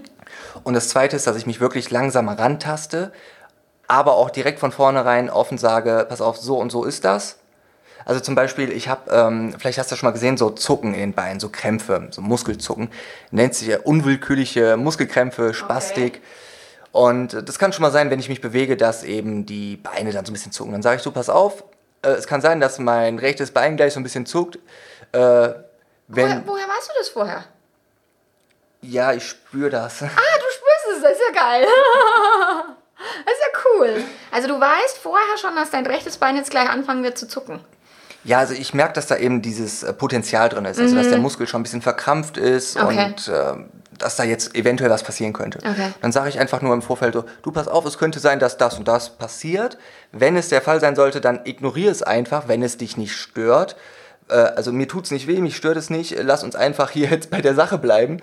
Und 0.63 0.75
das 0.75 0.87
Zweite 0.87 1.17
ist, 1.17 1.27
dass 1.27 1.35
ich 1.35 1.45
mich 1.45 1.59
wirklich 1.59 1.91
langsam 1.91 2.29
rantaste, 2.29 3.11
aber 3.89 4.15
auch 4.15 4.29
direkt 4.29 4.59
von 4.59 4.71
vornherein 4.71 5.29
offen 5.29 5.57
sage, 5.57 6.05
pass 6.07 6.21
auf, 6.21 6.37
so 6.37 6.57
und 6.57 6.71
so 6.71 6.85
ist 6.85 7.03
das. 7.03 7.39
Also 8.05 8.21
zum 8.21 8.35
Beispiel, 8.35 8.71
ich 8.71 8.87
habe, 8.87 9.11
ähm, 9.11 9.53
vielleicht 9.57 9.77
hast 9.77 9.91
du 9.91 9.97
schon 9.97 10.07
mal 10.07 10.13
gesehen, 10.13 10.37
so 10.37 10.49
Zucken 10.49 10.93
in 10.93 10.99
den 11.01 11.13
Beinen, 11.13 11.41
so 11.41 11.49
Krämpfe, 11.49 12.07
so 12.11 12.21
Muskelzucken. 12.21 12.89
Nennt 13.31 13.55
sich 13.55 13.67
ja 13.67 13.79
unwillkürliche 13.79 14.77
Muskelkrämpfe, 14.77 15.53
Spastik. 15.53 16.15
Okay. 16.15 16.21
Und 16.93 17.49
das 17.49 17.57
kann 17.57 17.73
schon 17.73 17.81
mal 17.81 17.91
sein, 17.91 18.11
wenn 18.11 18.19
ich 18.19 18.29
mich 18.29 18.39
bewege, 18.39 18.77
dass 18.77 19.03
eben 19.03 19.47
die 19.47 19.77
Beine 19.77 20.11
dann 20.11 20.25
so 20.25 20.31
ein 20.31 20.33
bisschen 20.33 20.51
zucken. 20.51 20.73
Dann 20.73 20.83
sage 20.83 20.97
ich 20.97 21.01
so, 21.01 21.11
pass 21.11 21.27
auf, 21.27 21.63
äh, 22.03 22.09
es 22.09 22.27
kann 22.27 22.39
sein, 22.39 22.59
dass 22.59 22.77
mein 22.77 23.17
rechtes 23.17 23.49
Bein 23.49 23.77
gleich 23.77 23.93
so 23.93 23.99
ein 23.99 24.03
bisschen 24.03 24.27
zuckt. 24.27 24.57
Äh, 25.11 25.17
woher, 25.17 26.43
woher 26.45 26.67
weißt 26.67 26.89
du 26.89 26.93
das 26.99 27.09
vorher? 27.09 27.45
Ja, 28.81 29.11
ich 29.11 29.27
spüre 29.27 29.71
das. 29.71 30.03
Ah, 30.03 30.05
du 30.05 30.11
spürst 30.11 30.97
es, 30.97 31.01
das 31.01 31.11
ist 31.13 31.21
ja 31.27 31.41
geil. 31.41 31.65
das 33.25 33.33
ist 33.33 33.41
ja 33.41 33.59
cool. 33.65 34.03
Also 34.31 34.47
du 34.47 34.59
weißt 34.59 34.99
vorher 34.99 35.37
schon, 35.39 35.55
dass 35.55 35.71
dein 35.71 35.87
rechtes 35.87 36.17
Bein 36.17 36.35
jetzt 36.35 36.51
gleich 36.51 36.69
anfangen 36.69 37.03
wird 37.03 37.17
zu 37.17 37.27
zucken. 37.27 37.59
Ja, 38.23 38.37
also 38.37 38.53
ich 38.53 38.75
merke, 38.75 38.93
dass 38.93 39.07
da 39.07 39.17
eben 39.17 39.41
dieses 39.41 39.81
äh, 39.81 39.93
Potenzial 39.93 40.47
drin 40.49 40.65
ist. 40.65 40.79
Also, 40.79 40.93
mhm. 40.93 40.99
dass 40.99 41.09
der 41.09 41.17
Muskel 41.17 41.47
schon 41.47 41.61
ein 41.61 41.63
bisschen 41.63 41.81
verkrampft 41.81 42.37
ist 42.37 42.77
okay. 42.77 43.05
und 43.05 43.27
äh, 43.27 43.55
dass 44.03 44.15
da 44.15 44.23
jetzt 44.23 44.55
eventuell 44.55 44.89
was 44.89 45.03
passieren 45.03 45.33
könnte. 45.33 45.59
Okay. 45.59 45.93
Dann 46.01 46.11
sage 46.11 46.29
ich 46.29 46.39
einfach 46.39 46.61
nur 46.61 46.73
im 46.73 46.81
Vorfeld 46.81 47.13
so, 47.13 47.25
du 47.41 47.51
pass 47.51 47.67
auf, 47.67 47.85
es 47.85 47.97
könnte 47.97 48.19
sein, 48.19 48.39
dass 48.39 48.57
das 48.57 48.77
und 48.77 48.87
das 48.87 49.09
passiert. 49.11 49.77
Wenn 50.11 50.35
es 50.35 50.49
der 50.49 50.61
Fall 50.61 50.79
sein 50.79 50.95
sollte, 50.95 51.21
dann 51.21 51.41
ignoriere 51.45 51.91
es 51.91 52.03
einfach, 52.03 52.47
wenn 52.47 52.61
es 52.63 52.77
dich 52.77 52.97
nicht 52.97 53.15
stört. 53.15 53.75
Äh, 54.29 54.35
also 54.35 54.71
mir 54.71 54.87
tut 54.87 55.05
es 55.05 55.11
nicht 55.11 55.27
weh, 55.27 55.39
mich 55.39 55.55
stört 55.55 55.77
es 55.77 55.89
nicht, 55.89 56.15
lass 56.21 56.43
uns 56.43 56.55
einfach 56.55 56.89
hier 56.89 57.07
jetzt 57.11 57.29
bei 57.29 57.41
der 57.41 57.55
Sache 57.55 57.77
bleiben 57.77 58.17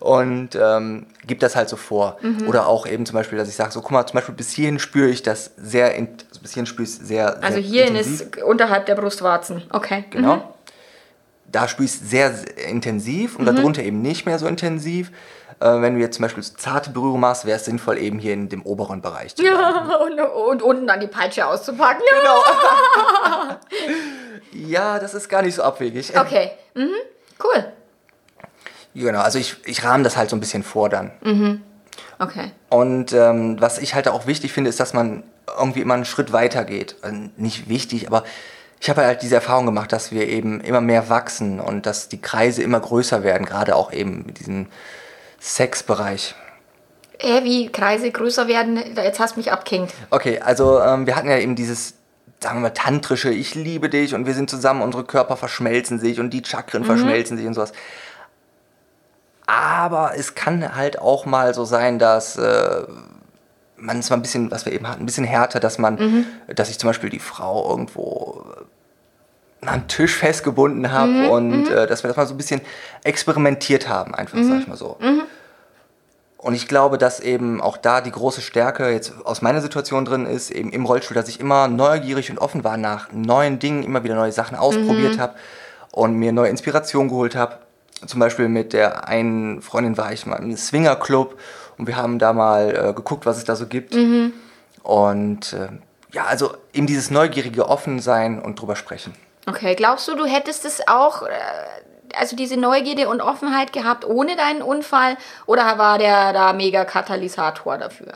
und 0.00 0.50
ähm, 0.60 1.06
gib 1.26 1.40
das 1.40 1.56
halt 1.56 1.68
so 1.68 1.76
vor. 1.76 2.18
Mhm. 2.22 2.48
Oder 2.48 2.66
auch 2.66 2.86
eben 2.86 3.06
zum 3.06 3.14
Beispiel, 3.14 3.38
dass 3.38 3.48
ich 3.48 3.56
sage, 3.56 3.72
so 3.72 3.80
guck 3.80 3.90
mal, 3.90 4.06
zum 4.06 4.14
Beispiel 4.14 4.34
bis 4.34 4.50
hierhin 4.52 4.78
spüre 4.78 5.08
ich 5.08 5.22
das 5.22 5.52
sehr, 5.56 5.86
also 5.86 6.40
bis 6.42 6.52
hierhin 6.52 6.66
spüre 6.66 6.84
ich 6.84 6.90
es 6.90 6.96
sehr 6.96 7.42
Also 7.42 7.58
hierhin 7.58 7.96
ist 7.96 8.42
unterhalb 8.42 8.86
der 8.86 8.94
Brustwarzen, 8.94 9.62
okay. 9.70 10.04
Genau. 10.10 10.36
Mhm. 10.36 10.42
Da 11.54 11.68
spürst 11.68 12.02
du 12.02 12.06
sehr, 12.06 12.34
sehr 12.34 12.66
intensiv 12.66 13.36
und 13.36 13.46
darunter 13.46 13.82
eben 13.82 14.02
nicht 14.02 14.26
mehr 14.26 14.38
so 14.38 14.46
intensiv. 14.46 15.12
Äh, 15.60 15.80
wenn 15.80 15.94
du 15.94 16.00
jetzt 16.00 16.16
zum 16.16 16.24
Beispiel 16.24 16.42
zarte 16.42 16.90
Berührung 16.90 17.20
machst, 17.20 17.44
wäre 17.44 17.56
es 17.56 17.64
sinnvoll, 17.64 17.98
eben 17.98 18.18
hier 18.18 18.32
in 18.32 18.48
dem 18.48 18.62
oberen 18.62 19.00
Bereich 19.00 19.36
zu. 19.36 19.44
Ja, 19.44 20.00
und, 20.04 20.20
und 20.20 20.62
unten 20.62 20.86
dann 20.88 20.98
die 20.98 21.06
Peitsche 21.06 21.46
auszupacken. 21.46 22.02
Ja. 22.10 22.18
Genau. 22.18 23.60
Ja, 24.56 25.00
das 25.00 25.14
ist 25.14 25.28
gar 25.28 25.42
nicht 25.42 25.56
so 25.56 25.64
abwegig. 25.64 26.16
Okay, 26.16 26.52
mhm. 26.74 26.94
cool. 27.42 27.72
Genau, 28.94 29.20
also 29.20 29.36
ich, 29.40 29.56
ich 29.64 29.84
rahme 29.84 30.04
das 30.04 30.16
halt 30.16 30.30
so 30.30 30.36
ein 30.36 30.40
bisschen 30.40 30.62
vor 30.62 30.88
dann. 30.88 31.10
Okay. 32.20 32.52
Und 32.70 33.12
ähm, 33.12 33.60
was 33.60 33.78
ich 33.78 33.94
halt 33.94 34.06
auch 34.06 34.28
wichtig 34.28 34.52
finde, 34.52 34.70
ist, 34.70 34.78
dass 34.78 34.94
man 34.94 35.24
irgendwie 35.58 35.80
immer 35.80 35.94
einen 35.94 36.04
Schritt 36.04 36.32
weiter 36.32 36.64
geht. 36.64 36.96
Also 37.02 37.16
nicht 37.36 37.68
wichtig, 37.68 38.06
aber 38.06 38.22
ich 38.80 38.90
habe 38.90 39.02
halt 39.04 39.22
diese 39.22 39.36
Erfahrung 39.36 39.66
gemacht, 39.66 39.92
dass 39.92 40.12
wir 40.12 40.28
eben 40.28 40.60
immer 40.60 40.80
mehr 40.80 41.08
wachsen 41.08 41.60
und 41.60 41.86
dass 41.86 42.08
die 42.08 42.20
Kreise 42.20 42.62
immer 42.62 42.80
größer 42.80 43.22
werden, 43.22 43.46
gerade 43.46 43.76
auch 43.76 43.92
eben 43.92 44.24
mit 44.26 44.40
diesem 44.40 44.66
Sexbereich. 45.40 46.34
Äh, 47.18 47.44
wie 47.44 47.70
Kreise 47.70 48.10
größer 48.10 48.48
werden, 48.48 48.78
jetzt 48.96 49.20
hast 49.20 49.36
du 49.36 49.40
mich 49.40 49.52
abkinkt. 49.52 49.94
Okay, 50.10 50.40
also 50.40 50.80
ähm, 50.80 51.06
wir 51.06 51.16
hatten 51.16 51.28
ja 51.28 51.38
eben 51.38 51.54
dieses, 51.54 51.94
sagen 52.40 52.56
wir 52.56 52.62
mal, 52.62 52.70
tantrische, 52.70 53.30
ich 53.30 53.54
liebe 53.54 53.88
dich 53.88 54.14
und 54.14 54.26
wir 54.26 54.34
sind 54.34 54.50
zusammen, 54.50 54.82
unsere 54.82 55.04
Körper 55.04 55.36
verschmelzen 55.36 55.98
sich 55.98 56.18
und 56.20 56.30
die 56.30 56.42
Chakren 56.44 56.84
verschmelzen 56.84 57.36
sich 57.36 57.46
und 57.46 57.54
sowas. 57.54 57.72
Aber 59.46 60.12
es 60.16 60.34
kann 60.34 60.74
halt 60.74 60.98
auch 60.98 61.26
mal 61.26 61.54
so 61.54 61.64
sein, 61.64 61.98
dass 61.98 62.36
äh, 62.36 62.82
man 63.84 63.98
es 63.98 64.10
mal 64.10 64.16
ein 64.16 64.22
bisschen, 64.22 64.50
was 64.50 64.64
wir 64.64 64.72
eben 64.72 64.88
hatten, 64.88 65.02
ein 65.02 65.06
bisschen 65.06 65.24
härter, 65.24 65.60
dass 65.60 65.78
man, 65.78 66.26
dass 66.54 66.70
ich 66.70 66.78
zum 66.78 66.88
Beispiel 66.88 67.10
die 67.10 67.18
Frau 67.18 67.68
irgendwo 67.70 68.44
am 69.66 69.88
Tisch 69.88 70.16
festgebunden 70.16 70.92
habe 70.92 71.30
und 71.30 71.68
äh, 71.68 71.86
dass 71.86 72.02
wir 72.02 72.08
das 72.08 72.16
mal 72.16 72.26
so 72.26 72.34
ein 72.34 72.36
bisschen 72.36 72.60
experimentiert 73.02 73.88
haben, 73.88 74.14
einfach, 74.14 74.38
sag 74.42 74.60
ich 74.60 74.66
mal 74.66 74.76
so. 74.76 74.98
Und 76.44 76.52
ich 76.52 76.68
glaube, 76.68 76.98
dass 76.98 77.20
eben 77.20 77.62
auch 77.62 77.78
da 77.78 78.02
die 78.02 78.10
große 78.10 78.42
Stärke 78.42 78.90
jetzt 78.90 79.14
aus 79.24 79.40
meiner 79.40 79.62
Situation 79.62 80.04
drin 80.04 80.26
ist, 80.26 80.50
eben 80.50 80.72
im 80.72 80.84
Rollstuhl, 80.84 81.14
dass 81.14 81.28
ich 81.28 81.40
immer 81.40 81.68
neugierig 81.68 82.30
und 82.30 82.38
offen 82.38 82.64
war 82.64 82.76
nach 82.76 83.10
neuen 83.12 83.58
Dingen, 83.58 83.82
immer 83.82 84.04
wieder 84.04 84.14
neue 84.14 84.32
Sachen 84.32 84.54
ausprobiert 84.54 85.18
habe 85.18 85.36
und 85.90 86.14
mir 86.16 86.32
neue 86.32 86.50
Inspiration 86.50 87.08
geholt 87.08 87.34
habe. 87.34 87.56
Zum 88.06 88.20
Beispiel 88.20 88.48
mit 88.48 88.74
der 88.74 89.08
einen 89.08 89.62
Freundin 89.62 89.96
war 89.96 90.12
ich 90.12 90.26
mal 90.26 90.36
im 90.36 90.54
Swingerclub 90.54 91.38
und 91.78 91.86
wir 91.86 91.96
haben 91.96 92.18
da 92.18 92.32
mal 92.32 92.70
äh, 92.70 92.92
geguckt, 92.92 93.26
was 93.26 93.36
es 93.38 93.44
da 93.44 93.56
so 93.56 93.66
gibt. 93.66 93.94
Und 94.82 95.52
äh, 95.52 95.68
ja, 96.12 96.24
also 96.24 96.54
eben 96.72 96.86
dieses 96.86 97.10
neugierige 97.10 97.68
Offensein 97.68 98.40
und 98.40 98.60
drüber 98.60 98.76
sprechen. 98.76 99.14
Okay, 99.46 99.74
glaubst 99.74 100.08
du, 100.08 100.14
du 100.14 100.26
hättest 100.26 100.64
es 100.64 100.86
auch, 100.86 101.22
äh, 101.22 101.30
also 102.16 102.36
diese 102.36 102.56
Neugierde 102.56 103.08
und 103.08 103.20
Offenheit 103.20 103.72
gehabt 103.72 104.06
ohne 104.06 104.36
deinen 104.36 104.62
Unfall 104.62 105.16
oder 105.46 105.78
war 105.78 105.98
der 105.98 106.32
da 106.32 106.52
mega 106.52 106.84
Katalysator 106.84 107.76
dafür? 107.78 108.12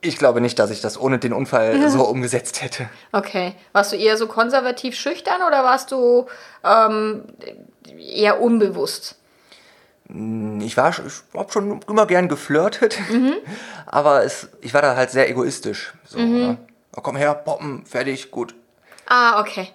Ich 0.00 0.18
glaube 0.18 0.40
nicht, 0.40 0.58
dass 0.58 0.70
ich 0.70 0.80
das 0.80 1.00
ohne 1.00 1.18
den 1.18 1.32
Unfall 1.32 1.88
so 1.88 2.04
umgesetzt 2.04 2.62
hätte. 2.62 2.88
Okay. 3.12 3.54
Warst 3.72 3.92
du 3.92 3.96
eher 3.96 4.16
so 4.16 4.26
konservativ 4.26 4.94
schüchtern 4.94 5.42
oder 5.46 5.64
warst 5.64 5.90
du 5.90 6.26
ähm, 6.64 7.24
eher 7.98 8.40
unbewusst? 8.40 9.16
Ich 10.08 10.76
war 10.76 10.90
ich 10.90 11.22
hab 11.34 11.52
schon 11.52 11.80
immer 11.88 12.06
gern 12.06 12.28
geflirtet, 12.28 12.96
aber 13.86 14.22
es, 14.24 14.48
ich 14.60 14.72
war 14.72 14.82
da 14.82 14.94
halt 14.94 15.10
sehr 15.10 15.28
egoistisch. 15.28 15.92
So, 16.04 16.18
ne? 16.18 16.58
oh, 16.96 17.00
komm 17.00 17.16
her, 17.16 17.34
poppen, 17.34 17.84
fertig, 17.86 18.30
gut. 18.30 18.54
Ah, 19.06 19.40
okay. 19.40 19.70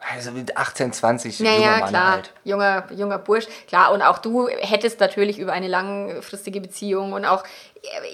Also 0.00 0.30
mit 0.30 0.56
18, 0.56 0.92
20, 0.92 1.40
Ja, 1.40 1.52
junger 1.52 1.60
ja, 1.64 1.78
Mann 1.78 1.88
klar. 1.88 2.12
halt. 2.12 2.32
Junger, 2.44 2.84
junger 2.92 3.18
Bursch. 3.18 3.46
Klar, 3.66 3.92
und 3.92 4.02
auch 4.02 4.18
du 4.18 4.48
hättest 4.48 5.00
natürlich 5.00 5.38
über 5.38 5.52
eine 5.52 5.68
langfristige 5.68 6.60
Beziehung 6.60 7.12
und 7.12 7.24
auch, 7.24 7.44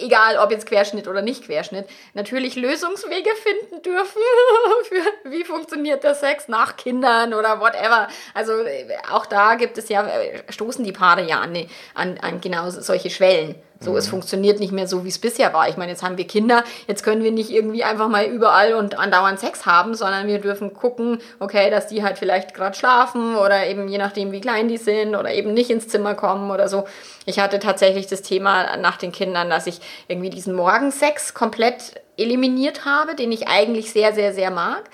egal 0.00 0.38
ob 0.38 0.50
jetzt 0.50 0.66
Querschnitt 0.66 1.09
oder 1.09 1.22
nicht 1.22 1.44
Querschnitt, 1.44 1.87
natürlich 2.14 2.57
Lösungswege 2.57 3.31
finden 3.37 3.83
dürfen 3.83 4.20
für 4.85 5.31
wie 5.31 5.44
funktioniert 5.44 6.05
der 6.05 6.14
Sex 6.14 6.48
nach 6.48 6.77
Kindern 6.77 7.35
oder 7.35 7.61
whatever. 7.61 8.09
Also 8.35 8.53
äh, 8.53 8.87
auch 9.11 9.27
da 9.27 9.55
gibt 9.55 9.79
es 9.79 9.88
ja, 9.88 10.07
äh, 10.07 10.42
stoßen 10.50 10.85
die 10.85 10.92
Paare 10.92 11.27
ja 11.27 11.40
an, 11.40 11.57
an, 11.94 12.18
an 12.18 12.40
genau 12.40 12.70
solche 12.70 13.11
Schwellen. 13.11 13.57
So, 13.85 13.96
es 13.96 14.09
funktioniert 14.09 14.61
nicht 14.61 14.72
mehr 14.72 14.88
so, 14.88 15.05
wie 15.05 15.09
es 15.09 15.18
bisher 15.18 15.53
war. 15.53 15.68
Ich 15.68 15.77
meine, 15.77 15.90
jetzt 15.92 16.03
haben 16.03 16.16
wir 16.16 16.27
Kinder, 16.27 16.64
jetzt 16.87 17.03
können 17.03 17.22
wir 17.22 17.33
nicht 17.33 17.50
irgendwie 17.50 17.85
einfach 17.85 18.09
mal 18.09 18.24
überall 18.24 18.74
und 18.74 18.98
andauernd 18.98 19.38
Sex 19.38 19.66
haben, 19.66 19.94
sondern 19.94 20.27
wir 20.27 20.38
dürfen 20.38 20.72
gucken, 20.72 21.18
okay, 21.38 21.70
dass 21.70 21.88
die 21.88 22.03
halt 22.03 22.16
vielleicht 22.16 22.55
gerade 22.55 22.77
schlafen 22.77 23.37
oder 23.37 23.66
eben 23.66 23.88
je 23.88 23.98
nachdem, 23.98 24.33
wie 24.33 24.40
klein 24.40 24.68
die 24.68 24.79
sind 24.79 25.14
oder 25.14 25.33
eben 25.33 25.53
nicht 25.53 25.70
ins 25.70 25.88
Zimmer 25.88 26.14
kommen 26.14 26.50
oder 26.50 26.68
so. 26.68 26.85
Ich 27.27 27.38
hatte 27.40 27.59
tatsächlich 27.59 28.07
das 28.07 28.22
Thema 28.22 28.77
nach 28.79 28.96
den 28.96 29.12
Kindern, 29.12 29.48
dass 29.55 29.67
ich 29.67 29.81
irgendwie 30.09 30.31
diesen 30.31 30.55
Morgensex 30.55 31.35
komplett 31.35 32.01
eliminiert 32.17 32.85
habe, 32.85 33.14
den 33.14 33.33
ich 33.33 33.49
eigentlich 33.49 33.93
sehr, 33.93 34.12
sehr, 34.12 34.35
sehr 34.35 34.51
mag, 34.51 34.85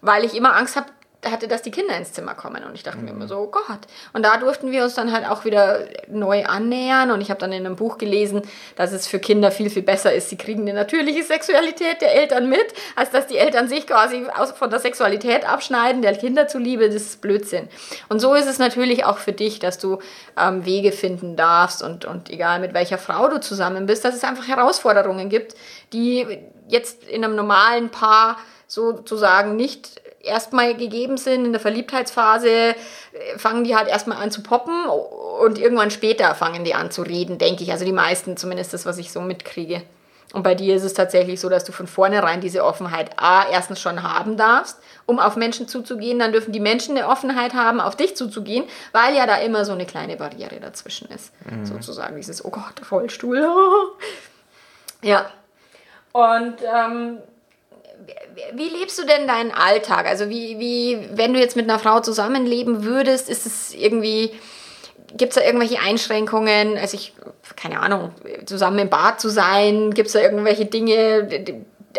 weil 0.00 0.24
ich 0.24 0.34
immer 0.34 0.56
Angst 0.56 0.76
habe, 0.76 0.88
hatte, 1.26 1.48
dass 1.48 1.62
die 1.62 1.70
Kinder 1.70 1.96
ins 1.96 2.12
Zimmer 2.12 2.34
kommen. 2.34 2.64
Und 2.64 2.74
ich 2.74 2.82
dachte 2.82 2.98
mir 2.98 3.10
immer 3.10 3.28
so, 3.28 3.38
oh 3.38 3.46
Gott. 3.46 3.80
Und 4.12 4.24
da 4.24 4.38
durften 4.38 4.70
wir 4.70 4.84
uns 4.84 4.94
dann 4.94 5.12
halt 5.12 5.28
auch 5.28 5.44
wieder 5.44 5.86
neu 6.08 6.46
annähern. 6.46 7.10
Und 7.10 7.20
ich 7.20 7.30
habe 7.30 7.38
dann 7.40 7.52
in 7.52 7.66
einem 7.66 7.76
Buch 7.76 7.98
gelesen, 7.98 8.42
dass 8.76 8.92
es 8.92 9.06
für 9.06 9.18
Kinder 9.18 9.50
viel, 9.50 9.68
viel 9.68 9.82
besser 9.82 10.12
ist. 10.12 10.30
Sie 10.30 10.36
kriegen 10.36 10.62
eine 10.62 10.72
natürliche 10.72 11.22
Sexualität 11.22 12.00
der 12.00 12.14
Eltern 12.14 12.48
mit, 12.48 12.66
als 12.96 13.10
dass 13.10 13.26
die 13.26 13.36
Eltern 13.36 13.68
sich 13.68 13.86
quasi 13.86 14.26
aus, 14.34 14.52
von 14.52 14.70
der 14.70 14.78
Sexualität 14.78 15.46
abschneiden, 15.46 16.00
der 16.00 16.16
Kinder 16.16 16.48
zuliebe. 16.48 16.86
Das 16.86 16.96
ist 16.96 17.20
Blödsinn. 17.20 17.68
Und 18.08 18.20
so 18.20 18.34
ist 18.34 18.46
es 18.46 18.58
natürlich 18.58 19.04
auch 19.04 19.18
für 19.18 19.32
dich, 19.32 19.58
dass 19.58 19.78
du 19.78 19.98
ähm, 20.38 20.64
Wege 20.64 20.92
finden 20.92 21.36
darfst 21.36 21.82
und, 21.82 22.06
und 22.06 22.30
egal 22.30 22.60
mit 22.60 22.72
welcher 22.72 22.98
Frau 22.98 23.28
du 23.28 23.40
zusammen 23.40 23.86
bist, 23.86 24.04
dass 24.04 24.14
es 24.14 24.24
einfach 24.24 24.48
Herausforderungen 24.48 25.28
gibt, 25.28 25.54
die 25.92 26.38
jetzt 26.68 27.04
in 27.04 27.24
einem 27.24 27.36
normalen 27.36 27.90
Paar 27.90 28.38
sozusagen 28.66 29.56
nicht 29.56 30.00
erstmal 30.22 30.74
gegeben 30.76 31.16
sind. 31.16 31.46
In 31.46 31.52
der 31.52 31.60
Verliebtheitsphase 31.60 32.48
äh, 32.48 32.74
fangen 33.36 33.64
die 33.64 33.76
halt 33.76 33.88
erstmal 33.88 34.22
an 34.22 34.30
zu 34.30 34.42
poppen 34.42 34.86
und 34.86 35.58
irgendwann 35.58 35.90
später 35.90 36.34
fangen 36.34 36.64
die 36.64 36.74
an 36.74 36.90
zu 36.90 37.02
reden, 37.02 37.38
denke 37.38 37.62
ich. 37.64 37.72
Also 37.72 37.84
die 37.84 37.92
meisten, 37.92 38.36
zumindest 38.36 38.72
das, 38.74 38.86
was 38.86 38.98
ich 38.98 39.12
so 39.12 39.20
mitkriege. 39.20 39.82
Und 40.32 40.44
bei 40.44 40.54
dir 40.54 40.76
ist 40.76 40.84
es 40.84 40.94
tatsächlich 40.94 41.40
so, 41.40 41.48
dass 41.48 41.64
du 41.64 41.72
von 41.72 41.88
vornherein 41.88 42.40
diese 42.40 42.64
Offenheit 42.64 43.10
A 43.16 43.48
erstens 43.50 43.80
schon 43.80 44.04
haben 44.04 44.36
darfst, 44.36 44.78
um 45.06 45.18
auf 45.18 45.34
Menschen 45.34 45.66
zuzugehen. 45.66 46.20
Dann 46.20 46.30
dürfen 46.30 46.52
die 46.52 46.60
Menschen 46.60 46.96
eine 46.96 47.08
Offenheit 47.08 47.52
haben, 47.54 47.80
auf 47.80 47.96
dich 47.96 48.16
zuzugehen, 48.16 48.64
weil 48.92 49.16
ja 49.16 49.26
da 49.26 49.38
immer 49.38 49.64
so 49.64 49.72
eine 49.72 49.86
kleine 49.86 50.16
Barriere 50.16 50.60
dazwischen 50.60 51.08
ist. 51.08 51.32
Sozusagen 51.64 52.14
dieses, 52.14 52.44
oh 52.44 52.50
Gott, 52.50 52.92
Rollstuhl. 52.92 53.44
ja. 55.02 55.26
Und 56.12 56.56
ähm, 56.62 57.18
wie 58.54 58.68
lebst 58.68 58.98
du 58.98 59.06
denn 59.06 59.26
deinen 59.26 59.52
Alltag? 59.52 60.06
Also 60.06 60.28
wie, 60.28 60.58
wie, 60.58 61.08
wenn 61.12 61.32
du 61.32 61.40
jetzt 61.40 61.56
mit 61.56 61.68
einer 61.68 61.78
Frau 61.78 62.00
zusammenleben 62.00 62.84
würdest, 62.84 63.28
ist 63.28 63.46
es 63.46 63.74
irgendwie, 63.74 64.32
gibt 65.16 65.32
es 65.32 65.38
da 65.38 65.44
irgendwelche 65.44 65.80
Einschränkungen? 65.80 66.78
Also 66.78 66.96
ich, 66.96 67.14
keine 67.56 67.80
Ahnung, 67.80 68.12
zusammen 68.46 68.78
im 68.78 68.90
Bad 68.90 69.20
zu 69.20 69.28
sein, 69.28 69.92
gibt 69.92 70.08
es 70.08 70.12
da 70.14 70.20
irgendwelche 70.20 70.66
Dinge, 70.66 71.28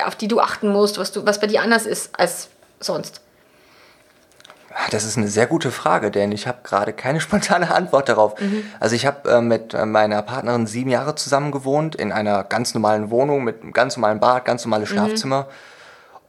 auf 0.06 0.16
die 0.16 0.28
du 0.28 0.40
achten 0.40 0.70
musst, 0.70 0.98
was, 0.98 1.12
du, 1.12 1.26
was 1.26 1.40
bei 1.40 1.48
dir 1.48 1.62
anders 1.62 1.86
ist 1.86 2.18
als 2.18 2.50
sonst? 2.80 3.22
Ah, 4.74 4.88
Das 4.90 5.04
ist 5.04 5.18
eine 5.18 5.28
sehr 5.28 5.48
gute 5.48 5.70
Frage, 5.70 6.12
denn 6.12 6.32
ich 6.32 6.48
habe 6.48 6.60
gerade 6.64 6.94
keine 6.94 7.20
spontane 7.22 7.74
Antwort 7.74 8.10
darauf. 8.10 8.36
Also 8.80 8.96
ich 8.96 9.06
habe 9.06 9.30
äh, 9.30 9.42
mit 9.42 9.74
äh, 9.74 9.86
meiner 9.86 10.22
Partnerin 10.22 10.66
sieben 10.66 10.90
Jahre 10.90 11.16
zusammen 11.16 11.52
gewohnt 11.52 11.96
in 11.96 12.12
einer 12.12 12.44
ganz 12.44 12.74
normalen 12.74 13.10
Wohnung 13.10 13.44
mit 13.44 13.62
einem 13.62 13.74
ganz 13.74 13.98
normalen 13.98 14.20
Bad, 14.20 14.46
ganz 14.46 14.66
normales 14.66 14.90
Schlafzimmer. 14.90 15.48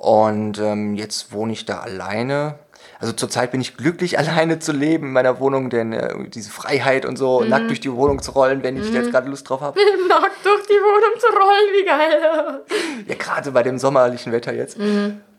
Und 0.03 0.59
ähm, 0.59 0.97
jetzt 0.97 1.31
wohne 1.31 1.53
ich 1.53 1.65
da 1.65 1.79
alleine. 1.79 2.57
Also 2.99 3.13
zurzeit 3.13 3.53
bin 3.53 3.61
ich 3.61 3.77
glücklich, 3.77 4.19
alleine 4.19 4.59
zu 4.59 4.73
leben 4.73 5.07
in 5.07 5.13
meiner 5.13 5.39
Wohnung, 5.39 5.71
denn 5.71 5.93
äh, 5.93 6.29
diese 6.29 6.51
Freiheit 6.51 7.07
und 7.07 7.17
so, 7.17 7.45
nackt 7.45 7.69
durch 7.69 7.79
die 7.79 7.93
Wohnung 7.93 8.21
zu 8.21 8.33
rollen, 8.33 8.65
wenn 8.65 8.77
ich 8.77 8.93
jetzt 8.93 9.13
gerade 9.13 9.31
Lust 9.31 9.49
drauf 9.49 9.61
habe. 9.61 9.79
Nackt 10.09 10.45
durch 10.45 10.67
die 10.67 10.73
Wohnung 10.73 11.21
zu 11.21 11.27
rollen, 11.29 11.73
wie 11.73 11.85
geil. 11.85 12.61
Ja, 13.07 13.15
gerade 13.15 13.53
bei 13.53 13.63
dem 13.63 13.79
sommerlichen 13.79 14.33
Wetter 14.33 14.53
jetzt. 14.53 14.77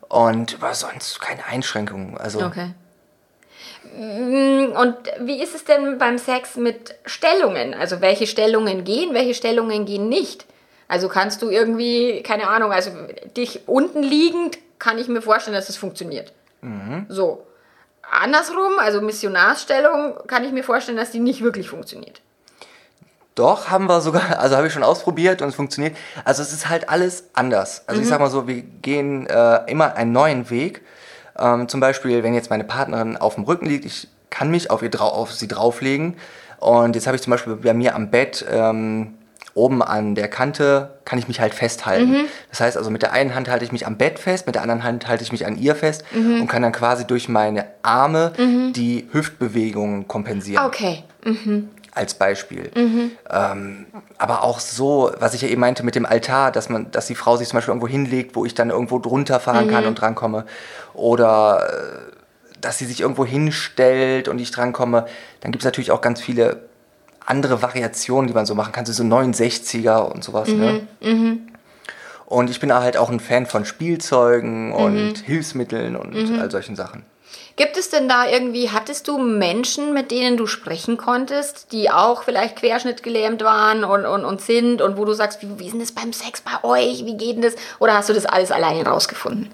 Und 0.07 0.55
aber 0.61 0.73
sonst 0.73 1.19
keine 1.19 1.45
Einschränkungen. 1.45 2.17
Also 2.17 2.41
Okay. 2.45 2.69
Mm, 3.97 4.71
Und 4.77 4.95
wie 5.19 5.43
ist 5.43 5.55
es 5.55 5.65
denn 5.65 5.97
beim 5.97 6.17
Sex 6.17 6.55
mit 6.55 6.95
Stellungen? 7.05 7.73
Also 7.73 7.99
welche 7.99 8.27
Stellungen 8.27 8.85
gehen, 8.85 9.13
welche 9.13 9.33
Stellungen 9.33 9.85
gehen 9.85 10.07
nicht? 10.07 10.45
Also 10.93 11.09
kannst 11.09 11.41
du 11.41 11.49
irgendwie, 11.49 12.21
keine 12.21 12.47
Ahnung, 12.49 12.71
also 12.71 12.91
dich 13.35 13.67
unten 13.67 14.03
liegend, 14.03 14.59
kann 14.77 14.99
ich 14.99 15.07
mir 15.07 15.23
vorstellen, 15.23 15.55
dass 15.55 15.67
es 15.67 15.75
funktioniert. 15.75 16.33
So. 17.09 17.47
Andersrum, 18.11 18.73
also 18.77 19.01
Missionarsstellung, 19.01 20.13
kann 20.27 20.43
ich 20.43 20.51
mir 20.51 20.63
vorstellen, 20.63 20.95
dass 20.95 21.09
die 21.09 21.19
nicht 21.19 21.41
wirklich 21.41 21.67
funktioniert. 21.67 22.21
Doch, 23.33 23.71
haben 23.71 23.89
wir 23.89 24.01
sogar, 24.01 24.37
also 24.39 24.55
habe 24.55 24.67
ich 24.67 24.73
schon 24.73 24.83
ausprobiert 24.83 25.41
und 25.41 25.49
es 25.49 25.55
funktioniert. 25.55 25.97
Also 26.25 26.43
es 26.43 26.53
ist 26.53 26.69
halt 26.69 26.89
alles 26.89 27.23
anders. 27.33 27.87
Also 27.87 27.99
ich 27.99 28.07
sag 28.07 28.19
mal 28.19 28.29
so, 28.29 28.47
wir 28.47 28.61
gehen 28.61 29.25
äh, 29.25 29.61
immer 29.71 29.95
einen 29.95 30.11
neuen 30.11 30.51
Weg. 30.51 30.83
Ähm, 31.39 31.67
zum 31.67 31.79
Beispiel, 31.79 32.21
wenn 32.21 32.35
jetzt 32.35 32.51
meine 32.51 32.65
Partnerin 32.65 33.17
auf 33.17 33.33
dem 33.33 33.45
Rücken 33.45 33.65
liegt, 33.65 33.85
ich 33.85 34.09
kann 34.29 34.51
mich 34.51 34.69
auf, 34.69 34.83
ihr 34.83 35.01
auf 35.01 35.33
sie 35.33 35.47
drauflegen. 35.47 36.17
Und 36.59 36.95
jetzt 36.95 37.07
habe 37.07 37.15
ich 37.15 37.23
zum 37.23 37.31
Beispiel 37.31 37.55
bei 37.55 37.73
mir 37.73 37.95
am 37.95 38.11
Bett 38.11 38.45
ähm, 38.47 39.17
oben 39.55 39.83
an 39.83 40.15
der 40.15 40.27
Kante 40.27 40.89
kann 41.05 41.19
ich 41.19 41.27
mich 41.27 41.39
halt 41.39 41.53
festhalten. 41.53 42.11
Mhm. 42.11 42.25
Das 42.49 42.59
heißt 42.59 42.77
also, 42.77 42.89
mit 42.89 43.01
der 43.01 43.13
einen 43.13 43.35
Hand 43.35 43.49
halte 43.49 43.63
ich 43.65 43.71
mich 43.71 43.85
am 43.85 43.97
Bett 43.97 44.19
fest, 44.19 44.45
mit 44.45 44.55
der 44.55 44.63
anderen 44.63 44.83
Hand 44.83 45.07
halte 45.07 45.23
ich 45.23 45.31
mich 45.31 45.45
an 45.45 45.57
ihr 45.57 45.75
fest 45.75 46.03
mhm. 46.11 46.41
und 46.41 46.47
kann 46.47 46.61
dann 46.61 46.71
quasi 46.71 47.05
durch 47.05 47.29
meine 47.29 47.65
Arme 47.83 48.33
mhm. 48.37 48.73
die 48.73 49.07
Hüftbewegungen 49.11 50.07
kompensieren. 50.07 50.65
Okay. 50.65 51.03
Mhm. 51.23 51.69
Als 51.95 52.15
Beispiel. 52.15 52.71
Mhm. 52.75 53.11
Ähm, 53.29 53.85
aber 54.17 54.43
auch 54.43 54.59
so, 54.59 55.11
was 55.19 55.35
ich 55.35 55.43
ja 55.43 55.47
eben 55.47 55.61
meinte 55.61 55.83
mit 55.83 55.93
dem 55.93 56.07
Altar, 56.07 56.51
dass 56.51 56.69
man, 56.69 56.89
dass 56.89 57.05
die 57.05 57.13
Frau 57.13 57.37
sich 57.37 57.49
zum 57.49 57.57
Beispiel 57.57 57.71
irgendwo 57.71 57.87
hinlegt, 57.87 58.35
wo 58.35 58.45
ich 58.45 58.55
dann 58.55 58.71
irgendwo 58.71 58.97
drunter 58.97 59.39
fahren 59.39 59.69
kann 59.69 59.83
mhm. 59.83 59.89
und 59.89 60.01
drankomme. 60.01 60.45
Oder 60.95 61.67
äh, 61.69 62.13
dass 62.61 62.79
sie 62.79 62.85
sich 62.85 63.01
irgendwo 63.01 63.25
hinstellt 63.25 64.27
und 64.27 64.39
ich 64.39 64.49
drankomme. 64.49 65.05
Dann 65.41 65.51
gibt 65.51 65.61
es 65.61 65.65
natürlich 65.65 65.91
auch 65.91 66.01
ganz 66.01 66.21
viele 66.21 66.61
andere 67.25 67.61
Variationen, 67.61 68.27
die 68.27 68.33
man 68.33 68.45
so 68.45 68.55
machen 68.55 68.71
kann, 68.71 68.85
so 68.85 69.03
69er 69.03 69.99
und 69.99 70.23
sowas. 70.23 70.47
Ne? 70.49 70.87
Mhm, 71.01 71.07
ne? 71.07 71.13
mhm. 71.13 71.47
Und 72.25 72.49
ich 72.49 72.59
bin 72.59 72.73
halt 72.73 72.97
auch 72.97 73.09
ein 73.09 73.19
Fan 73.19 73.45
von 73.45 73.65
Spielzeugen 73.65 74.69
mhm. 74.69 74.73
und 74.73 75.17
Hilfsmitteln 75.19 75.95
und 75.95 76.13
mhm. 76.13 76.39
all 76.39 76.49
solchen 76.49 76.75
Sachen. 76.75 77.05
Gibt 77.55 77.77
es 77.77 77.89
denn 77.89 78.09
da 78.09 78.27
irgendwie, 78.27 78.71
hattest 78.71 79.07
du 79.07 79.19
Menschen, 79.19 79.93
mit 79.93 80.09
denen 80.09 80.37
du 80.37 80.47
sprechen 80.47 80.97
konntest, 80.97 81.71
die 81.71 81.91
auch 81.91 82.23
vielleicht 82.23 82.55
querschnittgelähmt 82.55 83.43
waren 83.43 83.83
und, 83.83 84.05
und, 84.05 84.25
und 84.25 84.41
sind 84.41 84.81
und 84.81 84.97
wo 84.97 85.05
du 85.05 85.13
sagst, 85.13 85.43
wie, 85.43 85.59
wie 85.59 85.65
ist 85.65 85.73
denn 85.73 85.79
das 85.79 85.91
beim 85.91 86.13
Sex 86.13 86.41
bei 86.41 86.67
euch, 86.67 87.05
wie 87.05 87.15
geht 87.15 87.35
denn 87.35 87.43
das? 87.43 87.53
Oder 87.77 87.93
hast 87.93 88.09
du 88.09 88.13
das 88.13 88.25
alles 88.25 88.51
alleine 88.51 88.87
rausgefunden? 88.87 89.51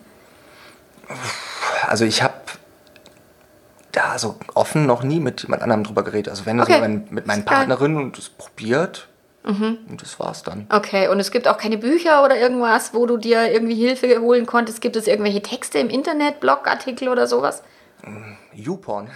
Also 1.88 2.06
ich 2.06 2.24
habe 2.24 2.36
da 3.92 4.18
so 4.20 4.36
offen 4.54 4.86
noch 4.86 5.04
nie 5.04 5.20
mit 5.20 5.42
jemand 5.44 5.62
anderem 5.64 5.84
drüber 5.84 6.04
geredet. 6.04 6.30
Also 6.30 6.46
wenn 6.46 6.60
okay. 6.60 6.74
so 6.74 6.80
mein, 6.80 7.08
mit 7.10 7.28
meinen 7.28 7.46
Partnerinnen 7.46 7.98
und 7.98 8.18
das 8.18 8.30
probiert, 8.30 9.08
mhm. 9.44 9.80
und 9.90 10.02
das 10.02 10.20
war's 10.20 10.44
dann. 10.44 10.68
Okay, 10.70 11.08
und 11.08 11.20
es 11.20 11.32
gibt 11.32 11.48
auch 11.48 11.58
keine 11.58 11.78
Bücher 11.78 12.24
oder 12.24 12.38
irgendwas, 12.38 12.94
wo 12.94 13.06
du 13.06 13.18
dir 13.18 13.52
irgendwie 13.52 13.76
Hilfe 13.76 14.22
holen 14.22 14.46
konntest. 14.46 14.82
Gibt 14.82 14.96
es 14.96 15.08
irgendwelche 15.08 15.42
Texte 15.42 15.80
im 15.80 15.90
Internet, 15.90 16.40
Blogartikel 16.40 17.10
oder 17.10 17.28
sowas? 17.28 17.64
Mm, 18.04 18.34
YouPorn. 18.54 19.10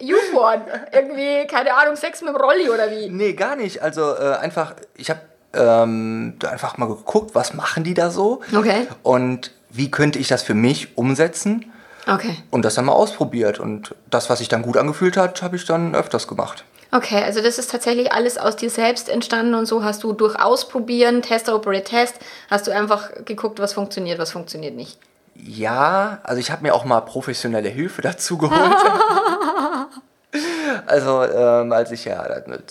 YouPorn. 0.00 0.62
irgendwie, 0.92 1.46
keine 1.46 1.74
Ahnung, 1.74 1.96
Sex 1.96 2.22
mit 2.22 2.30
dem 2.30 2.36
Rolli 2.36 2.70
oder 2.70 2.90
wie? 2.90 3.08
Nee, 3.08 3.34
gar 3.34 3.56
nicht. 3.56 3.82
Also 3.82 4.14
äh, 4.14 4.36
einfach, 4.40 4.74
ich 4.96 5.10
habe 5.10 5.20
ähm, 5.54 6.38
einfach 6.48 6.78
mal 6.78 6.88
geguckt, 6.88 7.34
was 7.34 7.54
machen 7.54 7.84
die 7.84 7.94
da 7.94 8.10
so? 8.10 8.40
Okay. 8.56 8.86
Und 9.02 9.52
wie 9.70 9.90
könnte 9.90 10.18
ich 10.18 10.28
das 10.28 10.42
für 10.42 10.54
mich 10.54 10.96
umsetzen? 10.96 11.71
Okay. 12.06 12.36
Und 12.50 12.64
das 12.64 12.74
dann 12.74 12.86
mal 12.86 12.92
ausprobiert. 12.92 13.60
Und 13.60 13.94
das, 14.10 14.28
was 14.28 14.40
sich 14.40 14.48
dann 14.48 14.62
gut 14.62 14.76
angefühlt 14.76 15.16
hat, 15.16 15.42
habe 15.42 15.56
ich 15.56 15.64
dann 15.64 15.94
öfters 15.94 16.26
gemacht. 16.26 16.64
Okay, 16.94 17.22
also 17.22 17.40
das 17.40 17.58
ist 17.58 17.70
tatsächlich 17.70 18.12
alles 18.12 18.36
aus 18.36 18.56
dir 18.56 18.68
selbst 18.68 19.08
entstanden 19.08 19.54
und 19.54 19.64
so 19.64 19.82
hast 19.82 20.02
du 20.02 20.12
durch 20.12 20.38
Ausprobieren, 20.38 21.22
Test, 21.22 21.48
Operate, 21.48 21.84
Test, 21.84 22.16
hast 22.50 22.66
du 22.66 22.70
einfach 22.70 23.24
geguckt, 23.24 23.60
was 23.60 23.72
funktioniert, 23.72 24.18
was 24.18 24.32
funktioniert 24.32 24.76
nicht. 24.76 24.98
Ja, 25.34 26.20
also 26.22 26.38
ich 26.38 26.50
habe 26.50 26.62
mir 26.62 26.74
auch 26.74 26.84
mal 26.84 27.00
professionelle 27.00 27.70
Hilfe 27.70 28.02
dazu 28.02 28.36
geholt. 28.36 28.60
also 30.86 31.22
ähm, 31.22 31.72
als 31.72 31.92
ich 31.92 32.04
ja 32.04 32.20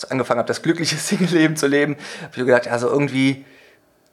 angefangen 0.09 0.38
habe, 0.38 0.47
das 0.47 0.61
glückliche 0.61 0.95
Single-Leben 0.97 1.55
zu 1.55 1.65
leben, 1.65 1.97
habe 2.21 2.34
ich 2.36 2.45
gedacht, 2.45 2.67
also 2.67 2.89
irgendwie, 2.89 3.43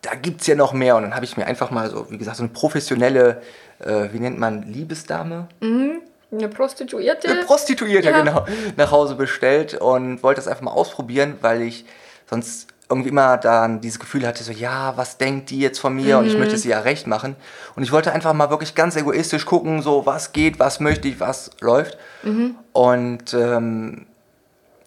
da 0.02 0.14
gibt 0.14 0.42
es 0.42 0.46
ja 0.46 0.54
noch 0.54 0.72
mehr. 0.72 0.96
Und 0.96 1.02
dann 1.02 1.14
habe 1.14 1.24
ich 1.24 1.36
mir 1.36 1.46
einfach 1.46 1.70
mal 1.70 1.90
so, 1.90 2.10
wie 2.10 2.18
gesagt, 2.18 2.36
so 2.36 2.42
eine 2.42 2.52
professionelle 2.52 3.42
äh, 3.80 4.08
wie 4.12 4.18
nennt 4.18 4.38
man, 4.38 4.62
Liebesdame? 4.62 5.48
Mhm. 5.60 6.00
Eine 6.30 6.48
Prostituierte? 6.48 7.28
Eine 7.28 7.44
Prostituierte, 7.44 8.10
ja. 8.10 8.20
genau, 8.22 8.44
nach 8.76 8.90
Hause 8.90 9.14
bestellt 9.14 9.74
und 9.74 10.22
wollte 10.22 10.40
das 10.40 10.48
einfach 10.48 10.62
mal 10.62 10.72
ausprobieren, 10.72 11.38
weil 11.40 11.62
ich 11.62 11.86
sonst 12.28 12.68
irgendwie 12.90 13.10
immer 13.10 13.38
dann 13.38 13.80
dieses 13.80 13.98
Gefühl 13.98 14.26
hatte, 14.26 14.44
so, 14.44 14.52
ja, 14.52 14.94
was 14.96 15.16
denkt 15.16 15.50
die 15.50 15.60
jetzt 15.60 15.78
von 15.78 15.94
mir 15.94 16.16
mhm. 16.16 16.20
und 16.20 16.26
ich 16.26 16.34
mhm. 16.34 16.40
möchte 16.40 16.58
sie 16.58 16.68
ja 16.68 16.80
recht 16.80 17.06
machen. 17.06 17.36
Und 17.76 17.82
ich 17.82 17.92
wollte 17.92 18.12
einfach 18.12 18.32
mal 18.34 18.50
wirklich 18.50 18.74
ganz 18.74 18.96
egoistisch 18.96 19.46
gucken, 19.46 19.80
so, 19.80 20.04
was 20.04 20.32
geht, 20.32 20.58
was 20.58 20.80
möchte 20.80 21.08
ich, 21.08 21.18
was 21.20 21.50
läuft. 21.60 21.96
Mhm. 22.22 22.56
Und 22.72 23.32
ähm, 23.32 24.06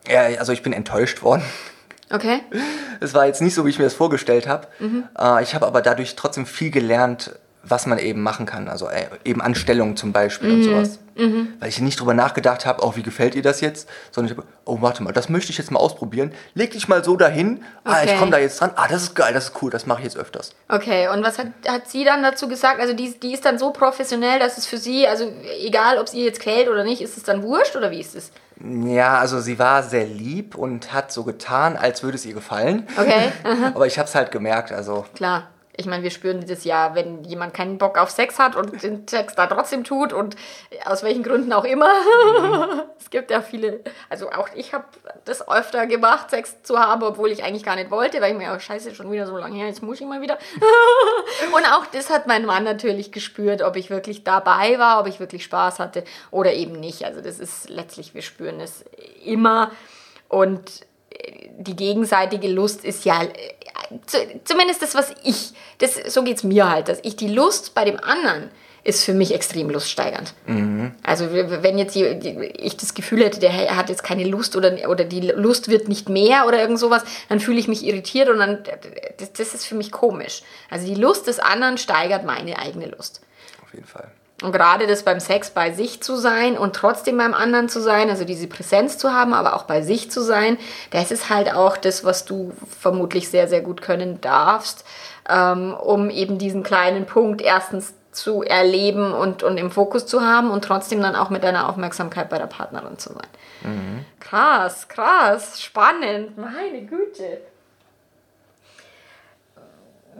ja, 0.07 0.21
also 0.39 0.51
ich 0.51 0.61
bin 0.61 0.73
enttäuscht 0.73 1.23
worden. 1.23 1.43
Okay. 2.13 2.41
Es 2.99 3.13
war 3.13 3.25
jetzt 3.25 3.41
nicht 3.41 3.53
so, 3.53 3.65
wie 3.65 3.69
ich 3.69 3.77
mir 3.77 3.85
das 3.85 3.93
vorgestellt 3.93 4.47
habe. 4.47 4.67
Mhm. 4.79 5.05
Äh, 5.17 5.43
ich 5.43 5.55
habe 5.55 5.65
aber 5.65 5.81
dadurch 5.81 6.15
trotzdem 6.15 6.45
viel 6.45 6.71
gelernt, 6.71 7.31
was 7.63 7.85
man 7.85 7.99
eben 7.99 8.21
machen 8.21 8.45
kann. 8.45 8.67
Also 8.67 8.87
äh, 8.87 9.05
eben 9.23 9.41
Anstellungen 9.41 9.95
zum 9.95 10.11
Beispiel 10.11 10.49
mhm. 10.49 10.55
und 10.55 10.63
sowas. 10.63 10.99
Mhm. 11.15 11.53
Weil 11.59 11.69
ich 11.69 11.79
nicht 11.79 11.99
drüber 11.99 12.13
nachgedacht 12.13 12.65
habe, 12.65 12.81
auch 12.81 12.95
wie 12.95 13.03
gefällt 13.03 13.35
ihr 13.35 13.41
das 13.41 13.61
jetzt, 13.61 13.87
sondern 14.11 14.31
ich 14.31 14.37
habe, 14.37 14.47
oh 14.65 14.77
warte 14.81 15.03
mal, 15.03 15.11
das 15.11 15.29
möchte 15.29 15.51
ich 15.51 15.57
jetzt 15.57 15.69
mal 15.69 15.79
ausprobieren. 15.79 16.33
Leg 16.53 16.71
dich 16.71 16.87
mal 16.87 17.03
so 17.03 17.15
dahin, 17.17 17.63
okay. 17.83 17.95
ah, 17.95 18.03
ich 18.03 18.17
komme 18.17 18.31
da 18.31 18.39
jetzt 18.39 18.59
dran, 18.59 18.71
ah, 18.75 18.87
das 18.87 19.03
ist 19.03 19.15
geil, 19.15 19.33
das 19.33 19.45
ist 19.45 19.61
cool, 19.61 19.69
das 19.69 19.85
mache 19.85 19.99
ich 19.99 20.05
jetzt 20.05 20.17
öfters. 20.17 20.55
Okay, 20.69 21.09
und 21.09 21.23
was 21.23 21.37
hat, 21.37 21.47
hat 21.67 21.89
sie 21.89 22.03
dann 22.03 22.23
dazu 22.23 22.47
gesagt? 22.47 22.79
Also 22.79 22.93
die, 22.93 23.19
die 23.19 23.33
ist 23.33 23.45
dann 23.45 23.59
so 23.59 23.71
professionell, 23.71 24.39
dass 24.39 24.57
es 24.57 24.65
für 24.65 24.77
sie, 24.77 25.05
also 25.05 25.31
egal 25.59 25.99
ob 25.99 26.09
sie 26.09 26.23
jetzt 26.23 26.39
quält 26.39 26.69
oder 26.69 26.83
nicht, 26.83 27.01
ist 27.01 27.17
es 27.17 27.23
dann 27.23 27.43
wurscht 27.43 27.75
oder 27.75 27.91
wie 27.91 27.99
ist 27.99 28.15
es? 28.15 28.31
Ja, 28.85 29.19
also 29.19 29.39
sie 29.39 29.57
war 29.59 29.83
sehr 29.83 30.05
lieb 30.05 30.55
und 30.55 30.93
hat 30.93 31.11
so 31.11 31.23
getan, 31.23 31.77
als 31.77 32.03
würde 32.03 32.15
es 32.15 32.25
ihr 32.25 32.33
gefallen. 32.33 32.87
Okay. 32.97 33.31
Aber 33.73 33.87
ich 33.87 33.97
habe 33.97 34.07
es 34.07 34.15
halt 34.15 34.31
gemerkt, 34.31 34.71
also. 34.71 35.05
Klar 35.15 35.49
ich 35.81 35.87
meine, 35.87 36.03
wir 36.03 36.11
spüren 36.11 36.39
dieses 36.39 36.63
Jahr, 36.63 36.93
wenn 36.93 37.23
jemand 37.23 37.53
keinen 37.53 37.79
Bock 37.79 37.97
auf 37.97 38.11
Sex 38.11 38.37
hat 38.37 38.55
und 38.55 38.83
den 38.83 39.07
Sex 39.07 39.35
da 39.35 39.47
trotzdem 39.47 39.83
tut 39.83 40.13
und 40.13 40.35
aus 40.85 41.01
welchen 41.01 41.23
Gründen 41.23 41.51
auch 41.51 41.65
immer. 41.65 41.91
Mhm. 41.91 42.81
es 42.99 43.09
gibt 43.09 43.31
ja 43.31 43.41
viele, 43.41 43.81
also 44.09 44.31
auch 44.31 44.47
ich 44.55 44.73
habe 44.73 44.85
das 45.25 45.47
öfter 45.47 45.87
gemacht, 45.87 46.29
Sex 46.29 46.61
zu 46.61 46.79
haben, 46.79 47.01
obwohl 47.01 47.31
ich 47.31 47.43
eigentlich 47.43 47.63
gar 47.63 47.75
nicht 47.75 47.89
wollte, 47.89 48.21
weil 48.21 48.33
ich 48.33 48.37
mir, 48.37 48.53
oh 48.55 48.59
scheiße, 48.59 48.93
schon 48.93 49.11
wieder 49.11 49.25
so 49.25 49.35
lange 49.37 49.57
her, 49.57 49.67
jetzt 49.67 49.81
muss 49.81 49.99
ich 49.99 50.05
mal 50.05 50.21
wieder. 50.21 50.37
und 51.55 51.65
auch 51.73 51.87
das 51.87 52.11
hat 52.11 52.27
mein 52.27 52.45
Mann 52.45 52.63
natürlich 52.63 53.11
gespürt, 53.11 53.63
ob 53.63 53.75
ich 53.75 53.89
wirklich 53.89 54.23
dabei 54.23 54.77
war, 54.77 54.99
ob 54.99 55.07
ich 55.07 55.19
wirklich 55.19 55.43
Spaß 55.43 55.79
hatte 55.79 56.03
oder 56.29 56.53
eben 56.53 56.79
nicht. 56.79 57.05
Also 57.05 57.21
das 57.21 57.39
ist 57.39 57.69
letztlich, 57.69 58.13
wir 58.13 58.21
spüren 58.21 58.59
es 58.59 58.85
immer 59.25 59.71
und 60.29 60.85
die 61.57 61.75
gegenseitige 61.75 62.47
Lust 62.47 62.83
ist 62.83 63.05
ja 63.05 63.21
zumindest 64.43 64.81
das, 64.81 64.95
was 64.95 65.13
ich, 65.23 65.53
das, 65.79 65.95
so 66.13 66.23
geht 66.23 66.37
es 66.37 66.43
mir 66.43 66.69
halt, 66.69 66.87
dass 66.87 66.99
ich 67.03 67.15
die 67.15 67.27
Lust 67.27 67.73
bei 67.73 67.85
dem 67.85 67.99
anderen 67.99 68.49
ist 68.83 69.03
für 69.03 69.13
mich 69.13 69.31
extrem 69.33 69.69
luststeigernd. 69.69 70.33
Mhm. 70.47 70.95
Also 71.03 71.31
wenn 71.31 71.77
jetzt 71.77 71.93
die, 71.93 72.17
die, 72.17 72.29
ich 72.57 72.77
das 72.77 72.95
Gefühl 72.95 73.23
hätte, 73.23 73.39
der 73.39 73.75
hat 73.75 73.89
jetzt 73.89 74.03
keine 74.03 74.23
Lust 74.23 74.55
oder, 74.55 74.89
oder 74.89 75.03
die 75.03 75.21
Lust 75.21 75.67
wird 75.67 75.87
nicht 75.87 76.09
mehr 76.09 76.47
oder 76.47 76.59
irgend 76.59 76.79
sowas, 76.79 77.03
dann 77.29 77.39
fühle 77.39 77.59
ich 77.59 77.67
mich 77.67 77.85
irritiert 77.85 78.29
und 78.29 78.39
dann, 78.39 78.63
das, 79.17 79.33
das 79.33 79.53
ist 79.53 79.65
für 79.65 79.75
mich 79.75 79.91
komisch. 79.91 80.41
Also 80.71 80.87
die 80.87 80.99
Lust 80.99 81.27
des 81.27 81.37
anderen 81.39 81.77
steigert 81.77 82.25
meine 82.25 82.57
eigene 82.57 82.87
Lust. 82.87 83.21
Auf 83.61 83.71
jeden 83.73 83.85
Fall. 83.85 84.09
Und 84.41 84.51
gerade 84.51 84.87
das 84.87 85.03
beim 85.03 85.19
Sex 85.19 85.51
bei 85.51 85.71
sich 85.71 86.01
zu 86.01 86.15
sein 86.15 86.57
und 86.57 86.75
trotzdem 86.75 87.17
beim 87.17 87.33
anderen 87.33 87.69
zu 87.69 87.79
sein, 87.79 88.09
also 88.09 88.25
diese 88.25 88.47
Präsenz 88.47 88.97
zu 88.97 89.13
haben, 89.13 89.33
aber 89.33 89.55
auch 89.55 89.63
bei 89.63 89.81
sich 89.81 90.09
zu 90.09 90.21
sein, 90.21 90.57
das 90.89 91.11
ist 91.11 91.29
halt 91.29 91.53
auch 91.53 91.77
das, 91.77 92.03
was 92.03 92.25
du 92.25 92.51
vermutlich 92.79 93.29
sehr, 93.29 93.47
sehr 93.47 93.61
gut 93.61 93.81
können 93.81 94.19
darfst, 94.19 94.83
ähm, 95.29 95.73
um 95.75 96.09
eben 96.09 96.39
diesen 96.39 96.63
kleinen 96.63 97.05
Punkt 97.05 97.41
erstens 97.41 97.93
zu 98.11 98.43
erleben 98.43 99.13
und, 99.13 99.43
und 99.43 99.57
im 99.57 99.71
Fokus 99.71 100.05
zu 100.05 100.21
haben 100.21 100.51
und 100.51 100.65
trotzdem 100.65 101.01
dann 101.01 101.15
auch 101.15 101.29
mit 101.29 101.43
deiner 101.43 101.69
Aufmerksamkeit 101.69 102.29
bei 102.29 102.37
der 102.37 102.47
Partnerin 102.47 102.97
zu 102.97 103.13
sein. 103.13 103.27
Mhm. 103.63 104.05
Krass, 104.19 104.87
krass, 104.87 105.61
spannend, 105.61 106.37
meine 106.37 106.81
Güte. 106.81 107.41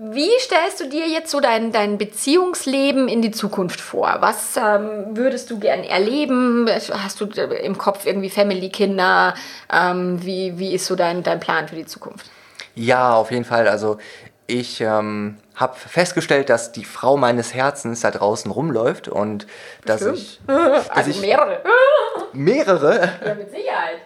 Wie 0.04 0.32
stellst 0.40 0.80
du 0.80 0.90
dir 0.90 1.08
jetzt 1.08 1.30
so 1.30 1.40
dein, 1.40 1.72
dein 1.72 2.00
Beziehungsleben 2.00 3.08
in 3.08 3.22
die 3.22 3.30
Zukunft 3.30 3.80
vor? 3.80 4.18
Was 4.20 4.58
ähm, 4.58 5.16
würdest 5.16 5.52
du 5.52 5.60
gern 5.60 5.84
erleben? 5.84 6.68
Hast 6.68 7.22
du 7.22 7.26
im 7.26 7.78
Kopf 7.78 8.08
irgendwie 8.08 8.32
Family, 8.32 8.70
Kinder? 8.70 9.36
Ähm, 9.72 10.26
wie, 10.26 10.58
wie 10.58 10.74
ist 10.74 10.88
so 10.88 10.96
dein, 10.96 11.22
dein 11.22 11.40
Plan 11.40 11.68
für 11.68 11.76
die 11.76 11.86
Zukunft? 11.86 12.32
Ja, 12.74 13.14
auf 13.14 13.30
jeden 13.30 13.46
Fall. 13.46 13.68
Also 13.68 14.00
ich 14.48 14.82
ähm, 14.82 15.38
habe 15.54 15.78
festgestellt, 15.78 16.50
dass 16.50 16.72
die 16.72 16.84
Frau 16.84 17.16
meines 17.16 17.54
Herzens 17.54 18.02
da 18.02 18.10
draußen 18.10 18.50
rumläuft 18.50 19.08
und 19.08 19.46
dass 19.86 20.02
Stimmt. 20.02 20.18
ich. 20.18 20.42
Dass 20.48 20.90
also 20.90 21.12
ich, 21.12 21.22
mehrere. 21.22 21.62
Mehrere? 22.34 23.12
Ja, 23.26 23.36
mit 23.36 23.52
Sicherheit. 23.52 24.02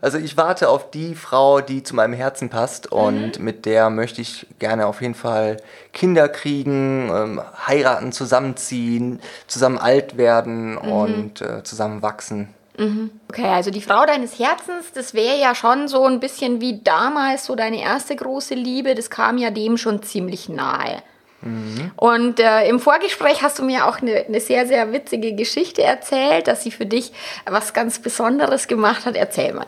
Also 0.00 0.18
ich 0.18 0.36
warte 0.36 0.68
auf 0.68 0.90
die 0.90 1.14
Frau, 1.14 1.60
die 1.60 1.82
zu 1.82 1.96
meinem 1.96 2.14
Herzen 2.14 2.48
passt 2.48 2.90
und 2.90 3.38
mhm. 3.38 3.44
mit 3.44 3.66
der 3.66 3.90
möchte 3.90 4.20
ich 4.20 4.46
gerne 4.58 4.86
auf 4.86 5.02
jeden 5.02 5.14
Fall 5.14 5.56
Kinder 5.92 6.28
kriegen, 6.28 7.10
ähm, 7.12 7.42
heiraten, 7.66 8.12
zusammenziehen, 8.12 9.20
zusammen 9.46 9.78
alt 9.78 10.16
werden 10.16 10.72
mhm. 10.72 10.78
und 10.78 11.40
äh, 11.40 11.62
zusammen 11.64 12.02
wachsen. 12.02 12.48
Mhm. 12.78 13.10
Okay, 13.28 13.48
also 13.48 13.70
die 13.70 13.82
Frau 13.82 14.06
deines 14.06 14.38
Herzens, 14.38 14.92
das 14.94 15.12
wäre 15.12 15.38
ja 15.38 15.54
schon 15.54 15.88
so 15.88 16.06
ein 16.06 16.20
bisschen 16.20 16.60
wie 16.60 16.80
damals 16.82 17.46
so 17.46 17.54
deine 17.54 17.80
erste 17.80 18.16
große 18.16 18.54
Liebe, 18.54 18.94
das 18.94 19.10
kam 19.10 19.36
ja 19.36 19.50
dem 19.50 19.76
schon 19.76 20.02
ziemlich 20.02 20.48
nahe. 20.48 21.02
Mhm. 21.42 21.90
Und 21.96 22.40
äh, 22.40 22.68
im 22.68 22.80
Vorgespräch 22.80 23.42
hast 23.42 23.58
du 23.58 23.64
mir 23.64 23.86
auch 23.86 24.00
eine, 24.00 24.26
eine 24.26 24.40
sehr, 24.40 24.66
sehr 24.66 24.92
witzige 24.92 25.34
Geschichte 25.34 25.82
erzählt, 25.82 26.48
dass 26.48 26.62
sie 26.62 26.70
für 26.70 26.86
dich 26.86 27.12
was 27.46 27.72
ganz 27.72 27.98
Besonderes 27.98 28.68
gemacht 28.68 29.06
hat. 29.06 29.16
Erzähl 29.16 29.52
mal. 29.52 29.66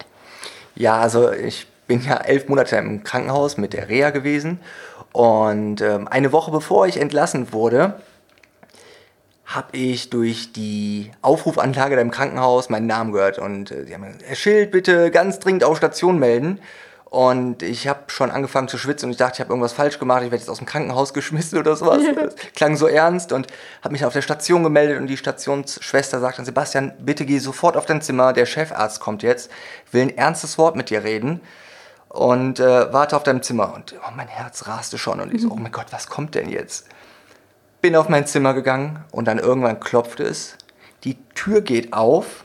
Ja, 0.74 1.00
also 1.00 1.32
ich 1.32 1.66
bin 1.86 2.02
ja 2.02 2.16
elf 2.16 2.48
Monate 2.48 2.76
im 2.76 3.04
Krankenhaus 3.04 3.56
mit 3.56 3.72
der 3.72 3.88
Reha 3.88 4.10
gewesen. 4.10 4.60
Und 5.12 5.80
ähm, 5.80 6.08
eine 6.08 6.32
Woche 6.32 6.50
bevor 6.50 6.86
ich 6.86 6.98
entlassen 6.98 7.52
wurde, 7.52 8.00
habe 9.44 9.76
ich 9.76 10.08
durch 10.08 10.52
die 10.52 11.10
Aufrufanlage 11.20 11.96
da 11.96 12.02
im 12.02 12.10
Krankenhaus 12.10 12.70
meinen 12.70 12.86
Namen 12.86 13.12
gehört. 13.12 13.38
Und 13.38 13.70
äh, 13.70 13.84
sie 13.84 13.94
haben 13.94 14.04
gesagt, 14.04 14.24
Herr 14.26 14.36
Schild, 14.36 14.70
bitte 14.70 15.10
ganz 15.10 15.38
dringend 15.38 15.64
auf 15.64 15.76
Station 15.76 16.18
melden. 16.18 16.60
Und 17.12 17.62
ich 17.62 17.88
habe 17.88 18.04
schon 18.06 18.30
angefangen 18.30 18.68
zu 18.68 18.78
schwitzen 18.78 19.04
und 19.04 19.10
ich 19.10 19.18
dachte, 19.18 19.34
ich 19.34 19.40
habe 19.40 19.50
irgendwas 19.50 19.74
falsch 19.74 19.98
gemacht, 19.98 20.22
ich 20.22 20.30
werde 20.30 20.40
jetzt 20.40 20.48
aus 20.48 20.56
dem 20.56 20.66
Krankenhaus 20.66 21.12
geschmissen 21.12 21.58
oder 21.58 21.76
sowas. 21.76 22.00
Das 22.16 22.34
klang 22.56 22.74
so 22.74 22.86
ernst 22.86 23.32
und 23.32 23.48
habe 23.82 23.92
mich 23.92 24.06
auf 24.06 24.14
der 24.14 24.22
Station 24.22 24.62
gemeldet 24.62 24.98
und 24.98 25.08
die 25.08 25.18
Stationsschwester 25.18 26.20
sagt 26.20 26.38
dann, 26.38 26.46
Sebastian, 26.46 26.94
bitte 27.00 27.26
geh 27.26 27.38
sofort 27.38 27.76
auf 27.76 27.84
dein 27.84 28.00
Zimmer, 28.00 28.32
der 28.32 28.46
Chefarzt 28.46 29.00
kommt 29.00 29.22
jetzt, 29.22 29.50
will 29.90 30.00
ein 30.00 30.16
ernstes 30.16 30.56
Wort 30.56 30.74
mit 30.74 30.88
dir 30.88 31.04
reden 31.04 31.42
und 32.08 32.60
äh, 32.60 32.90
warte 32.94 33.14
auf 33.14 33.24
deinem 33.24 33.42
Zimmer. 33.42 33.74
Und 33.74 33.94
oh, 34.08 34.12
mein 34.16 34.28
Herz 34.28 34.66
raste 34.66 34.96
schon 34.96 35.20
und 35.20 35.34
ich 35.34 35.42
so, 35.42 35.50
oh 35.50 35.56
mein 35.56 35.70
Gott, 35.70 35.88
was 35.90 36.06
kommt 36.06 36.34
denn 36.34 36.48
jetzt? 36.48 36.86
Bin 37.82 37.94
auf 37.94 38.08
mein 38.08 38.26
Zimmer 38.26 38.54
gegangen 38.54 39.04
und 39.10 39.28
dann 39.28 39.38
irgendwann 39.38 39.80
klopfte 39.80 40.22
es, 40.22 40.56
die 41.04 41.18
Tür 41.34 41.60
geht 41.60 41.92
auf 41.92 42.41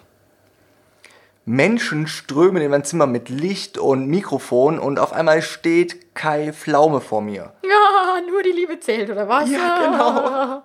Menschen 1.47 2.07
strömen 2.07 2.61
in 2.61 2.69
mein 2.69 2.83
Zimmer 2.83 3.07
mit 3.07 3.29
Licht 3.29 3.77
und 3.77 4.07
Mikrofon 4.07 4.79
und 4.79 4.99
auf 4.99 5.13
einmal 5.13 5.41
steht 5.41 6.13
Kai 6.13 6.51
Pflaume 6.51 6.99
vor 6.99 7.21
mir. 7.21 7.53
Ja, 7.63 8.21
nur 8.29 8.43
die 8.43 8.51
Liebe 8.51 8.81
zählt, 8.81 9.09
oder 9.09 9.29
was? 9.29 9.49
Ja, 9.49 9.85
genau. 9.85 10.63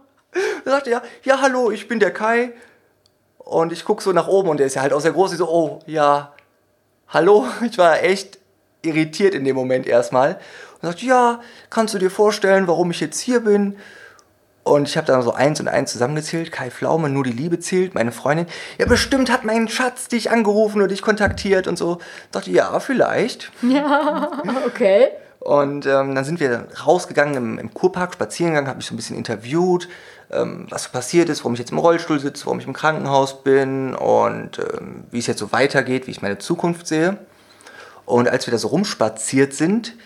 Er 0.64 0.72
sagte 0.72 0.90
ja, 0.90 1.02
ja, 1.22 1.40
hallo, 1.40 1.70
ich 1.70 1.86
bin 1.86 2.00
der 2.00 2.12
Kai. 2.12 2.52
Und 3.38 3.70
ich 3.70 3.84
gucke 3.84 4.02
so 4.02 4.10
nach 4.12 4.26
oben 4.26 4.48
und 4.48 4.56
der 4.56 4.66
ist 4.66 4.74
ja 4.74 4.82
halt 4.82 4.92
auch 4.92 5.00
sehr 5.00 5.12
groß. 5.12 5.30
Ich 5.30 5.38
so, 5.38 5.48
oh, 5.48 5.78
ja, 5.86 6.34
hallo. 7.06 7.46
Ich 7.64 7.78
war 7.78 8.02
echt 8.02 8.40
irritiert 8.82 9.36
in 9.36 9.44
dem 9.44 9.54
Moment 9.54 9.86
erstmal. 9.86 10.40
Und 10.80 10.88
sagte, 10.88 11.06
ja, 11.06 11.40
kannst 11.70 11.94
du 11.94 11.98
dir 11.98 12.10
vorstellen, 12.10 12.66
warum 12.66 12.90
ich 12.90 12.98
jetzt 12.98 13.20
hier 13.20 13.38
bin? 13.38 13.76
Und 14.64 14.88
ich 14.88 14.96
habe 14.96 15.06
dann 15.06 15.22
so 15.22 15.32
eins 15.32 15.58
und 15.58 15.66
eins 15.66 15.90
zusammengezählt. 15.92 16.52
Kai 16.52 16.70
Pflaume, 16.70 17.08
nur 17.08 17.24
die 17.24 17.32
Liebe 17.32 17.58
zählt, 17.58 17.94
meine 17.94 18.12
Freundin. 18.12 18.46
Ja, 18.78 18.86
bestimmt 18.86 19.30
hat 19.30 19.44
mein 19.44 19.68
Schatz 19.68 20.06
dich 20.06 20.30
angerufen 20.30 20.78
oder 20.78 20.88
dich 20.88 21.02
kontaktiert 21.02 21.66
und 21.66 21.76
so. 21.76 21.98
Ich 22.00 22.30
dachte, 22.30 22.50
ja, 22.50 22.78
vielleicht. 22.78 23.50
Ja, 23.62 24.30
okay. 24.66 25.08
Und 25.40 25.86
ähm, 25.86 26.14
dann 26.14 26.24
sind 26.24 26.38
wir 26.38 26.68
rausgegangen 26.86 27.34
im, 27.34 27.58
im 27.58 27.74
Kurpark, 27.74 28.14
spazieren 28.14 28.52
gegangen, 28.52 28.68
habe 28.68 28.76
mich 28.76 28.86
so 28.86 28.94
ein 28.94 28.96
bisschen 28.96 29.16
interviewt, 29.16 29.88
ähm, 30.30 30.66
was 30.70 30.84
so 30.84 30.90
passiert 30.90 31.28
ist, 31.28 31.40
warum 31.40 31.54
ich 31.54 31.58
jetzt 31.58 31.72
im 31.72 31.78
Rollstuhl 31.78 32.20
sitze, 32.20 32.46
warum 32.46 32.60
ich 32.60 32.66
im 32.66 32.72
Krankenhaus 32.72 33.42
bin 33.42 33.96
und 33.96 34.60
ähm, 34.60 35.02
wie 35.10 35.18
es 35.18 35.26
jetzt 35.26 35.40
so 35.40 35.50
weitergeht, 35.50 36.06
wie 36.06 36.12
ich 36.12 36.22
meine 36.22 36.38
Zukunft 36.38 36.86
sehe. 36.86 37.18
Und 38.06 38.28
als 38.28 38.46
wir 38.46 38.52
da 38.52 38.58
so 38.58 38.68
rumspaziert 38.68 39.52
sind, 39.54 39.96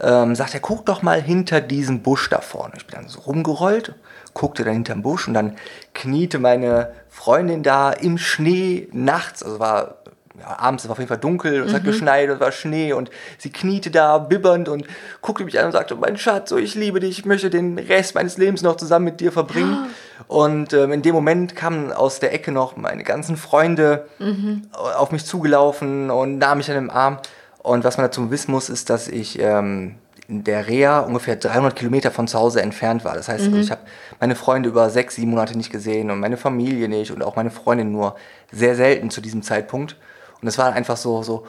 ähm, 0.00 0.34
sagt 0.34 0.54
er, 0.54 0.60
guck 0.60 0.86
doch 0.86 1.02
mal 1.02 1.20
hinter 1.20 1.60
diesem 1.60 2.02
Busch 2.02 2.28
da 2.30 2.40
vorne. 2.40 2.74
Ich 2.76 2.86
bin 2.86 2.96
dann 2.96 3.08
so 3.08 3.20
rumgerollt, 3.20 3.94
guckte 4.34 4.64
dann 4.64 4.74
hinterm 4.74 5.02
Busch 5.02 5.26
und 5.28 5.34
dann 5.34 5.56
kniete 5.94 6.38
meine 6.38 6.92
Freundin 7.08 7.62
da 7.62 7.90
im 7.90 8.18
Schnee 8.18 8.88
nachts, 8.92 9.42
also 9.42 9.58
war 9.58 9.96
ja, 10.40 10.58
abends 10.58 10.84
war 10.84 10.92
auf 10.92 10.98
jeden 10.98 11.08
Fall 11.08 11.18
dunkel 11.18 11.62
und 11.62 11.68
es 11.68 11.74
hat 11.74 11.82
mhm. 11.82 11.88
geschneit 11.88 12.28
und 12.28 12.36
es 12.36 12.40
war 12.40 12.52
Schnee 12.52 12.92
und 12.92 13.10
sie 13.38 13.50
kniete 13.50 13.90
da 13.90 14.18
bibbernd 14.18 14.68
und 14.68 14.84
guckte 15.20 15.44
mich 15.44 15.58
an 15.58 15.66
und 15.66 15.72
sagte, 15.72 15.96
mein 15.96 16.16
Schatz, 16.16 16.50
so 16.50 16.56
ich 16.56 16.74
liebe 16.74 17.00
dich, 17.00 17.18
ich 17.18 17.24
möchte 17.24 17.50
den 17.50 17.78
Rest 17.78 18.14
meines 18.14 18.38
Lebens 18.38 18.62
noch 18.62 18.76
zusammen 18.76 19.06
mit 19.06 19.20
dir 19.20 19.32
verbringen. 19.32 19.90
Und 20.26 20.72
ähm, 20.72 20.92
in 20.92 21.02
dem 21.02 21.14
Moment 21.14 21.56
kamen 21.56 21.92
aus 21.92 22.20
der 22.20 22.32
Ecke 22.32 22.52
noch 22.52 22.76
meine 22.76 23.04
ganzen 23.04 23.36
Freunde 23.36 24.06
mhm. 24.18 24.62
auf 24.72 25.12
mich 25.12 25.24
zugelaufen 25.24 26.10
und 26.10 26.38
nahmen 26.38 26.58
mich 26.58 26.70
an 26.70 26.76
den 26.76 26.90
Arm. 26.90 27.18
Und 27.58 27.84
was 27.84 27.96
man 27.96 28.06
dazu 28.06 28.30
wissen 28.30 28.52
muss, 28.52 28.68
ist, 28.68 28.88
dass 28.90 29.08
ich 29.08 29.38
ähm, 29.38 29.96
in 30.28 30.44
der 30.44 30.68
Reha 30.68 31.00
ungefähr 31.00 31.36
300 31.36 31.74
Kilometer 31.74 32.10
von 32.10 32.28
zu 32.28 32.38
Hause 32.38 32.60
entfernt 32.60 33.04
war. 33.04 33.14
Das 33.14 33.28
heißt, 33.28 33.46
mhm. 33.46 33.54
also 33.54 33.60
ich 33.60 33.70
habe 33.70 33.80
meine 34.20 34.36
Freunde 34.36 34.68
über 34.68 34.90
sechs, 34.90 35.14
sieben 35.14 35.30
Monate 35.30 35.56
nicht 35.56 35.72
gesehen 35.72 36.10
und 36.10 36.20
meine 36.20 36.36
Familie 36.36 36.88
nicht 36.88 37.10
und 37.10 37.22
auch 37.22 37.34
meine 37.34 37.50
Freundin 37.50 37.90
nur 37.92 38.14
sehr 38.52 38.74
selten 38.74 39.10
zu 39.10 39.20
diesem 39.20 39.42
Zeitpunkt. 39.42 39.96
Und 40.40 40.46
es 40.46 40.58
war 40.58 40.72
einfach 40.72 40.96
so, 40.96 41.22
so, 41.22 41.46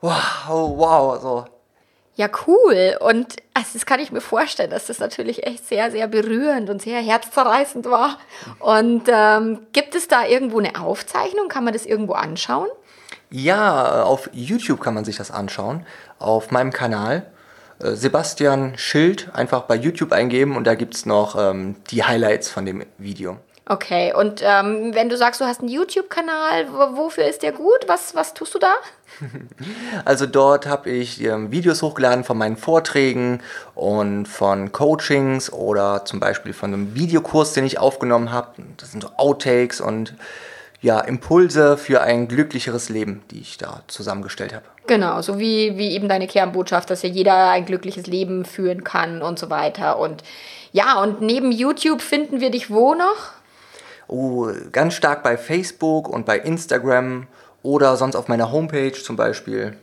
wow, 0.00 0.14
wow, 0.48 1.20
so. 1.20 1.44
Ja, 2.14 2.28
cool. 2.46 2.96
Und 3.00 3.36
also 3.54 3.70
das 3.74 3.86
kann 3.86 4.00
ich 4.00 4.10
mir 4.10 4.20
vorstellen, 4.20 4.70
dass 4.70 4.86
das 4.86 4.98
natürlich 4.98 5.46
echt 5.46 5.66
sehr, 5.68 5.90
sehr 5.90 6.08
berührend 6.08 6.68
und 6.70 6.82
sehr 6.82 7.00
herzzerreißend 7.00 7.86
war. 7.86 8.18
Und 8.58 9.04
ähm, 9.08 9.66
gibt 9.72 9.94
es 9.94 10.08
da 10.08 10.26
irgendwo 10.26 10.58
eine 10.58 10.80
Aufzeichnung? 10.80 11.48
Kann 11.48 11.64
man 11.64 11.72
das 11.72 11.86
irgendwo 11.86 12.14
anschauen? 12.14 12.68
Ja, 13.30 14.04
auf 14.04 14.30
YouTube 14.32 14.80
kann 14.80 14.94
man 14.94 15.04
sich 15.04 15.16
das 15.16 15.30
anschauen, 15.30 15.84
auf 16.18 16.50
meinem 16.50 16.72
Kanal. 16.72 17.26
Äh, 17.80 17.92
Sebastian 17.92 18.76
Schild 18.76 19.34
einfach 19.34 19.62
bei 19.62 19.76
YouTube 19.76 20.12
eingeben 20.12 20.56
und 20.56 20.64
da 20.64 20.74
gibt 20.74 20.94
es 20.94 21.06
noch 21.06 21.36
ähm, 21.38 21.76
die 21.90 22.04
Highlights 22.04 22.48
von 22.48 22.64
dem 22.64 22.84
Video. 22.96 23.38
Okay, 23.70 24.14
und 24.14 24.40
ähm, 24.42 24.94
wenn 24.94 25.10
du 25.10 25.18
sagst, 25.18 25.42
du 25.42 25.44
hast 25.44 25.60
einen 25.60 25.68
YouTube-Kanal, 25.68 26.68
wofür 26.72 27.26
ist 27.26 27.42
der 27.42 27.52
gut? 27.52 27.80
Was, 27.86 28.14
was 28.14 28.32
tust 28.32 28.54
du 28.54 28.58
da? 28.58 28.72
Also 30.06 30.24
dort 30.24 30.66
habe 30.66 30.88
ich 30.88 31.22
ähm, 31.22 31.50
Videos 31.50 31.82
hochgeladen 31.82 32.24
von 32.24 32.38
meinen 32.38 32.56
Vorträgen 32.56 33.42
und 33.74 34.26
von 34.26 34.72
Coachings 34.72 35.52
oder 35.52 36.04
zum 36.06 36.18
Beispiel 36.18 36.54
von 36.54 36.72
einem 36.72 36.94
Videokurs, 36.94 37.52
den 37.52 37.66
ich 37.66 37.78
aufgenommen 37.78 38.32
habe. 38.32 38.62
Das 38.78 38.92
sind 38.92 39.02
so 39.02 39.10
Outtakes 39.16 39.82
und 39.82 40.14
ja, 40.80 41.00
Impulse 41.00 41.76
für 41.76 42.02
ein 42.02 42.28
glücklicheres 42.28 42.88
Leben, 42.88 43.22
die 43.30 43.40
ich 43.40 43.58
da 43.58 43.82
zusammengestellt 43.88 44.54
habe. 44.54 44.64
Genau, 44.86 45.20
so 45.22 45.38
wie, 45.38 45.76
wie 45.76 45.92
eben 45.92 46.08
deine 46.08 46.26
Kernbotschaft, 46.26 46.88
dass 46.90 47.02
ja 47.02 47.08
jeder 47.08 47.50
ein 47.50 47.66
glückliches 47.66 48.06
Leben 48.06 48.44
führen 48.44 48.84
kann 48.84 49.20
und 49.22 49.38
so 49.38 49.50
weiter. 49.50 49.98
Und 49.98 50.22
ja, 50.72 51.02
und 51.02 51.20
neben 51.20 51.52
YouTube 51.52 52.00
finden 52.00 52.40
wir 52.40 52.50
dich 52.50 52.70
wo 52.70 52.94
noch? 52.94 53.32
Oh, 54.06 54.48
ganz 54.72 54.94
stark 54.94 55.22
bei 55.22 55.36
Facebook 55.36 56.08
und 56.08 56.24
bei 56.24 56.38
Instagram 56.38 57.26
oder 57.62 57.96
sonst 57.96 58.16
auf 58.16 58.28
meiner 58.28 58.52
Homepage 58.52 58.92
zum 58.92 59.16
Beispiel. 59.16 59.76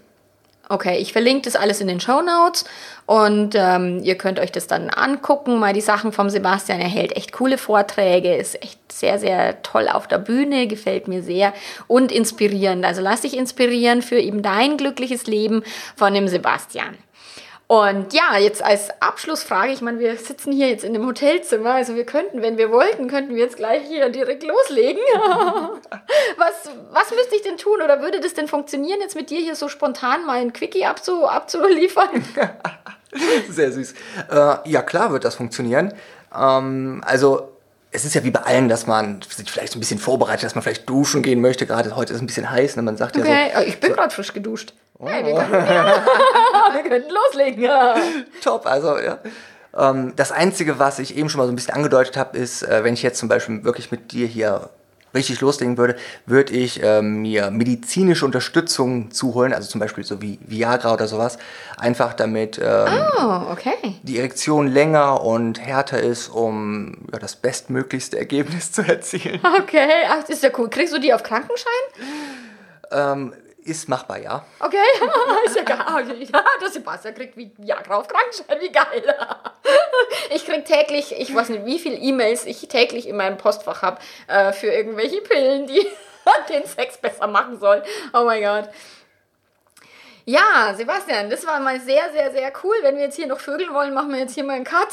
Okay, 0.68 0.98
ich 0.98 1.14
verlinke 1.14 1.44
das 1.44 1.56
alles 1.56 1.80
in 1.80 1.88
den 1.88 2.00
Show 2.00 2.22
Notes 2.22 2.66
und 3.06 3.54
ähm, 3.56 4.02
ihr 4.04 4.16
könnt 4.16 4.40
euch 4.40 4.52
das 4.52 4.66
dann 4.66 4.90
angucken. 4.90 5.60
Mal 5.60 5.74
die 5.74 5.82
Sachen 5.82 6.12
vom 6.12 6.30
Sebastian. 6.30 6.80
Er 6.80 6.88
hält 6.88 7.16
echt 7.16 7.32
coole 7.34 7.60
Vorträge, 7.60 8.36
ist 8.36 8.62
echt 8.64 8.92
sehr, 8.92 9.20
sehr 9.20 9.62
toll 9.62 9.88
auf 9.88 10.08
der 10.08 10.18
Bühne, 10.18 10.66
gefällt 10.68 11.08
mir 11.08 11.22
sehr 11.22 11.54
und 11.88 12.12
inspirierend. 12.12 12.84
Also 12.84 13.02
lass 13.02 13.22
dich 13.22 13.38
inspirieren 13.38 14.02
für 14.02 14.20
eben 14.20 14.42
dein 14.42 14.78
glückliches 14.78 15.28
Leben 15.28 15.64
von 15.96 16.14
dem 16.16 16.28
Sebastian. 16.28 16.98
Und 17.68 18.14
ja, 18.14 18.38
jetzt 18.38 18.64
als 18.64 18.90
Abschlussfrage, 19.02 19.72
ich 19.72 19.82
meine, 19.82 19.98
wir 19.98 20.16
sitzen 20.18 20.52
hier 20.52 20.70
jetzt 20.70 20.84
in 20.84 20.94
dem 20.94 21.06
Hotelzimmer, 21.06 21.72
also 21.72 21.96
wir 21.96 22.06
könnten, 22.06 22.44
wenn 22.44 22.60
wir 22.60 22.70
wollten, 22.72 23.08
könnten 23.08 23.34
wir 23.34 23.44
jetzt 23.44 23.58
gleich 23.58 23.82
hier 23.88 24.10
direkt 24.10 24.44
loslegen. 24.44 25.02
was, 26.38 26.70
was 26.92 27.10
müsste 27.10 27.36
ich 27.36 27.42
denn 27.42 27.58
tun 27.58 27.82
oder 27.84 28.02
würde 28.02 28.20
das 28.20 28.36
denn 28.36 28.48
funktionieren, 28.48 29.00
jetzt 29.02 29.16
mit 29.16 29.32
dir 29.32 29.40
hier 29.40 29.56
so 29.56 29.68
spontan 29.68 30.28
mal 30.28 30.40
ein 30.40 30.54
Quickie 30.54 30.86
abzu, 30.86 31.26
abzuliefern? 31.26 32.24
Sehr 33.50 33.72
süß. 33.72 33.94
Äh, 34.30 34.70
ja, 34.70 34.84
klar 34.84 35.12
wird 35.12 35.26
das 35.26 35.34
funktionieren. 35.34 35.92
Ähm, 36.38 37.02
also 37.04 37.52
es 37.92 38.06
ist 38.06 38.14
ja 38.14 38.24
wie 38.24 38.32
bei 38.32 38.42
allen, 38.42 38.70
dass 38.70 38.86
man 38.86 39.22
sich 39.28 39.50
vielleicht 39.50 39.74
so 39.74 39.78
ein 39.78 39.80
bisschen 39.80 40.00
vorbereitet, 40.00 40.44
dass 40.44 40.54
man 40.54 40.62
vielleicht 40.62 40.88
duschen 40.88 41.24
gehen 41.24 41.42
möchte. 41.42 41.66
Gerade 41.66 41.96
heute 41.96 42.14
ist 42.14 42.18
es 42.18 42.22
ein 42.22 42.28
bisschen 42.28 42.52
heiß, 42.52 42.76
ne? 42.76 42.84
man 42.84 42.98
sagt 42.98 43.18
okay. 43.18 43.50
ja 43.54 43.62
so. 43.62 43.66
Ich 43.66 43.80
bin 43.80 43.90
so, 43.90 43.96
gerade 43.96 44.14
frisch 44.14 44.34
geduscht. 44.34 44.74
Oh. 44.98 45.08
Hey, 45.08 45.26
wir, 45.26 45.34
können, 45.36 45.54
ja, 45.54 46.04
wir 46.74 46.84
könnten 46.84 47.10
loslegen. 47.12 47.64
Ja. 47.64 47.96
Top, 48.42 48.66
also 48.66 48.98
ja. 48.98 49.20
Ähm, 49.78 50.14
das 50.16 50.32
Einzige, 50.32 50.80
was 50.80 51.00
ich 51.00 51.18
eben 51.18 51.30
schon 51.30 51.40
mal 51.40 51.46
so 51.46 51.52
ein 51.52 51.56
bisschen 51.56 51.74
angedeutet 51.74 52.16
habe, 52.16 52.38
ist, 52.38 52.64
äh, 52.64 52.84
wenn 52.84 52.94
ich 52.94 53.04
jetzt 53.04 53.20
zum 53.20 53.28
Beispiel 53.28 53.64
wirklich 53.64 53.92
mit 53.92 54.14
dir 54.14 54.26
hier 54.26 54.70
richtig 55.14 55.42
loslegen 55.42 55.78
würde, 55.78 55.96
würde 56.26 56.54
ich 56.54 56.84
äh, 56.84 57.02
mir 57.02 57.50
medizinische 57.50 58.26
Unterstützung 58.26 59.12
zuholen, 59.12 59.54
also 59.54 59.68
zum 59.68 59.80
Beispiel 59.80 60.04
so 60.04 60.22
wie 60.22 60.40
Viagra 60.46 60.94
oder 60.94 61.08
sowas, 61.08 61.38
einfach 61.78 62.14
damit 62.14 62.60
ähm, 62.62 62.88
oh, 63.18 63.52
okay. 63.52 63.96
die 64.04 64.20
Erektion 64.20 64.68
länger 64.68 65.22
und 65.22 65.60
härter 65.60 66.00
ist, 66.00 66.28
um 66.30 67.08
ja, 67.12 67.20
das 67.20 67.38
bestmöglichste 67.38 68.20
Ergebnis 68.20 68.72
zu 68.74 68.82
erzielen. 68.82 69.40
Okay, 69.62 69.90
ach, 70.10 70.22
das 70.22 70.38
ist 70.38 70.44
ja 70.44 70.50
cool. 70.58 70.70
Kriegst 70.70 70.94
du 70.94 71.00
die 71.00 71.14
auf 71.14 71.24
Krankenschein? 71.24 71.72
Ähm, 72.92 73.34
ist 73.66 73.90
machbar, 73.90 74.20
ja. 74.20 74.46
Okay, 74.60 74.78
ist 75.46 75.56
ja 75.56 75.64
geil. 75.64 76.28
Ja, 76.32 76.44
der 76.62 76.70
Sebastian 76.70 77.16
kriegt 77.16 77.36
wie 77.36 77.52
Viagra 77.58 77.98
auf 77.98 78.08
Krankenschein, 78.08 78.62
wie 78.62 78.72
geil. 78.72 79.16
Ich 80.30 80.46
krieg 80.46 80.66
täglich, 80.66 81.14
ich 81.18 81.34
weiß 81.34 81.50
nicht, 81.50 81.66
wie 81.66 81.80
viele 81.80 81.96
E-Mails 81.96 82.46
ich 82.46 82.68
täglich 82.68 83.08
in 83.08 83.16
meinem 83.16 83.38
Postfach 83.38 83.82
habe 83.82 84.00
äh, 84.28 84.52
für 84.52 84.68
irgendwelche 84.68 85.22
Pillen, 85.22 85.68
die 85.68 85.88
den 86.50 86.66
Sex 86.66 86.98
besser 86.98 87.28
machen 87.28 87.60
sollen. 87.60 87.82
Oh 88.14 88.24
mein 88.26 88.44
Gott. 88.44 88.70
Ja, 90.26 90.74
Sebastian, 90.76 91.30
das 91.30 91.46
war 91.46 91.60
mal 91.60 91.80
sehr, 91.80 92.12
sehr, 92.12 92.32
sehr 92.32 92.52
cool. 92.64 92.76
Wenn 92.82 92.98
wir 92.98 93.04
jetzt 93.04 93.16
hier 93.16 93.28
noch 93.28 93.40
vögeln 93.40 93.74
wollen, 93.74 93.94
machen 93.94 94.12
wir 94.12 94.20
jetzt 94.20 94.34
hier 94.34 94.44
mal 94.44 94.54
einen 94.54 94.66
Cut. 94.66 94.90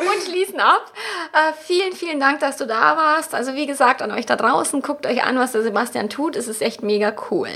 Und 0.00 0.22
schließen 0.28 0.60
ab. 0.60 0.92
Äh, 1.32 1.52
vielen, 1.60 1.92
vielen 1.92 2.20
Dank, 2.20 2.40
dass 2.40 2.56
du 2.56 2.66
da 2.66 2.96
warst. 2.96 3.34
Also 3.34 3.54
wie 3.54 3.66
gesagt, 3.66 4.02
an 4.02 4.10
euch 4.10 4.26
da 4.26 4.36
draußen, 4.36 4.82
guckt 4.82 5.06
euch 5.06 5.22
an, 5.22 5.38
was 5.38 5.52
der 5.52 5.62
Sebastian 5.62 6.08
tut. 6.08 6.36
Es 6.36 6.48
ist 6.48 6.62
echt 6.62 6.82
mega 6.82 7.14
cool. 7.30 7.50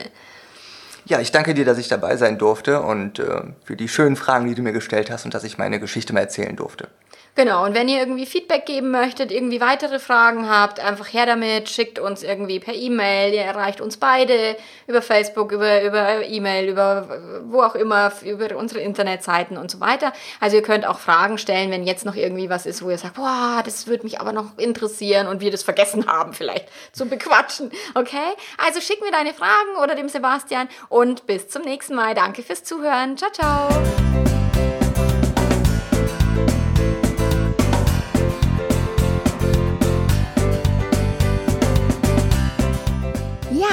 Ja, 1.06 1.20
ich 1.20 1.32
danke 1.32 1.54
dir, 1.54 1.64
dass 1.64 1.78
ich 1.78 1.88
dabei 1.88 2.16
sein 2.16 2.38
durfte 2.38 2.82
und 2.82 3.18
äh, 3.18 3.42
für 3.64 3.76
die 3.76 3.88
schönen 3.88 4.16
Fragen, 4.16 4.46
die 4.46 4.54
du 4.54 4.62
mir 4.62 4.72
gestellt 4.72 5.10
hast 5.10 5.24
und 5.24 5.34
dass 5.34 5.44
ich 5.44 5.58
meine 5.58 5.80
Geschichte 5.80 6.12
mal 6.12 6.20
erzählen 6.20 6.54
durfte. 6.54 6.88
Genau, 7.36 7.64
und 7.64 7.74
wenn 7.74 7.88
ihr 7.88 8.00
irgendwie 8.00 8.26
Feedback 8.26 8.66
geben 8.66 8.90
möchtet, 8.90 9.30
irgendwie 9.30 9.60
weitere 9.60 9.98
Fragen 9.98 10.48
habt, 10.48 10.80
einfach 10.80 11.12
her 11.12 11.26
damit, 11.26 11.68
schickt 11.68 11.98
uns 11.98 12.22
irgendwie 12.22 12.58
per 12.58 12.74
E-Mail, 12.74 13.32
ihr 13.32 13.42
erreicht 13.42 13.80
uns 13.80 13.96
beide 13.96 14.56
über 14.86 15.00
Facebook, 15.00 15.52
über, 15.52 15.82
über 15.82 16.24
E-Mail, 16.26 16.68
über 16.68 17.20
wo 17.44 17.62
auch 17.62 17.76
immer, 17.76 18.12
über 18.24 18.56
unsere 18.56 18.80
Internetseiten 18.80 19.56
und 19.56 19.70
so 19.70 19.80
weiter. 19.80 20.12
Also 20.40 20.56
ihr 20.56 20.62
könnt 20.62 20.86
auch 20.86 20.98
Fragen 20.98 21.38
stellen, 21.38 21.70
wenn 21.70 21.84
jetzt 21.84 22.04
noch 22.04 22.16
irgendwie 22.16 22.50
was 22.50 22.66
ist, 22.66 22.82
wo 22.82 22.90
ihr 22.90 22.98
sagt, 22.98 23.14
boah, 23.14 23.62
das 23.64 23.86
würde 23.86 24.04
mich 24.04 24.20
aber 24.20 24.32
noch 24.32 24.58
interessieren 24.58 25.28
und 25.28 25.40
wir 25.40 25.50
das 25.50 25.62
vergessen 25.62 26.06
haben 26.06 26.32
vielleicht 26.32 26.68
zu 26.92 27.06
bequatschen, 27.06 27.70
okay? 27.94 28.34
Also 28.58 28.80
schick 28.80 29.00
mir 29.00 29.12
deine 29.12 29.34
Fragen 29.34 29.76
oder 29.82 29.94
dem 29.94 30.08
Sebastian 30.08 30.68
und 30.88 31.26
bis 31.26 31.48
zum 31.48 31.62
nächsten 31.62 31.94
Mal. 31.94 32.14
Danke 32.14 32.42
fürs 32.42 32.64
Zuhören. 32.64 33.16
Ciao, 33.16 33.30
ciao. 33.30 34.39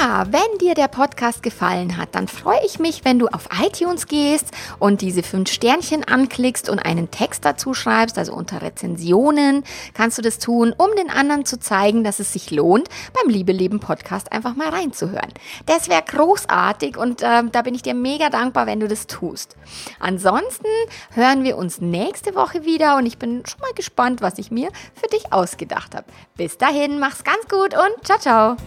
Wenn 0.08 0.58
dir 0.60 0.74
der 0.74 0.88
Podcast 0.88 1.44
gefallen 1.44 1.98
hat, 1.98 2.16
dann 2.16 2.30
freue 2.30 2.66
ich 2.66 2.80
mich, 2.80 3.04
wenn 3.04 3.20
du 3.20 3.28
auf 3.28 3.50
iTunes 3.62 4.08
gehst 4.08 4.52
und 4.80 5.02
diese 5.02 5.22
fünf 5.22 5.52
Sternchen 5.52 6.06
anklickst 6.06 6.70
und 6.70 6.80
einen 6.80 7.12
Text 7.12 7.44
dazu 7.44 7.74
schreibst, 7.74 8.18
also 8.18 8.34
unter 8.34 8.62
Rezensionen 8.62 9.66
kannst 9.94 10.18
du 10.18 10.22
das 10.22 10.40
tun, 10.40 10.74
um 10.78 10.90
den 10.98 11.10
anderen 11.10 11.44
zu 11.44 11.60
zeigen, 11.60 12.06
dass 12.06 12.20
es 12.20 12.32
sich 12.32 12.52
lohnt, 12.52 12.88
beim 13.14 13.30
Liebe 13.30 13.52
Leben 13.52 13.82
Podcast 13.82 14.32
einfach 14.32 14.56
mal 14.56 14.70
reinzuhören. 14.70 15.34
Das 15.66 15.90
wäre 15.90 16.04
großartig 16.04 16.96
und 16.96 17.22
äh, 17.22 17.44
da 17.52 17.62
bin 17.62 17.76
ich 17.76 17.82
dir 17.82 17.94
mega 17.94 18.30
dankbar, 18.30 18.66
wenn 18.66 18.80
du 18.80 18.88
das 18.88 19.08
tust. 19.08 19.58
Ansonsten 20.00 20.68
hören 21.12 21.44
wir 21.44 21.58
uns 21.58 21.82
nächste 21.82 22.34
Woche 22.34 22.64
wieder 22.64 22.96
und 22.96 23.06
ich 23.06 23.18
bin 23.18 23.44
schon 23.46 23.60
mal 23.60 23.74
gespannt, 23.76 24.22
was 24.22 24.38
ich 24.38 24.52
mir 24.52 24.70
für 24.94 25.08
dich 25.08 25.34
ausgedacht 25.34 25.96
habe. 25.96 26.06
Bis 26.38 26.58
dahin, 26.58 26.98
mach's 26.98 27.26
ganz 27.26 27.46
gut 27.50 27.74
und 27.74 28.06
ciao, 28.06 28.20
ciao. 28.20 28.58